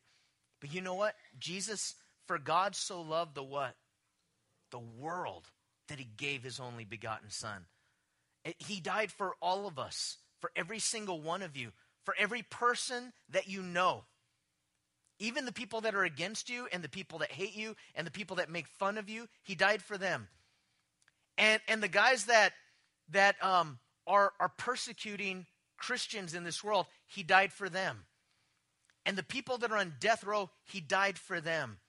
But 0.61 0.73
you 0.73 0.81
know 0.81 0.95
what? 0.95 1.15
Jesus, 1.37 1.95
for 2.27 2.37
God 2.37 2.75
so 2.75 3.01
loved 3.01 3.35
the 3.35 3.43
what? 3.43 3.75
The 4.71 4.79
world 4.79 5.49
that 5.89 5.99
he 5.99 6.07
gave 6.17 6.43
his 6.43 6.59
only 6.59 6.85
begotten 6.85 7.29
son. 7.29 7.65
He 8.57 8.79
died 8.79 9.11
for 9.11 9.35
all 9.41 9.67
of 9.67 9.77
us, 9.77 10.17
for 10.39 10.51
every 10.55 10.79
single 10.79 11.21
one 11.21 11.41
of 11.41 11.57
you 11.57 11.71
for 12.03 12.15
every 12.17 12.41
person 12.43 13.13
that 13.29 13.47
you 13.47 13.61
know. 13.61 14.03
Even 15.19 15.45
the 15.45 15.51
people 15.51 15.81
that 15.81 15.95
are 15.95 16.03
against 16.03 16.49
you 16.49 16.67
and 16.71 16.83
the 16.83 16.89
people 16.89 17.19
that 17.19 17.31
hate 17.31 17.55
you 17.55 17.75
and 17.93 18.07
the 18.07 18.11
people 18.11 18.37
that 18.37 18.49
make 18.49 18.67
fun 18.67 18.97
of 18.97 19.09
you, 19.09 19.27
he 19.43 19.53
died 19.53 19.81
for 19.81 19.97
them. 19.97 20.27
And 21.37 21.61
and 21.67 21.83
the 21.83 21.89
guys 21.89 22.25
that 22.25 22.53
that 23.09 23.41
um, 23.43 23.79
are 24.07 24.31
are 24.39 24.49
persecuting 24.49 25.45
Christians 25.77 26.33
in 26.33 26.43
this 26.43 26.63
world, 26.63 26.87
he 27.05 27.23
died 27.23 27.51
for 27.51 27.69
them. 27.69 28.05
And 29.05 29.17
the 29.17 29.23
people 29.23 29.57
that 29.57 29.71
are 29.71 29.77
on 29.77 29.95
death 29.99 30.23
row, 30.23 30.49
he 30.65 30.81
died 30.81 31.17
for 31.17 31.41
them. 31.41 31.79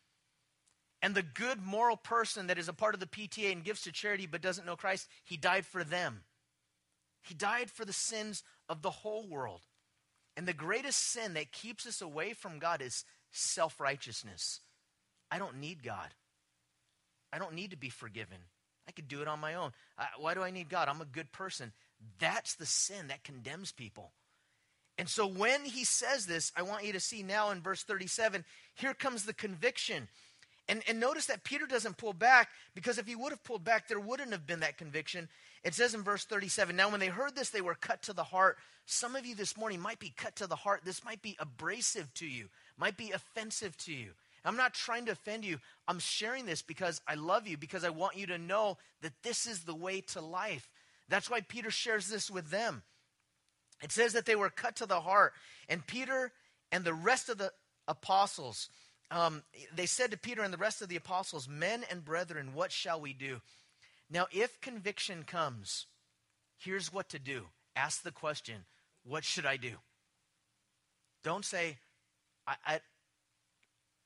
And 1.03 1.15
the 1.15 1.23
good 1.23 1.63
moral 1.63 1.97
person 1.97 2.49
that 2.49 2.59
is 2.59 2.69
a 2.69 2.73
part 2.73 2.95
of 2.95 3.01
the 3.01 3.07
PTA 3.07 3.53
and 3.53 3.65
gives 3.65 3.83
to 3.83 3.93
charity 3.93 4.27
but 4.27 4.43
doesn't 4.43 4.67
know 4.67 4.77
Christ, 4.77 5.09
he 5.25 5.37
died 5.37 5.65
for 5.65 5.83
them. 5.83 6.23
He 7.23 7.35
died 7.35 7.71
for 7.71 7.85
the 7.85 7.93
sins 7.93 8.43
of 8.69 8.83
the 8.83 8.91
whole 8.91 9.29
world. 9.29 9.63
And 10.41 10.49
the 10.49 10.55
greatest 10.55 11.12
sin 11.12 11.34
that 11.34 11.53
keeps 11.53 11.86
us 11.86 12.01
away 12.01 12.32
from 12.32 12.61
God 12.61 12.80
is 12.80 13.05
self 13.30 13.78
righteousness. 13.78 14.61
I 15.30 15.38
don't 15.38 15.59
need 15.59 15.82
God. 15.82 16.14
I 17.30 17.38
don't 17.38 17.53
need 17.53 17.72
to 17.72 17.76
be 17.76 17.91
forgiven. 17.91 18.38
I 18.88 18.93
could 18.93 19.07
do 19.07 19.20
it 19.20 19.28
on 19.28 19.38
my 19.38 19.57
own. 19.57 19.72
I, 19.99 20.07
why 20.16 20.32
do 20.32 20.41
I 20.41 20.51
need 20.51 20.70
God? 20.70 20.88
I'm 20.88 21.03
a 21.03 21.05
good 21.05 21.30
person. 21.30 21.74
That's 22.18 22.55
the 22.55 22.64
sin 22.64 23.09
that 23.09 23.22
condemns 23.22 23.70
people. 23.70 24.12
And 24.97 25.11
so 25.11 25.26
when 25.26 25.66
he 25.66 25.84
says 25.84 26.24
this, 26.24 26.53
I 26.57 26.62
want 26.62 26.86
you 26.86 26.95
to 26.95 27.01
see 27.01 27.22
now 27.22 27.51
in 27.51 27.61
verse 27.61 27.82
37, 27.82 28.43
here 28.74 28.95
comes 28.95 29.26
the 29.26 29.34
conviction. 29.34 30.09
And, 30.70 30.82
and 30.88 30.99
notice 30.99 31.26
that 31.26 31.45
Peter 31.45 31.66
doesn't 31.66 31.99
pull 31.99 32.14
back 32.14 32.49
because 32.74 32.97
if 32.97 33.07
he 33.07 33.14
would 33.14 33.32
have 33.32 33.45
pulled 33.45 33.62
back, 33.62 33.88
there 33.88 34.01
wouldn't 34.01 34.32
have 34.32 34.47
been 34.47 34.61
that 34.61 34.78
conviction. 34.78 35.28
It 35.63 35.75
says 35.75 35.95
in 35.95 36.03
verse 36.03 36.25
37 36.25 36.75
Now, 36.75 36.91
when 36.91 37.01
they 37.01 37.09
heard 37.09 37.37
this, 37.37 37.51
they 37.51 37.61
were 37.61 37.75
cut 37.75 38.03
to 38.03 38.13
the 38.13 38.25
heart. 38.25 38.59
Some 38.87 39.15
of 39.15 39.27
you 39.27 39.35
this 39.35 39.57
morning 39.57 39.81
might 39.81 39.99
be 39.99 40.13
cut 40.17 40.37
to 40.37 40.47
the 40.47 40.57
heart. 40.57 40.83
This 40.85 41.05
might 41.05 41.23
be 41.23 41.37
abrasive 41.39 42.13
to 42.15 42.27
you, 42.27 42.49
might 42.79 42.97
be 42.97 43.13
offensive 43.13 43.77
to 43.79 43.93
you. 43.93 44.11
I'm 44.45 44.57
not 44.57 44.73
trying 44.73 45.05
to 45.07 45.13
offend 45.13 45.45
you. 45.45 45.59
I'm 45.87 45.99
sharing 45.99 46.47
this 46.47 46.63
because 46.63 47.03
I 47.07 47.15
love 47.15 47.47
you, 47.47 47.59
because 47.59 47.85
I 47.85 47.91
want 47.91 48.17
you 48.17 48.27
to 48.29 48.39
know 48.39 48.79
that 49.03 49.13
this 49.23 49.47
is 49.47 49.65
the 49.65 49.75
way 49.75 50.01
to 50.01 50.21
life. 50.21 50.71
That's 51.09 51.29
why 51.29 51.43
Peter 51.43 51.71
shares 51.71 52.09
this 52.09 52.31
with 52.31 52.51
them. 52.51 52.83
It 53.83 53.93
says 53.93 54.13
that 54.15 54.27
they 54.27 54.37
were 54.37 54.51
cut 54.51 54.77
to 54.77 54.87
the 54.87 55.01
heart. 55.01 55.35
And 55.69 55.87
Peter 55.87 56.33
and 56.73 56.85
the 56.85 56.95
rest 56.95 57.29
of 57.29 57.39
the 57.39 57.53
apostles, 57.87 58.69
um, 59.11 59.43
they 59.75 59.87
said 59.87 60.11
to 60.13 60.19
Peter 60.19 60.43
and 60.43 60.53
the 60.53 60.59
rest 60.59 60.83
of 60.83 60.89
the 60.89 60.97
apostles, 60.97 61.49
Men 61.49 61.85
and 61.91 62.05
brethren, 62.05 62.55
what 62.55 62.73
shall 62.73 63.01
we 63.01 63.13
do? 63.13 63.41
Now, 64.11 64.27
if 64.33 64.61
conviction 64.61 65.23
comes, 65.23 65.87
here's 66.59 66.93
what 66.93 67.09
to 67.11 67.19
do 67.19 67.47
ask 67.77 68.03
the 68.03 68.11
question, 68.11 68.65
What 69.05 69.25
should 69.25 69.47
I 69.47 69.57
do? 69.57 69.77
Don't 71.23 71.45
say, 71.45 71.79
I, 72.47 72.57
I, 72.67 72.81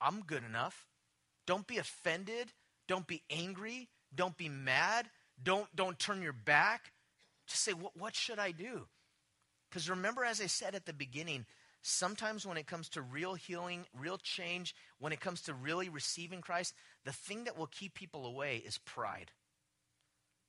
I'm 0.01 0.21
good 0.21 0.45
enough. 0.45 0.87
Don't 1.47 1.67
be 1.67 1.79
offended. 1.79 2.53
Don't 2.87 3.07
be 3.07 3.23
angry. 3.31 3.89
Don't 4.15 4.37
be 4.37 4.49
mad. 4.49 5.09
Don't, 5.43 5.75
don't 5.75 5.99
turn 5.99 6.23
your 6.23 6.33
back. 6.33 6.93
Just 7.47 7.63
say, 7.63 7.73
What, 7.73 7.97
what 7.97 8.15
should 8.15 8.39
I 8.39 8.51
do? 8.51 8.87
Because 9.71 9.89
remember, 9.89 10.25
as 10.25 10.41
I 10.41 10.47
said 10.47 10.75
at 10.75 10.87
the 10.87 10.93
beginning, 10.93 11.47
sometimes 11.83 12.47
when 12.47 12.57
it 12.57 12.67
comes 12.67 12.89
to 12.91 13.03
real 13.03 13.35
healing, 13.35 13.87
real 13.99 14.19
change, 14.19 14.75
when 14.99 15.13
it 15.13 15.21
comes 15.21 15.41
to 15.43 15.55
really 15.55 15.89
receiving 15.89 16.41
Christ, 16.41 16.75
the 17.05 17.13
thing 17.13 17.45
that 17.45 17.59
will 17.59 17.67
keep 17.67 17.95
people 17.95 18.27
away 18.27 18.63
is 18.65 18.79
pride. 18.79 19.33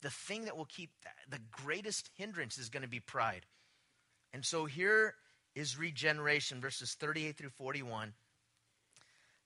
The 0.01 0.09
thing 0.09 0.45
that 0.45 0.57
will 0.57 0.65
keep 0.65 0.91
the 1.29 1.39
greatest 1.51 2.09
hindrance 2.15 2.57
is 2.57 2.69
going 2.69 2.83
to 2.83 2.89
be 2.89 2.99
pride. 2.99 3.45
And 4.33 4.45
so 4.45 4.65
here 4.65 5.15
is 5.55 5.79
regeneration, 5.79 6.59
verses 6.59 6.95
38 6.99 7.37
through 7.37 7.49
41. 7.49 8.13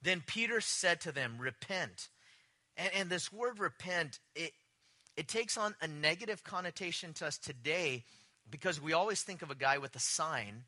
Then 0.02 0.24
Peter 0.26 0.62
said 0.62 1.02
to 1.02 1.12
them, 1.12 1.36
Repent. 1.40 2.10
And, 2.76 2.90
and 2.96 3.10
this 3.10 3.32
word 3.32 3.60
repent, 3.60 4.20
it, 4.36 4.52
it 5.16 5.28
takes 5.28 5.58
on 5.58 5.76
a 5.82 5.88
negative 5.88 6.44
connotation 6.44 7.14
to 7.14 7.28
us 7.28 7.38
today 7.38 8.06
because 8.50 8.82
we 8.82 8.94
always 8.94 9.22
think 9.22 9.42
of 9.42 9.52
a 9.52 9.56
guy 9.56 9.78
with 9.78 9.96
a 9.96 10.00
sign 10.00 10.64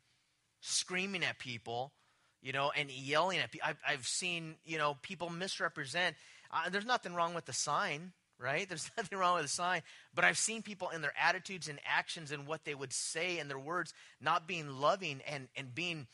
screaming 0.60 1.24
at 1.24 1.38
people, 1.38 1.92
you 2.40 2.52
know, 2.52 2.70
and 2.76 2.90
yelling 2.90 3.38
at 3.38 3.50
people. 3.50 3.68
I've, 3.68 3.80
I've 3.86 4.06
seen, 4.06 4.56
you 4.64 4.78
know, 4.78 4.96
people 5.02 5.30
misrepresent. 5.30 6.16
Uh, 6.50 6.68
there's 6.70 6.86
nothing 6.86 7.14
wrong 7.14 7.34
with 7.34 7.46
the 7.46 7.52
sign, 7.52 8.12
right? 8.42 8.68
There's 8.68 8.90
nothing 8.96 9.18
wrong 9.18 9.34
with 9.34 9.44
the 9.44 9.48
sign. 9.48 9.82
But 10.14 10.24
I've 10.24 10.38
seen 10.38 10.62
people 10.62 10.90
in 10.90 11.02
their 11.02 11.14
attitudes 11.20 11.68
and 11.68 11.78
actions 11.86 12.32
and 12.32 12.46
what 12.46 12.64
they 12.64 12.74
would 12.74 12.92
say 12.92 13.38
and 13.38 13.48
their 13.48 13.58
words 13.58 13.94
not 14.20 14.46
being 14.46 14.68
loving 14.68 15.20
and, 15.26 15.48
and 15.56 15.74
being 15.74 16.06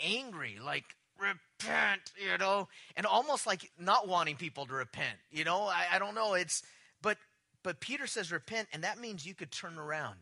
angry, 0.00 0.58
like, 0.64 0.84
repent, 1.18 2.12
you 2.16 2.38
know, 2.38 2.68
and 2.96 3.04
almost 3.04 3.46
like 3.46 3.70
not 3.78 4.06
wanting 4.06 4.36
people 4.36 4.66
to 4.66 4.74
repent, 4.74 5.18
you 5.30 5.44
know. 5.44 5.62
I, 5.62 5.86
I 5.94 5.98
don't 5.98 6.14
know. 6.14 6.34
It's, 6.34 6.62
but, 7.02 7.18
but 7.62 7.80
Peter 7.80 8.06
says 8.06 8.30
repent, 8.30 8.68
and 8.72 8.84
that 8.84 9.00
means 9.00 9.26
you 9.26 9.34
could 9.34 9.50
turn 9.50 9.78
around. 9.78 10.18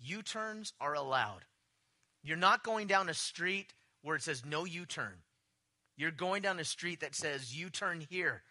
U 0.00 0.22
turns 0.22 0.72
are 0.80 0.94
allowed. 0.94 1.44
You're 2.22 2.36
not 2.36 2.64
going 2.64 2.86
down 2.86 3.08
a 3.08 3.14
street 3.14 3.72
where 4.02 4.16
it 4.16 4.22
says 4.22 4.44
no 4.44 4.64
U 4.64 4.86
turn. 4.86 5.14
You're 5.96 6.10
going 6.10 6.42
down 6.42 6.58
a 6.58 6.64
street 6.64 7.00
that 7.00 7.14
says 7.14 7.54
U 7.54 7.68
turn 7.70 8.00
here. 8.08 8.42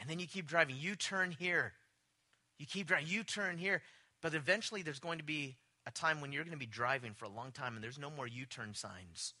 And 0.00 0.08
then 0.08 0.18
you 0.18 0.26
keep 0.26 0.46
driving, 0.46 0.76
You 0.78 0.96
turn 0.96 1.30
here. 1.30 1.74
You 2.58 2.66
keep 2.66 2.86
driving, 2.88 3.06
You 3.08 3.22
turn 3.22 3.58
here. 3.58 3.82
But 4.22 4.34
eventually 4.34 4.82
there's 4.82 4.98
going 4.98 5.18
to 5.18 5.24
be 5.24 5.56
a 5.86 5.90
time 5.90 6.20
when 6.20 6.32
you're 6.32 6.44
going 6.44 6.52
to 6.52 6.58
be 6.58 6.66
driving 6.66 7.14
for 7.14 7.26
a 7.26 7.30
long 7.30 7.52
time 7.52 7.74
and 7.74 7.84
there's 7.84 7.98
no 7.98 8.10
more 8.10 8.26
U 8.26 8.44
turn 8.46 8.74
signs. 8.74 9.34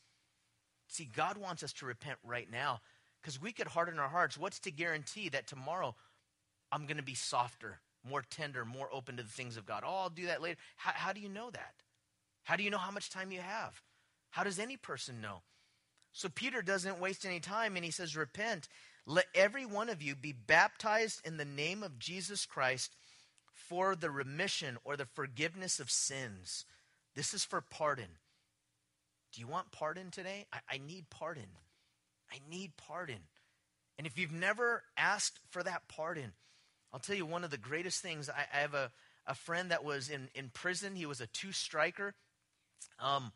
See, 0.88 1.08
God 1.14 1.36
wants 1.36 1.62
us 1.62 1.72
to 1.74 1.86
repent 1.86 2.18
right 2.24 2.50
now 2.50 2.80
because 3.20 3.40
we 3.40 3.52
could 3.52 3.68
harden 3.68 3.98
our 3.98 4.08
hearts. 4.08 4.38
What's 4.38 4.58
to 4.60 4.70
guarantee 4.70 5.28
that 5.30 5.46
tomorrow 5.46 5.94
I'm 6.72 6.86
going 6.86 6.96
to 6.96 7.02
be 7.02 7.14
softer? 7.14 7.80
more 8.08 8.24
tender, 8.28 8.64
more 8.64 8.88
open 8.92 9.16
to 9.16 9.22
the 9.22 9.28
things 9.28 9.56
of 9.56 9.66
God. 9.66 9.82
Oh, 9.86 9.94
I'll 10.02 10.10
do 10.10 10.26
that 10.26 10.42
later. 10.42 10.58
How, 10.76 10.92
how 10.94 11.12
do 11.12 11.20
you 11.20 11.28
know 11.28 11.50
that? 11.50 11.74
How 12.44 12.56
do 12.56 12.62
you 12.62 12.70
know 12.70 12.78
how 12.78 12.90
much 12.90 13.10
time 13.10 13.32
you 13.32 13.40
have? 13.40 13.82
How 14.30 14.44
does 14.44 14.58
any 14.58 14.76
person 14.76 15.20
know? 15.20 15.42
So 16.12 16.28
Peter 16.28 16.62
doesn't 16.62 17.00
waste 17.00 17.24
any 17.24 17.40
time 17.40 17.76
and 17.76 17.84
he 17.84 17.90
says, 17.90 18.16
Repent. 18.16 18.68
Let 19.06 19.26
every 19.34 19.66
one 19.66 19.88
of 19.88 20.02
you 20.02 20.14
be 20.14 20.32
baptized 20.32 21.26
in 21.26 21.36
the 21.36 21.44
name 21.44 21.82
of 21.82 21.98
Jesus 21.98 22.46
Christ 22.46 22.96
for 23.52 23.94
the 23.96 24.10
remission 24.10 24.78
or 24.84 24.96
the 24.96 25.06
forgiveness 25.06 25.80
of 25.80 25.90
sins. 25.90 26.64
This 27.14 27.34
is 27.34 27.44
for 27.44 27.60
pardon. 27.60 28.18
Do 29.32 29.40
you 29.40 29.46
want 29.46 29.72
pardon 29.72 30.10
today? 30.10 30.46
I, 30.52 30.58
I 30.74 30.78
need 30.78 31.10
pardon. 31.10 31.46
I 32.32 32.38
need 32.48 32.72
pardon. 32.76 33.20
And 33.98 34.06
if 34.06 34.18
you've 34.18 34.32
never 34.32 34.82
asked 34.96 35.40
for 35.50 35.62
that 35.62 35.82
pardon, 35.88 36.32
I'll 36.92 37.00
tell 37.00 37.16
you 37.16 37.26
one 37.26 37.44
of 37.44 37.50
the 37.50 37.58
greatest 37.58 38.02
things. 38.02 38.28
I, 38.28 38.46
I 38.52 38.60
have 38.60 38.74
a, 38.74 38.90
a 39.26 39.34
friend 39.34 39.70
that 39.70 39.84
was 39.84 40.08
in, 40.08 40.28
in 40.34 40.50
prison. 40.52 40.96
He 40.96 41.06
was 41.06 41.20
a 41.20 41.26
two 41.26 41.52
striker 41.52 42.14
um, 42.98 43.32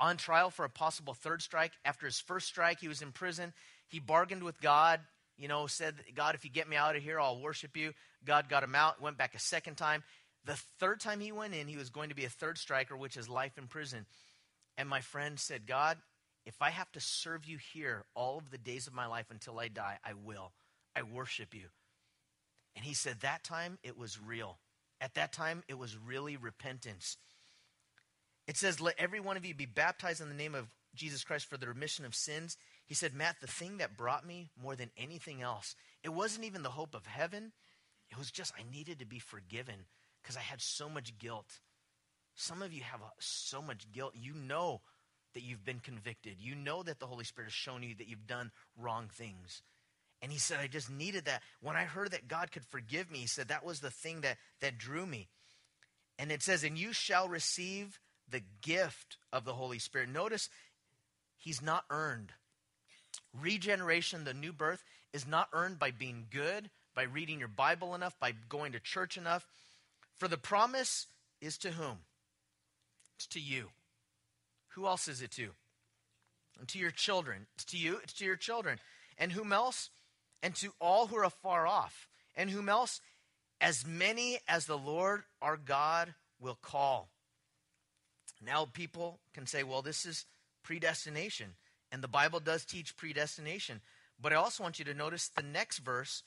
on 0.00 0.16
trial 0.16 0.50
for 0.50 0.64
a 0.64 0.70
possible 0.70 1.14
third 1.14 1.42
strike. 1.42 1.72
After 1.84 2.06
his 2.06 2.20
first 2.20 2.46
strike, 2.46 2.80
he 2.80 2.88
was 2.88 3.02
in 3.02 3.12
prison. 3.12 3.52
He 3.88 4.00
bargained 4.00 4.42
with 4.42 4.60
God, 4.60 5.00
you 5.36 5.48
know, 5.48 5.66
said, 5.66 5.94
God, 6.14 6.34
if 6.34 6.44
you 6.44 6.50
get 6.50 6.68
me 6.68 6.76
out 6.76 6.96
of 6.96 7.02
here, 7.02 7.18
I'll 7.18 7.40
worship 7.40 7.76
you. 7.76 7.92
God 8.24 8.48
got 8.48 8.62
him 8.62 8.74
out, 8.74 9.00
went 9.00 9.18
back 9.18 9.34
a 9.34 9.40
second 9.40 9.76
time. 9.76 10.02
The 10.44 10.60
third 10.78 11.00
time 11.00 11.20
he 11.20 11.32
went 11.32 11.54
in, 11.54 11.68
he 11.68 11.76
was 11.76 11.90
going 11.90 12.08
to 12.08 12.14
be 12.14 12.24
a 12.24 12.30
third 12.30 12.58
striker, 12.58 12.96
which 12.96 13.16
is 13.16 13.28
life 13.28 13.58
in 13.58 13.66
prison. 13.66 14.06
And 14.76 14.88
my 14.88 15.00
friend 15.00 15.38
said, 15.38 15.66
God, 15.66 15.98
if 16.46 16.62
I 16.62 16.70
have 16.70 16.90
to 16.92 17.00
serve 17.00 17.44
you 17.44 17.58
here 17.74 18.04
all 18.14 18.38
of 18.38 18.50
the 18.50 18.58
days 18.58 18.86
of 18.86 18.94
my 18.94 19.06
life 19.06 19.26
until 19.30 19.58
I 19.58 19.68
die, 19.68 19.98
I 20.04 20.12
will. 20.14 20.52
I 20.96 21.02
worship 21.02 21.54
you. 21.54 21.66
And 22.74 22.84
he 22.84 22.94
said, 22.94 23.20
That 23.20 23.44
time 23.44 23.78
it 23.82 23.98
was 23.98 24.20
real. 24.20 24.58
At 25.00 25.14
that 25.14 25.32
time 25.32 25.62
it 25.68 25.78
was 25.78 25.98
really 25.98 26.36
repentance. 26.36 27.16
It 28.46 28.56
says, 28.56 28.80
Let 28.80 28.94
every 28.98 29.20
one 29.20 29.36
of 29.36 29.44
you 29.44 29.54
be 29.54 29.66
baptized 29.66 30.20
in 30.20 30.28
the 30.28 30.34
name 30.34 30.54
of 30.54 30.68
Jesus 30.94 31.24
Christ 31.24 31.46
for 31.46 31.56
the 31.56 31.68
remission 31.68 32.04
of 32.04 32.14
sins. 32.14 32.56
He 32.88 32.94
said, 32.94 33.14
Matt, 33.14 33.36
the 33.40 33.46
thing 33.46 33.78
that 33.78 33.98
brought 33.98 34.26
me 34.26 34.48
more 34.60 34.74
than 34.74 34.90
anything 34.96 35.42
else, 35.42 35.76
it 36.02 36.08
wasn't 36.08 36.46
even 36.46 36.62
the 36.62 36.70
hope 36.70 36.94
of 36.94 37.06
heaven. 37.06 37.52
It 38.10 38.18
was 38.18 38.30
just 38.30 38.54
I 38.58 38.62
needed 38.72 38.98
to 38.98 39.06
be 39.06 39.18
forgiven 39.18 39.84
because 40.22 40.38
I 40.38 40.40
had 40.40 40.62
so 40.62 40.88
much 40.88 41.18
guilt. 41.18 41.60
Some 42.34 42.62
of 42.62 42.72
you 42.72 42.82
have 42.82 43.02
uh, 43.02 43.10
so 43.18 43.60
much 43.60 43.92
guilt. 43.92 44.14
You 44.16 44.32
know 44.32 44.80
that 45.34 45.42
you've 45.42 45.66
been 45.66 45.80
convicted. 45.80 46.36
You 46.40 46.54
know 46.54 46.82
that 46.82 46.98
the 46.98 47.06
Holy 47.06 47.24
Spirit 47.24 47.48
has 47.48 47.52
shown 47.52 47.82
you 47.82 47.94
that 47.96 48.08
you've 48.08 48.26
done 48.26 48.50
wrong 48.78 49.10
things. 49.12 49.60
And 50.22 50.32
he 50.32 50.38
said, 50.38 50.58
I 50.58 50.66
just 50.66 50.90
needed 50.90 51.26
that. 51.26 51.42
When 51.60 51.76
I 51.76 51.84
heard 51.84 52.12
that 52.12 52.26
God 52.26 52.50
could 52.50 52.64
forgive 52.64 53.10
me, 53.10 53.18
he 53.18 53.26
said, 53.26 53.48
that 53.48 53.66
was 53.66 53.80
the 53.80 53.90
thing 53.90 54.22
that, 54.22 54.38
that 54.60 54.78
drew 54.78 55.04
me. 55.04 55.28
And 56.18 56.32
it 56.32 56.42
says, 56.42 56.64
and 56.64 56.78
you 56.78 56.92
shall 56.92 57.28
receive 57.28 58.00
the 58.28 58.42
gift 58.62 59.18
of 59.32 59.44
the 59.44 59.52
Holy 59.52 59.78
Spirit. 59.78 60.08
Notice, 60.08 60.48
he's 61.36 61.62
not 61.62 61.84
earned. 61.90 62.32
Regeneration, 63.38 64.24
the 64.24 64.34
new 64.34 64.52
birth, 64.52 64.82
is 65.12 65.26
not 65.26 65.48
earned 65.52 65.78
by 65.78 65.90
being 65.90 66.26
good, 66.30 66.70
by 66.94 67.02
reading 67.02 67.38
your 67.38 67.48
Bible 67.48 67.94
enough, 67.94 68.18
by 68.18 68.32
going 68.48 68.72
to 68.72 68.80
church 68.80 69.16
enough. 69.16 69.46
For 70.16 70.28
the 70.28 70.36
promise 70.36 71.06
is 71.40 71.58
to 71.58 71.70
whom? 71.70 71.98
It's 73.16 73.26
to 73.28 73.40
you. 73.40 73.68
Who 74.70 74.86
else 74.86 75.08
is 75.08 75.22
it 75.22 75.30
to? 75.32 75.50
And 76.58 76.68
to 76.68 76.78
your 76.78 76.90
children. 76.90 77.46
It's 77.54 77.64
to 77.66 77.76
you, 77.76 77.98
it's 78.02 78.12
to 78.14 78.24
your 78.24 78.36
children. 78.36 78.78
And 79.16 79.32
whom 79.32 79.52
else? 79.52 79.90
and 80.42 80.54
to 80.56 80.72
all 80.80 81.06
who 81.06 81.16
are 81.16 81.24
afar 81.24 81.66
off, 81.66 82.08
and 82.36 82.50
whom 82.50 82.68
else? 82.68 83.00
As 83.60 83.84
many 83.86 84.38
as 84.46 84.66
the 84.66 84.78
Lord 84.78 85.22
our 85.42 85.56
God 85.56 86.14
will 86.40 86.58
call. 86.60 87.08
Now, 88.44 88.66
people 88.66 89.18
can 89.34 89.46
say, 89.46 89.64
well, 89.64 89.82
this 89.82 90.06
is 90.06 90.26
predestination. 90.62 91.54
And 91.90 92.02
the 92.02 92.08
Bible 92.08 92.40
does 92.40 92.64
teach 92.64 92.96
predestination. 92.96 93.80
But 94.20 94.32
I 94.32 94.36
also 94.36 94.62
want 94.62 94.78
you 94.78 94.84
to 94.86 94.94
notice 94.94 95.28
the 95.28 95.42
next 95.42 95.78
verse. 95.78 96.22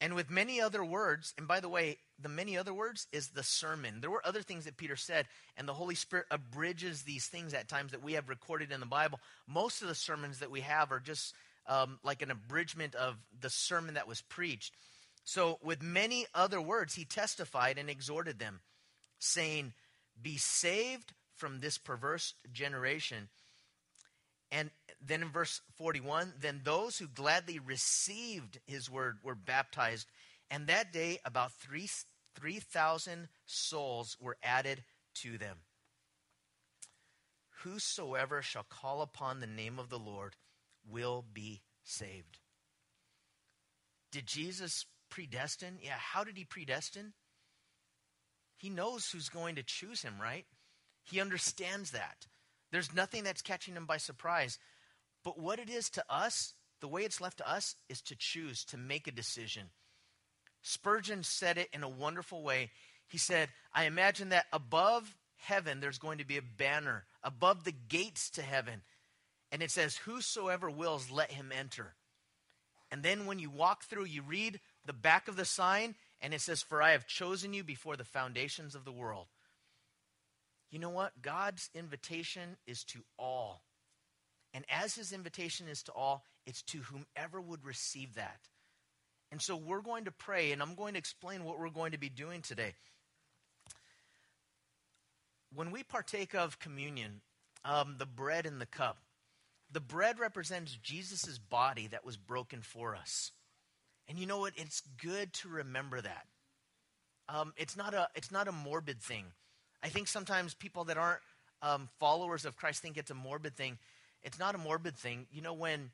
And 0.00 0.14
with 0.14 0.30
many 0.30 0.60
other 0.60 0.84
words, 0.84 1.34
and 1.36 1.48
by 1.48 1.58
the 1.60 1.68
way, 1.68 1.98
the 2.20 2.28
many 2.28 2.56
other 2.56 2.72
words 2.72 3.08
is 3.12 3.30
the 3.30 3.42
sermon. 3.42 4.00
There 4.00 4.10
were 4.10 4.26
other 4.26 4.42
things 4.42 4.64
that 4.64 4.76
Peter 4.76 4.94
said, 4.94 5.26
and 5.56 5.66
the 5.66 5.74
Holy 5.74 5.96
Spirit 5.96 6.26
abridges 6.30 7.02
these 7.02 7.26
things 7.26 7.52
at 7.52 7.68
times 7.68 7.90
that 7.90 8.02
we 8.02 8.12
have 8.12 8.28
recorded 8.28 8.70
in 8.70 8.80
the 8.80 8.86
Bible. 8.86 9.18
Most 9.48 9.82
of 9.82 9.88
the 9.88 9.94
sermons 9.94 10.38
that 10.38 10.50
we 10.50 10.60
have 10.60 10.92
are 10.92 11.00
just 11.00 11.34
um, 11.66 11.98
like 12.04 12.22
an 12.22 12.30
abridgment 12.30 12.94
of 12.94 13.16
the 13.40 13.50
sermon 13.50 13.94
that 13.94 14.08
was 14.08 14.22
preached. 14.22 14.74
So, 15.24 15.58
with 15.62 15.82
many 15.82 16.26
other 16.34 16.60
words, 16.60 16.94
he 16.94 17.04
testified 17.04 17.76
and 17.76 17.90
exhorted 17.90 18.38
them, 18.38 18.60
saying, 19.18 19.74
Be 20.20 20.38
saved 20.38 21.12
from 21.36 21.60
this 21.60 21.76
perverse 21.76 22.34
generation. 22.52 23.28
And 24.50 24.70
then 25.04 25.22
in 25.22 25.30
verse 25.30 25.60
41, 25.76 26.34
then 26.40 26.62
those 26.64 26.98
who 26.98 27.06
gladly 27.06 27.58
received 27.58 28.60
his 28.66 28.90
word 28.90 29.18
were 29.22 29.34
baptized. 29.34 30.08
And 30.50 30.66
that 30.66 30.92
day, 30.92 31.18
about 31.24 31.52
3,000 31.52 33.28
souls 33.44 34.16
were 34.20 34.38
added 34.42 34.84
to 35.16 35.36
them. 35.36 35.58
Whosoever 37.62 38.40
shall 38.40 38.64
call 38.68 39.02
upon 39.02 39.40
the 39.40 39.46
name 39.46 39.78
of 39.78 39.90
the 39.90 39.98
Lord 39.98 40.36
will 40.88 41.24
be 41.32 41.60
saved. 41.84 42.38
Did 44.10 44.26
Jesus 44.26 44.86
predestine? 45.10 45.78
Yeah, 45.82 45.98
how 45.98 46.24
did 46.24 46.38
he 46.38 46.44
predestine? 46.44 47.12
He 48.56 48.70
knows 48.70 49.10
who's 49.10 49.28
going 49.28 49.56
to 49.56 49.62
choose 49.62 50.02
him, 50.02 50.14
right? 50.20 50.46
He 51.04 51.20
understands 51.20 51.90
that. 51.90 52.26
There's 52.70 52.94
nothing 52.94 53.24
that's 53.24 53.42
catching 53.42 53.74
them 53.74 53.86
by 53.86 53.96
surprise. 53.96 54.58
But 55.24 55.38
what 55.38 55.58
it 55.58 55.70
is 55.70 55.90
to 55.90 56.04
us, 56.08 56.54
the 56.80 56.88
way 56.88 57.02
it's 57.02 57.20
left 57.20 57.38
to 57.38 57.50
us, 57.50 57.76
is 57.88 58.00
to 58.02 58.16
choose, 58.16 58.64
to 58.66 58.76
make 58.76 59.06
a 59.06 59.12
decision. 59.12 59.70
Spurgeon 60.62 61.22
said 61.22 61.58
it 61.58 61.68
in 61.72 61.82
a 61.82 61.88
wonderful 61.88 62.42
way. 62.42 62.70
He 63.06 63.18
said, 63.18 63.48
I 63.72 63.84
imagine 63.84 64.30
that 64.30 64.46
above 64.52 65.16
heaven 65.36 65.80
there's 65.80 65.98
going 65.98 66.18
to 66.18 66.26
be 66.26 66.36
a 66.36 66.42
banner, 66.42 67.04
above 67.22 67.64
the 67.64 67.72
gates 67.72 68.30
to 68.30 68.42
heaven. 68.42 68.82
And 69.50 69.62
it 69.62 69.70
says, 69.70 69.96
Whosoever 69.96 70.70
wills, 70.70 71.10
let 71.10 71.32
him 71.32 71.52
enter. 71.56 71.94
And 72.90 73.02
then 73.02 73.26
when 73.26 73.38
you 73.38 73.50
walk 73.50 73.84
through, 73.84 74.06
you 74.06 74.22
read 74.22 74.60
the 74.84 74.92
back 74.92 75.28
of 75.28 75.36
the 75.36 75.44
sign, 75.44 75.94
and 76.20 76.34
it 76.34 76.40
says, 76.40 76.62
For 76.62 76.82
I 76.82 76.92
have 76.92 77.06
chosen 77.06 77.52
you 77.52 77.62
before 77.62 77.96
the 77.96 78.04
foundations 78.04 78.74
of 78.74 78.84
the 78.84 78.92
world. 78.92 79.26
You 80.70 80.78
know 80.78 80.90
what? 80.90 81.22
God's 81.22 81.70
invitation 81.74 82.56
is 82.66 82.84
to 82.84 83.00
all. 83.18 83.62
And 84.52 84.64
as 84.70 84.94
his 84.94 85.12
invitation 85.12 85.68
is 85.68 85.82
to 85.84 85.92
all, 85.92 86.24
it's 86.46 86.62
to 86.62 86.78
whomever 86.78 87.40
would 87.40 87.64
receive 87.64 88.14
that. 88.14 88.40
And 89.30 89.42
so 89.42 89.56
we're 89.56 89.82
going 89.82 90.04
to 90.04 90.10
pray, 90.10 90.52
and 90.52 90.62
I'm 90.62 90.74
going 90.74 90.94
to 90.94 90.98
explain 90.98 91.44
what 91.44 91.58
we're 91.58 91.68
going 91.68 91.92
to 91.92 91.98
be 91.98 92.08
doing 92.08 92.40
today. 92.40 92.74
When 95.54 95.70
we 95.70 95.82
partake 95.82 96.34
of 96.34 96.58
communion, 96.58 97.20
um, 97.64 97.96
the 97.98 98.06
bread 98.06 98.46
and 98.46 98.60
the 98.60 98.66
cup, 98.66 98.98
the 99.70 99.80
bread 99.80 100.18
represents 100.18 100.78
Jesus' 100.82 101.38
body 101.38 101.86
that 101.88 102.04
was 102.04 102.16
broken 102.16 102.62
for 102.62 102.96
us. 102.96 103.32
And 104.08 104.18
you 104.18 104.26
know 104.26 104.38
what? 104.38 104.54
It's 104.56 104.82
good 105.02 105.34
to 105.34 105.48
remember 105.48 106.00
that. 106.00 106.26
Um, 107.28 107.52
it's, 107.56 107.76
not 107.76 107.92
a, 107.92 108.08
it's 108.14 108.30
not 108.30 108.48
a 108.48 108.52
morbid 108.52 109.02
thing. 109.02 109.26
I 109.82 109.88
think 109.88 110.08
sometimes 110.08 110.54
people 110.54 110.84
that 110.84 110.96
aren't 110.96 111.20
um, 111.62 111.88
followers 111.98 112.44
of 112.44 112.56
Christ 112.56 112.82
think 112.82 112.96
it's 112.96 113.10
a 113.10 113.14
morbid 113.14 113.56
thing. 113.56 113.78
It's 114.22 114.38
not 114.38 114.54
a 114.54 114.58
morbid 114.58 114.96
thing. 114.96 115.26
You 115.32 115.42
know, 115.42 115.54
when 115.54 115.90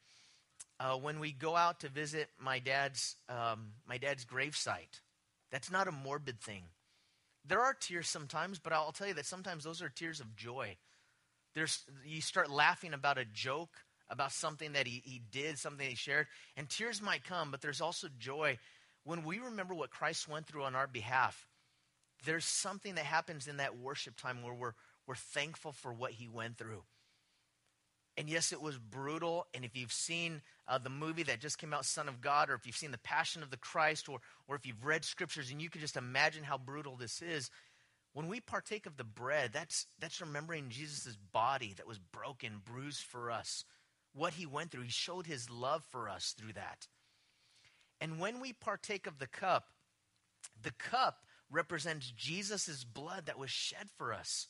uh, 0.80 0.97
when 0.97 1.20
we 1.20 1.32
go 1.32 1.57
out 1.57 1.80
to 1.80 1.89
visit 1.89 2.28
my 2.39 2.59
dad's 2.59 3.16
um, 3.28 3.72
my 3.87 3.99
dad's 3.99 4.24
gravesite, 4.24 5.01
that's 5.51 5.70
not 5.70 5.89
a 5.89 5.93
morbid 5.93 6.41
thing. 6.41 6.64
There 7.47 7.61
are 7.61 7.74
tears 7.74 8.09
sometimes, 8.09 8.59
but 8.59 8.72
I'll 8.72 8.93
tell 8.93 9.09
you 9.09 9.14
that 9.14 9.26
sometimes 9.26 9.64
those 9.64 9.82
are 9.82 9.91
tears 9.91 10.20
of 10.20 10.35
joy. 10.35 10.76
There's 11.55 11.85
you 12.05 12.20
start 12.20 12.51
laughing 12.51 12.95
about 12.95 13.18
a 13.18 13.24
joke, 13.24 13.76
about 14.09 14.32
something 14.32 14.72
that 14.72 14.87
he, 14.87 15.03
he 15.05 15.20
did, 15.30 15.59
something 15.59 15.89
he 15.89 15.95
shared, 15.95 16.26
and 16.57 16.68
tears 16.68 17.03
might 17.03 17.24
come, 17.24 17.51
but 17.51 17.61
there's 17.61 17.80
also 17.80 18.09
joy 18.18 18.59
when 19.05 19.24
we 19.24 19.39
remember 19.39 19.74
what 19.74 19.91
Christ 19.91 20.28
went 20.28 20.47
through 20.47 20.64
on 20.64 20.74
our 20.74 20.87
behalf 20.87 21.47
there's 22.25 22.45
something 22.45 22.95
that 22.97 23.05
happens 23.05 23.47
in 23.47 23.59
that 23.59 23.79
worship 23.79 24.16
time 24.16 24.43
where 24.43 24.55
we're, 24.55 24.75
we're 25.07 25.14
thankful 25.14 25.72
for 25.72 25.93
what 25.93 26.12
he 26.12 26.29
went 26.29 26.59
through. 26.59 26.83
And 28.16 28.29
yes, 28.29 28.53
it 28.53 28.62
was 28.62 28.79
brutal. 28.79 29.47
And 29.55 29.64
if 29.64 29.77
you've 29.77 29.93
seen 29.93 30.41
uh, 30.68 30.79
the 30.79 30.91
movie 30.91 31.25
that 31.25 31.41
just 31.41 31.59
came 31.59 31.75
out, 31.75 31.85
Son 31.85 32.09
of 32.09 32.20
God, 32.20 32.49
or 32.49 32.55
if 32.55 32.66
you've 32.66 32.77
seen 32.77 32.93
The 32.93 32.99
Passion 32.99 33.43
of 33.43 33.51
the 33.51 33.57
Christ, 33.57 34.09
or, 34.09 34.20
or 34.47 34.55
if 34.55 34.64
you've 34.66 34.85
read 34.85 35.05
scriptures 35.05 35.51
and 35.51 35.61
you 35.61 35.68
can 35.68 35.81
just 35.81 35.97
imagine 35.97 36.45
how 36.45 36.57
brutal 36.57 36.97
this 36.97 37.20
is, 37.22 37.51
when 38.12 38.29
we 38.29 38.39
partake 38.39 38.87
of 38.87 38.97
the 38.97 39.05
bread, 39.05 39.51
that's, 39.53 39.87
that's 39.99 40.20
remembering 40.20 40.68
Jesus' 40.68 41.18
body 41.33 41.75
that 41.77 41.89
was 41.89 41.99
broken, 41.99 42.62
bruised 42.64 43.03
for 43.03 43.31
us, 43.31 43.64
what 44.14 44.35
he 44.35 44.47
went 44.47 44.70
through. 44.70 44.83
He 44.83 44.91
showed 44.91 45.27
his 45.27 45.51
love 45.51 45.83
for 45.91 46.09
us 46.09 46.35
through 46.39 46.53
that. 46.53 46.87
And 48.01 48.20
when 48.20 48.41
we 48.41 48.53
partake 48.53 49.09
of 49.09 49.18
the 49.18 49.27
cup, 49.27 49.64
the 50.62 50.70
cup 50.70 51.25
represents 51.55 52.13
Jesus' 52.17 52.85
blood 52.85 53.27
that 53.27 53.39
was 53.39 53.51
shed 53.51 53.89
for 53.97 54.13
us. 54.13 54.49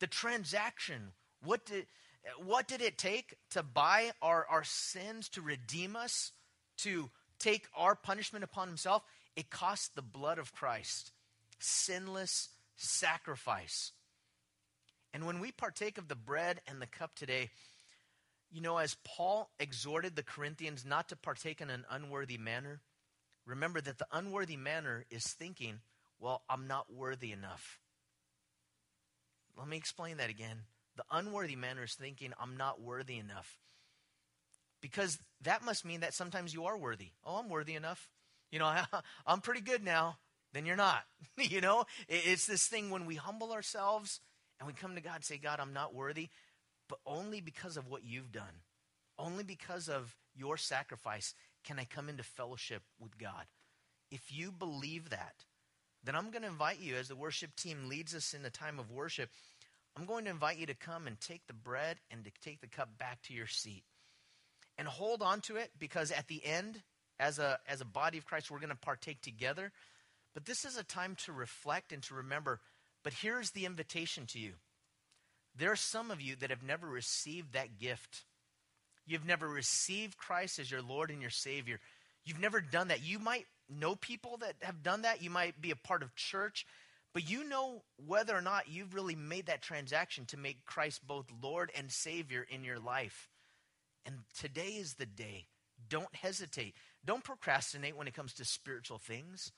The 0.00 0.06
transaction, 0.06 1.12
what 1.44 1.66
did, 1.66 1.86
what 2.38 2.68
did 2.68 2.80
it 2.80 2.96
take 2.96 3.36
to 3.50 3.62
buy 3.62 4.12
our, 4.22 4.46
our 4.48 4.64
sins, 4.64 5.28
to 5.30 5.42
redeem 5.42 5.96
us, 5.96 6.32
to 6.78 7.10
take 7.38 7.66
our 7.76 7.94
punishment 7.94 8.44
upon 8.44 8.68
himself? 8.68 9.02
It 9.36 9.50
cost 9.50 9.94
the 9.94 10.02
blood 10.02 10.38
of 10.38 10.52
Christ, 10.52 11.12
sinless 11.58 12.48
sacrifice. 12.76 13.92
And 15.14 15.26
when 15.26 15.40
we 15.40 15.52
partake 15.52 15.98
of 15.98 16.08
the 16.08 16.14
bread 16.14 16.60
and 16.66 16.80
the 16.80 16.86
cup 16.86 17.14
today, 17.14 17.50
you 18.50 18.60
know, 18.60 18.78
as 18.78 18.96
Paul 19.04 19.50
exhorted 19.58 20.14
the 20.14 20.22
Corinthians 20.22 20.84
not 20.84 21.08
to 21.08 21.16
partake 21.16 21.60
in 21.60 21.70
an 21.70 21.84
unworthy 21.90 22.38
manner, 22.38 22.80
remember 23.46 23.80
that 23.80 23.98
the 23.98 24.06
unworthy 24.12 24.56
manner 24.56 25.04
is 25.10 25.24
thinking, 25.24 25.80
well, 26.22 26.42
I'm 26.48 26.68
not 26.68 26.86
worthy 26.90 27.32
enough. 27.32 27.80
Let 29.58 29.66
me 29.66 29.76
explain 29.76 30.18
that 30.18 30.30
again. 30.30 30.58
The 30.96 31.02
unworthy 31.10 31.56
manner 31.56 31.82
is 31.82 31.94
thinking, 31.94 32.32
I'm 32.40 32.56
not 32.56 32.80
worthy 32.80 33.18
enough. 33.18 33.58
Because 34.80 35.18
that 35.42 35.64
must 35.64 35.84
mean 35.84 36.00
that 36.00 36.14
sometimes 36.14 36.54
you 36.54 36.66
are 36.66 36.78
worthy. 36.78 37.10
Oh, 37.24 37.36
I'm 37.36 37.48
worthy 37.48 37.74
enough. 37.74 38.08
You 38.52 38.60
know, 38.60 38.72
I'm 39.26 39.40
pretty 39.40 39.62
good 39.62 39.84
now. 39.84 40.18
Then 40.52 40.64
you're 40.64 40.76
not. 40.76 41.02
you 41.36 41.60
know, 41.60 41.86
it's 42.08 42.46
this 42.46 42.68
thing 42.68 42.90
when 42.90 43.04
we 43.04 43.16
humble 43.16 43.52
ourselves 43.52 44.20
and 44.60 44.66
we 44.68 44.74
come 44.74 44.94
to 44.94 45.00
God 45.00 45.16
and 45.16 45.24
say, 45.24 45.38
God, 45.38 45.58
I'm 45.58 45.72
not 45.72 45.92
worthy, 45.92 46.28
but 46.88 47.00
only 47.04 47.40
because 47.40 47.76
of 47.76 47.88
what 47.88 48.04
you've 48.04 48.30
done. 48.30 48.62
Only 49.18 49.42
because 49.42 49.88
of 49.88 50.16
your 50.36 50.56
sacrifice 50.56 51.34
can 51.64 51.80
I 51.80 51.84
come 51.84 52.08
into 52.08 52.22
fellowship 52.22 52.82
with 53.00 53.18
God. 53.18 53.46
If 54.10 54.32
you 54.32 54.52
believe 54.52 55.10
that, 55.10 55.46
then 56.04 56.16
I'm 56.16 56.30
going 56.30 56.42
to 56.42 56.48
invite 56.48 56.80
you 56.80 56.96
as 56.96 57.08
the 57.08 57.16
worship 57.16 57.54
team 57.56 57.88
leads 57.88 58.14
us 58.14 58.34
in 58.34 58.42
the 58.42 58.50
time 58.50 58.78
of 58.78 58.90
worship. 58.90 59.30
I'm 59.96 60.06
going 60.06 60.24
to 60.24 60.30
invite 60.30 60.58
you 60.58 60.66
to 60.66 60.74
come 60.74 61.06
and 61.06 61.20
take 61.20 61.46
the 61.46 61.52
bread 61.52 61.98
and 62.10 62.24
to 62.24 62.30
take 62.42 62.60
the 62.60 62.66
cup 62.66 62.98
back 62.98 63.22
to 63.22 63.34
your 63.34 63.46
seat. 63.46 63.84
And 64.78 64.88
hold 64.88 65.22
on 65.22 65.40
to 65.42 65.56
it 65.56 65.70
because 65.78 66.10
at 66.10 66.28
the 66.28 66.44
end, 66.44 66.82
as 67.20 67.38
a, 67.38 67.58
as 67.68 67.80
a 67.80 67.86
body 67.86 68.18
of 68.18 68.24
Christ, 68.24 68.50
we're 68.50 68.58
going 68.58 68.70
to 68.70 68.76
partake 68.76 69.20
together. 69.20 69.70
But 70.34 70.46
this 70.46 70.64
is 70.64 70.76
a 70.76 70.82
time 70.82 71.14
to 71.24 71.32
reflect 71.32 71.92
and 71.92 72.02
to 72.04 72.14
remember. 72.14 72.60
But 73.04 73.12
here's 73.12 73.50
the 73.50 73.66
invitation 73.66 74.26
to 74.28 74.38
you 74.38 74.54
there 75.54 75.70
are 75.70 75.76
some 75.76 76.10
of 76.10 76.20
you 76.20 76.36
that 76.36 76.50
have 76.50 76.62
never 76.62 76.86
received 76.86 77.52
that 77.52 77.78
gift. 77.78 78.24
You've 79.06 79.26
never 79.26 79.48
received 79.48 80.16
Christ 80.16 80.58
as 80.58 80.70
your 80.70 80.80
Lord 80.80 81.10
and 81.10 81.20
your 81.20 81.30
Savior. 81.30 81.80
You've 82.24 82.40
never 82.40 82.60
done 82.60 82.88
that. 82.88 83.02
You 83.02 83.18
might 83.18 83.46
know 83.68 83.94
people 83.94 84.38
that 84.38 84.54
have 84.62 84.82
done 84.82 85.02
that. 85.02 85.22
You 85.22 85.30
might 85.30 85.60
be 85.60 85.70
a 85.70 85.76
part 85.76 86.02
of 86.02 86.14
church, 86.14 86.66
but 87.14 87.28
you 87.28 87.48
know 87.48 87.82
whether 88.06 88.36
or 88.36 88.42
not 88.42 88.68
you've 88.68 88.94
really 88.94 89.14
made 89.14 89.46
that 89.46 89.62
transaction 89.62 90.24
to 90.26 90.36
make 90.36 90.64
Christ 90.64 91.06
both 91.06 91.26
Lord 91.42 91.70
and 91.76 91.90
Savior 91.90 92.46
in 92.48 92.64
your 92.64 92.78
life. 92.78 93.28
And 94.04 94.16
today 94.38 94.70
is 94.70 94.94
the 94.94 95.06
day. 95.06 95.46
Don't 95.88 96.14
hesitate. 96.14 96.74
Don't 97.04 97.24
procrastinate 97.24 97.96
when 97.96 98.08
it 98.08 98.14
comes 98.14 98.34
to 98.34 98.44
spiritual 98.44 98.98
things. 98.98 99.52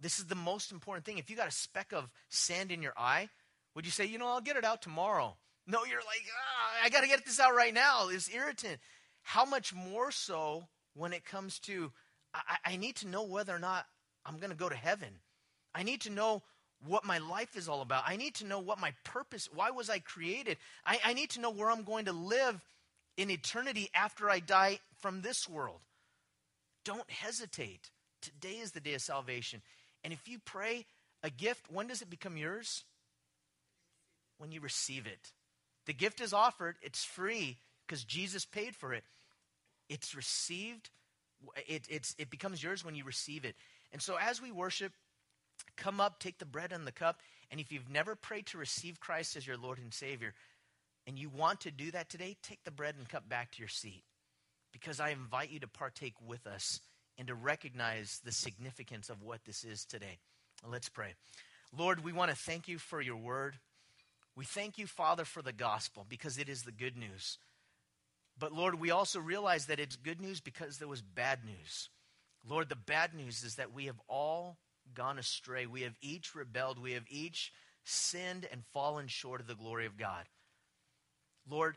This 0.00 0.18
is 0.18 0.26
the 0.26 0.34
most 0.34 0.72
important 0.72 1.04
thing. 1.04 1.18
If 1.18 1.30
you 1.30 1.36
got 1.36 1.48
a 1.48 1.52
speck 1.52 1.92
of 1.92 2.10
sand 2.28 2.72
in 2.72 2.82
your 2.82 2.94
eye, 2.96 3.28
would 3.74 3.84
you 3.84 3.90
say, 3.90 4.04
you 4.04 4.18
know, 4.18 4.28
I'll 4.28 4.40
get 4.40 4.56
it 4.56 4.64
out 4.64 4.82
tomorrow? 4.82 5.36
No, 5.66 5.84
you're 5.84 5.98
like, 5.98 6.24
ah, 6.28 6.84
I 6.84 6.88
got 6.88 7.02
to 7.02 7.08
get 7.08 7.24
this 7.24 7.38
out 7.38 7.54
right 7.54 7.72
now. 7.72 8.08
It's 8.08 8.28
irritant. 8.32 8.78
How 9.22 9.44
much 9.44 9.72
more 9.72 10.10
so 10.10 10.64
when 10.94 11.12
it 11.12 11.24
comes 11.24 11.58
to 11.60 11.92
I, 12.34 12.56
I 12.64 12.76
need 12.76 12.96
to 12.96 13.08
know 13.08 13.22
whether 13.22 13.54
or 13.54 13.58
not 13.58 13.86
I'm 14.24 14.38
going 14.38 14.50
to 14.50 14.56
go 14.56 14.68
to 14.68 14.74
heaven. 14.74 15.08
I 15.74 15.82
need 15.82 16.02
to 16.02 16.10
know 16.10 16.42
what 16.86 17.04
my 17.04 17.18
life 17.18 17.56
is 17.56 17.68
all 17.68 17.80
about. 17.80 18.04
I 18.06 18.16
need 18.16 18.34
to 18.36 18.46
know 18.46 18.58
what 18.58 18.80
my 18.80 18.92
purpose, 19.04 19.48
why 19.54 19.70
was 19.70 19.88
I 19.88 19.98
created? 20.00 20.56
I, 20.84 20.98
I 21.04 21.12
need 21.14 21.30
to 21.30 21.40
know 21.40 21.50
where 21.50 21.70
I'm 21.70 21.84
going 21.84 22.06
to 22.06 22.12
live 22.12 22.60
in 23.16 23.30
eternity 23.30 23.90
after 23.94 24.28
I 24.28 24.40
die 24.40 24.80
from 25.00 25.22
this 25.22 25.48
world. 25.48 25.80
Don't 26.84 27.08
hesitate. 27.10 27.90
Today 28.20 28.58
is 28.60 28.72
the 28.72 28.80
day 28.80 28.94
of 28.94 29.02
salvation. 29.02 29.62
And 30.02 30.12
if 30.12 30.28
you 30.28 30.38
pray 30.44 30.86
a 31.22 31.30
gift, 31.30 31.70
when 31.70 31.86
does 31.86 32.02
it 32.02 32.10
become 32.10 32.36
yours? 32.36 32.84
When 34.38 34.50
you 34.50 34.60
receive 34.60 35.06
it. 35.06 35.32
The 35.86 35.92
gift 35.92 36.20
is 36.20 36.32
offered, 36.32 36.76
it's 36.82 37.04
free 37.04 37.58
because 37.86 38.04
Jesus 38.04 38.44
paid 38.44 38.74
for 38.74 38.92
it. 38.92 39.04
It's 39.88 40.14
received 40.14 40.90
it, 41.66 41.86
it's, 41.88 42.14
it 42.18 42.30
becomes 42.30 42.62
yours 42.62 42.84
when 42.84 42.94
you 42.94 43.04
receive 43.04 43.44
it. 43.44 43.56
And 43.92 44.00
so 44.00 44.16
as 44.20 44.40
we 44.40 44.50
worship, 44.50 44.92
come 45.76 46.00
up, 46.00 46.18
take 46.18 46.38
the 46.38 46.44
bread 46.44 46.72
and 46.72 46.86
the 46.86 46.92
cup. 46.92 47.20
And 47.50 47.60
if 47.60 47.70
you've 47.70 47.90
never 47.90 48.14
prayed 48.14 48.46
to 48.46 48.58
receive 48.58 49.00
Christ 49.00 49.36
as 49.36 49.46
your 49.46 49.56
Lord 49.56 49.78
and 49.78 49.92
Savior, 49.92 50.34
and 51.06 51.18
you 51.18 51.28
want 51.28 51.60
to 51.62 51.70
do 51.70 51.90
that 51.90 52.08
today, 52.08 52.36
take 52.42 52.64
the 52.64 52.70
bread 52.70 52.94
and 52.96 53.08
cup 53.08 53.28
back 53.28 53.52
to 53.52 53.58
your 53.58 53.68
seat. 53.68 54.04
Because 54.72 55.00
I 55.00 55.10
invite 55.10 55.50
you 55.50 55.60
to 55.60 55.68
partake 55.68 56.14
with 56.26 56.46
us 56.46 56.80
and 57.18 57.28
to 57.28 57.34
recognize 57.34 58.20
the 58.24 58.32
significance 58.32 59.10
of 59.10 59.22
what 59.22 59.44
this 59.44 59.64
is 59.64 59.84
today. 59.84 60.18
Let's 60.66 60.88
pray. 60.88 61.14
Lord, 61.76 62.04
we 62.04 62.12
want 62.12 62.30
to 62.30 62.36
thank 62.36 62.68
you 62.68 62.78
for 62.78 63.00
your 63.00 63.16
word. 63.16 63.56
We 64.34 64.44
thank 64.44 64.78
you, 64.78 64.86
Father, 64.86 65.24
for 65.24 65.42
the 65.42 65.52
gospel 65.52 66.06
because 66.08 66.38
it 66.38 66.48
is 66.48 66.62
the 66.62 66.72
good 66.72 66.96
news. 66.96 67.36
But 68.42 68.52
Lord, 68.52 68.80
we 68.80 68.90
also 68.90 69.20
realize 69.20 69.66
that 69.66 69.78
it's 69.78 69.94
good 69.94 70.20
news 70.20 70.40
because 70.40 70.78
there 70.78 70.88
was 70.88 71.00
bad 71.00 71.44
news. 71.44 71.90
Lord, 72.44 72.68
the 72.68 72.74
bad 72.74 73.14
news 73.14 73.44
is 73.44 73.54
that 73.54 73.72
we 73.72 73.86
have 73.86 74.00
all 74.08 74.58
gone 74.94 75.16
astray. 75.16 75.66
We 75.66 75.82
have 75.82 75.94
each 76.00 76.34
rebelled. 76.34 76.82
We 76.82 76.94
have 76.94 77.04
each 77.08 77.52
sinned 77.84 78.48
and 78.50 78.64
fallen 78.72 79.06
short 79.06 79.40
of 79.40 79.46
the 79.46 79.54
glory 79.54 79.86
of 79.86 79.96
God. 79.96 80.24
Lord, 81.48 81.76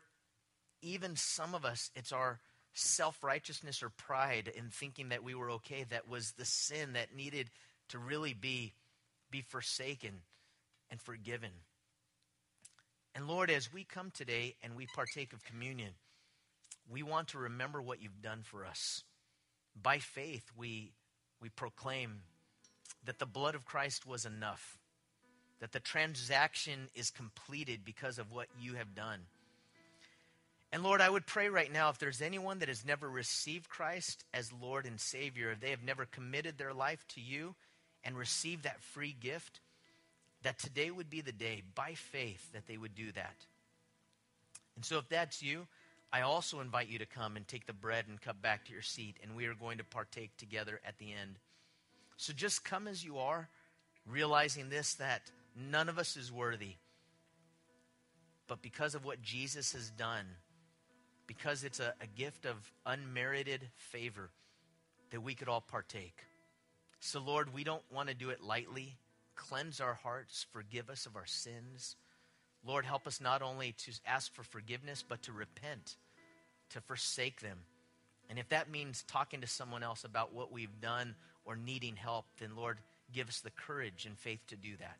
even 0.82 1.16
some 1.16 1.54
of 1.54 1.66
us, 1.66 1.92
it's 1.94 2.12
our 2.12 2.40
self 2.74 3.24
righteousness 3.24 3.84
or 3.84 3.90
pride 3.90 4.52
in 4.58 4.70
thinking 4.72 5.10
that 5.10 5.24
we 5.24 5.36
were 5.36 5.52
okay 5.52 5.86
that 5.92 6.10
was 6.10 6.32
the 6.32 6.46
sin 6.46 6.94
that 6.94 7.16
needed 7.16 7.52
to 7.90 8.00
really 8.00 8.34
be, 8.34 8.74
be 9.30 9.42
forsaken 9.42 10.24
and 10.90 11.00
forgiven. 11.00 11.52
And 13.14 13.28
Lord, 13.28 13.52
as 13.52 13.72
we 13.72 13.84
come 13.84 14.10
today 14.10 14.56
and 14.64 14.76
we 14.76 14.88
partake 14.96 15.32
of 15.32 15.46
communion, 15.46 15.92
we 16.90 17.04
want 17.04 17.30
to 17.30 17.40
remember 17.40 17.82
what 17.82 18.02
you've 18.02 18.22
done 18.22 18.42
for 18.44 18.66
us. 18.66 19.04
By 19.82 20.00
faith, 20.00 20.44
we, 20.58 20.92
we 21.42 21.50
proclaim 21.50 22.22
that 23.06 23.20
the 23.20 23.26
blood 23.26 23.56
of 23.56 23.66
Christ 23.66 24.06
was 24.06 24.26
enough, 24.26 24.78
that 25.60 25.72
the 25.72 25.80
transaction 25.80 26.90
is 26.96 27.10
completed 27.10 27.82
because 27.84 28.20
of 28.20 28.32
what 28.32 28.48
you 28.60 28.76
have 28.76 28.96
done. 28.96 29.22
And 30.72 30.84
Lord, 30.84 31.02
I 31.02 31.10
would 31.10 31.26
pray 31.26 31.48
right 31.50 31.72
now 31.72 31.90
if 31.90 32.00
there's 32.00 32.22
anyone 32.22 32.60
that 32.60 32.68
has 32.68 32.86
never 32.86 33.10
received 33.10 33.70
Christ 33.70 34.26
as 34.34 34.52
Lord 34.52 34.86
and 34.86 35.00
Savior, 35.00 35.52
if 35.52 35.60
they 35.60 35.70
have 35.70 35.84
never 35.84 36.06
committed 36.06 36.58
their 36.58 36.74
life 36.74 37.06
to 37.10 37.22
you 37.22 37.56
and 38.04 38.18
received 38.18 38.64
that 38.64 38.82
free 38.82 39.16
gift, 39.18 39.62
that 40.44 40.60
today 40.60 40.92
would 40.92 41.10
be 41.10 41.22
the 41.22 41.32
day, 41.32 41.64
by 41.74 41.94
faith, 41.94 42.52
that 42.54 42.68
they 42.68 42.78
would 42.78 42.94
do 42.94 43.12
that. 43.14 43.36
And 44.76 44.84
so 44.84 44.98
if 44.98 45.08
that's 45.08 45.42
you, 45.42 45.68
I 46.16 46.22
also 46.22 46.62
invite 46.62 46.88
you 46.88 46.98
to 47.00 47.06
come 47.06 47.36
and 47.36 47.46
take 47.46 47.66
the 47.66 47.74
bread 47.74 48.06
and 48.08 48.22
cup 48.22 48.42
back 48.42 48.64
to 48.66 48.72
your 48.72 48.82
seat, 48.82 49.18
and 49.22 49.36
we 49.36 49.48
are 49.48 49.54
going 49.54 49.80
to 49.80 49.84
partake 49.84 50.38
together 50.38 50.80
at 50.88 50.98
the 50.98 51.12
end. 51.12 51.40
So 52.16 52.32
just 52.32 52.64
come 52.64 52.88
as 52.88 53.04
you 53.04 53.18
are, 53.18 53.50
realizing 54.08 54.70
this 54.70 54.94
that 54.94 55.30
none 55.70 55.90
of 55.90 56.00
us 56.00 56.16
is 56.16 56.32
worthy. 56.32 56.76
But 58.48 58.62
because 58.62 58.96
of 58.96 59.04
what 59.04 59.22
Jesus 59.22 59.74
has 59.74 59.90
done, 59.90 60.26
because 61.28 61.66
it's 61.66 61.82
a, 61.82 61.94
a 62.00 62.08
gift 62.08 62.46
of 62.46 62.72
unmerited 62.86 63.68
favor, 63.76 64.30
that 65.10 65.20
we 65.20 65.36
could 65.36 65.50
all 65.50 65.60
partake. 65.60 66.24
So, 67.02 67.20
Lord, 67.20 67.54
we 67.54 67.66
don't 67.66 67.84
want 67.92 68.08
to 68.08 68.16
do 68.16 68.30
it 68.30 68.42
lightly. 68.42 68.96
Cleanse 69.36 69.82
our 69.82 69.96
hearts, 69.96 70.46
forgive 70.54 70.90
us 70.90 71.08
of 71.08 71.18
our 71.18 71.26
sins. 71.26 71.98
Lord, 72.66 72.86
help 72.86 73.06
us 73.06 73.20
not 73.20 73.42
only 73.42 73.74
to 73.80 73.92
ask 74.08 74.34
for 74.34 74.44
forgiveness, 74.44 75.04
but 75.06 75.22
to 75.24 75.34
repent, 75.34 75.98
to 76.76 76.82
forsake 76.82 77.40
them. 77.40 77.58
And 78.30 78.38
if 78.38 78.50
that 78.50 78.70
means 78.70 79.04
talking 79.08 79.42
to 79.42 79.48
someone 79.48 79.82
else 79.82 80.04
about 80.04 80.34
what 80.34 80.52
we've 80.52 80.82
done 80.82 81.16
or 81.46 81.56
needing 81.56 81.96
help, 81.96 82.26
then 82.40 82.56
Lord, 82.56 82.80
give 83.14 83.30
us 83.30 83.40
the 83.40 83.50
courage 83.50 84.06
and 84.06 84.18
faith 84.18 84.42
to 84.48 84.56
do 84.56 84.76
that. 84.78 84.98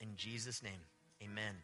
In 0.00 0.14
Jesus' 0.16 0.62
name, 0.62 0.80
amen. 1.22 1.54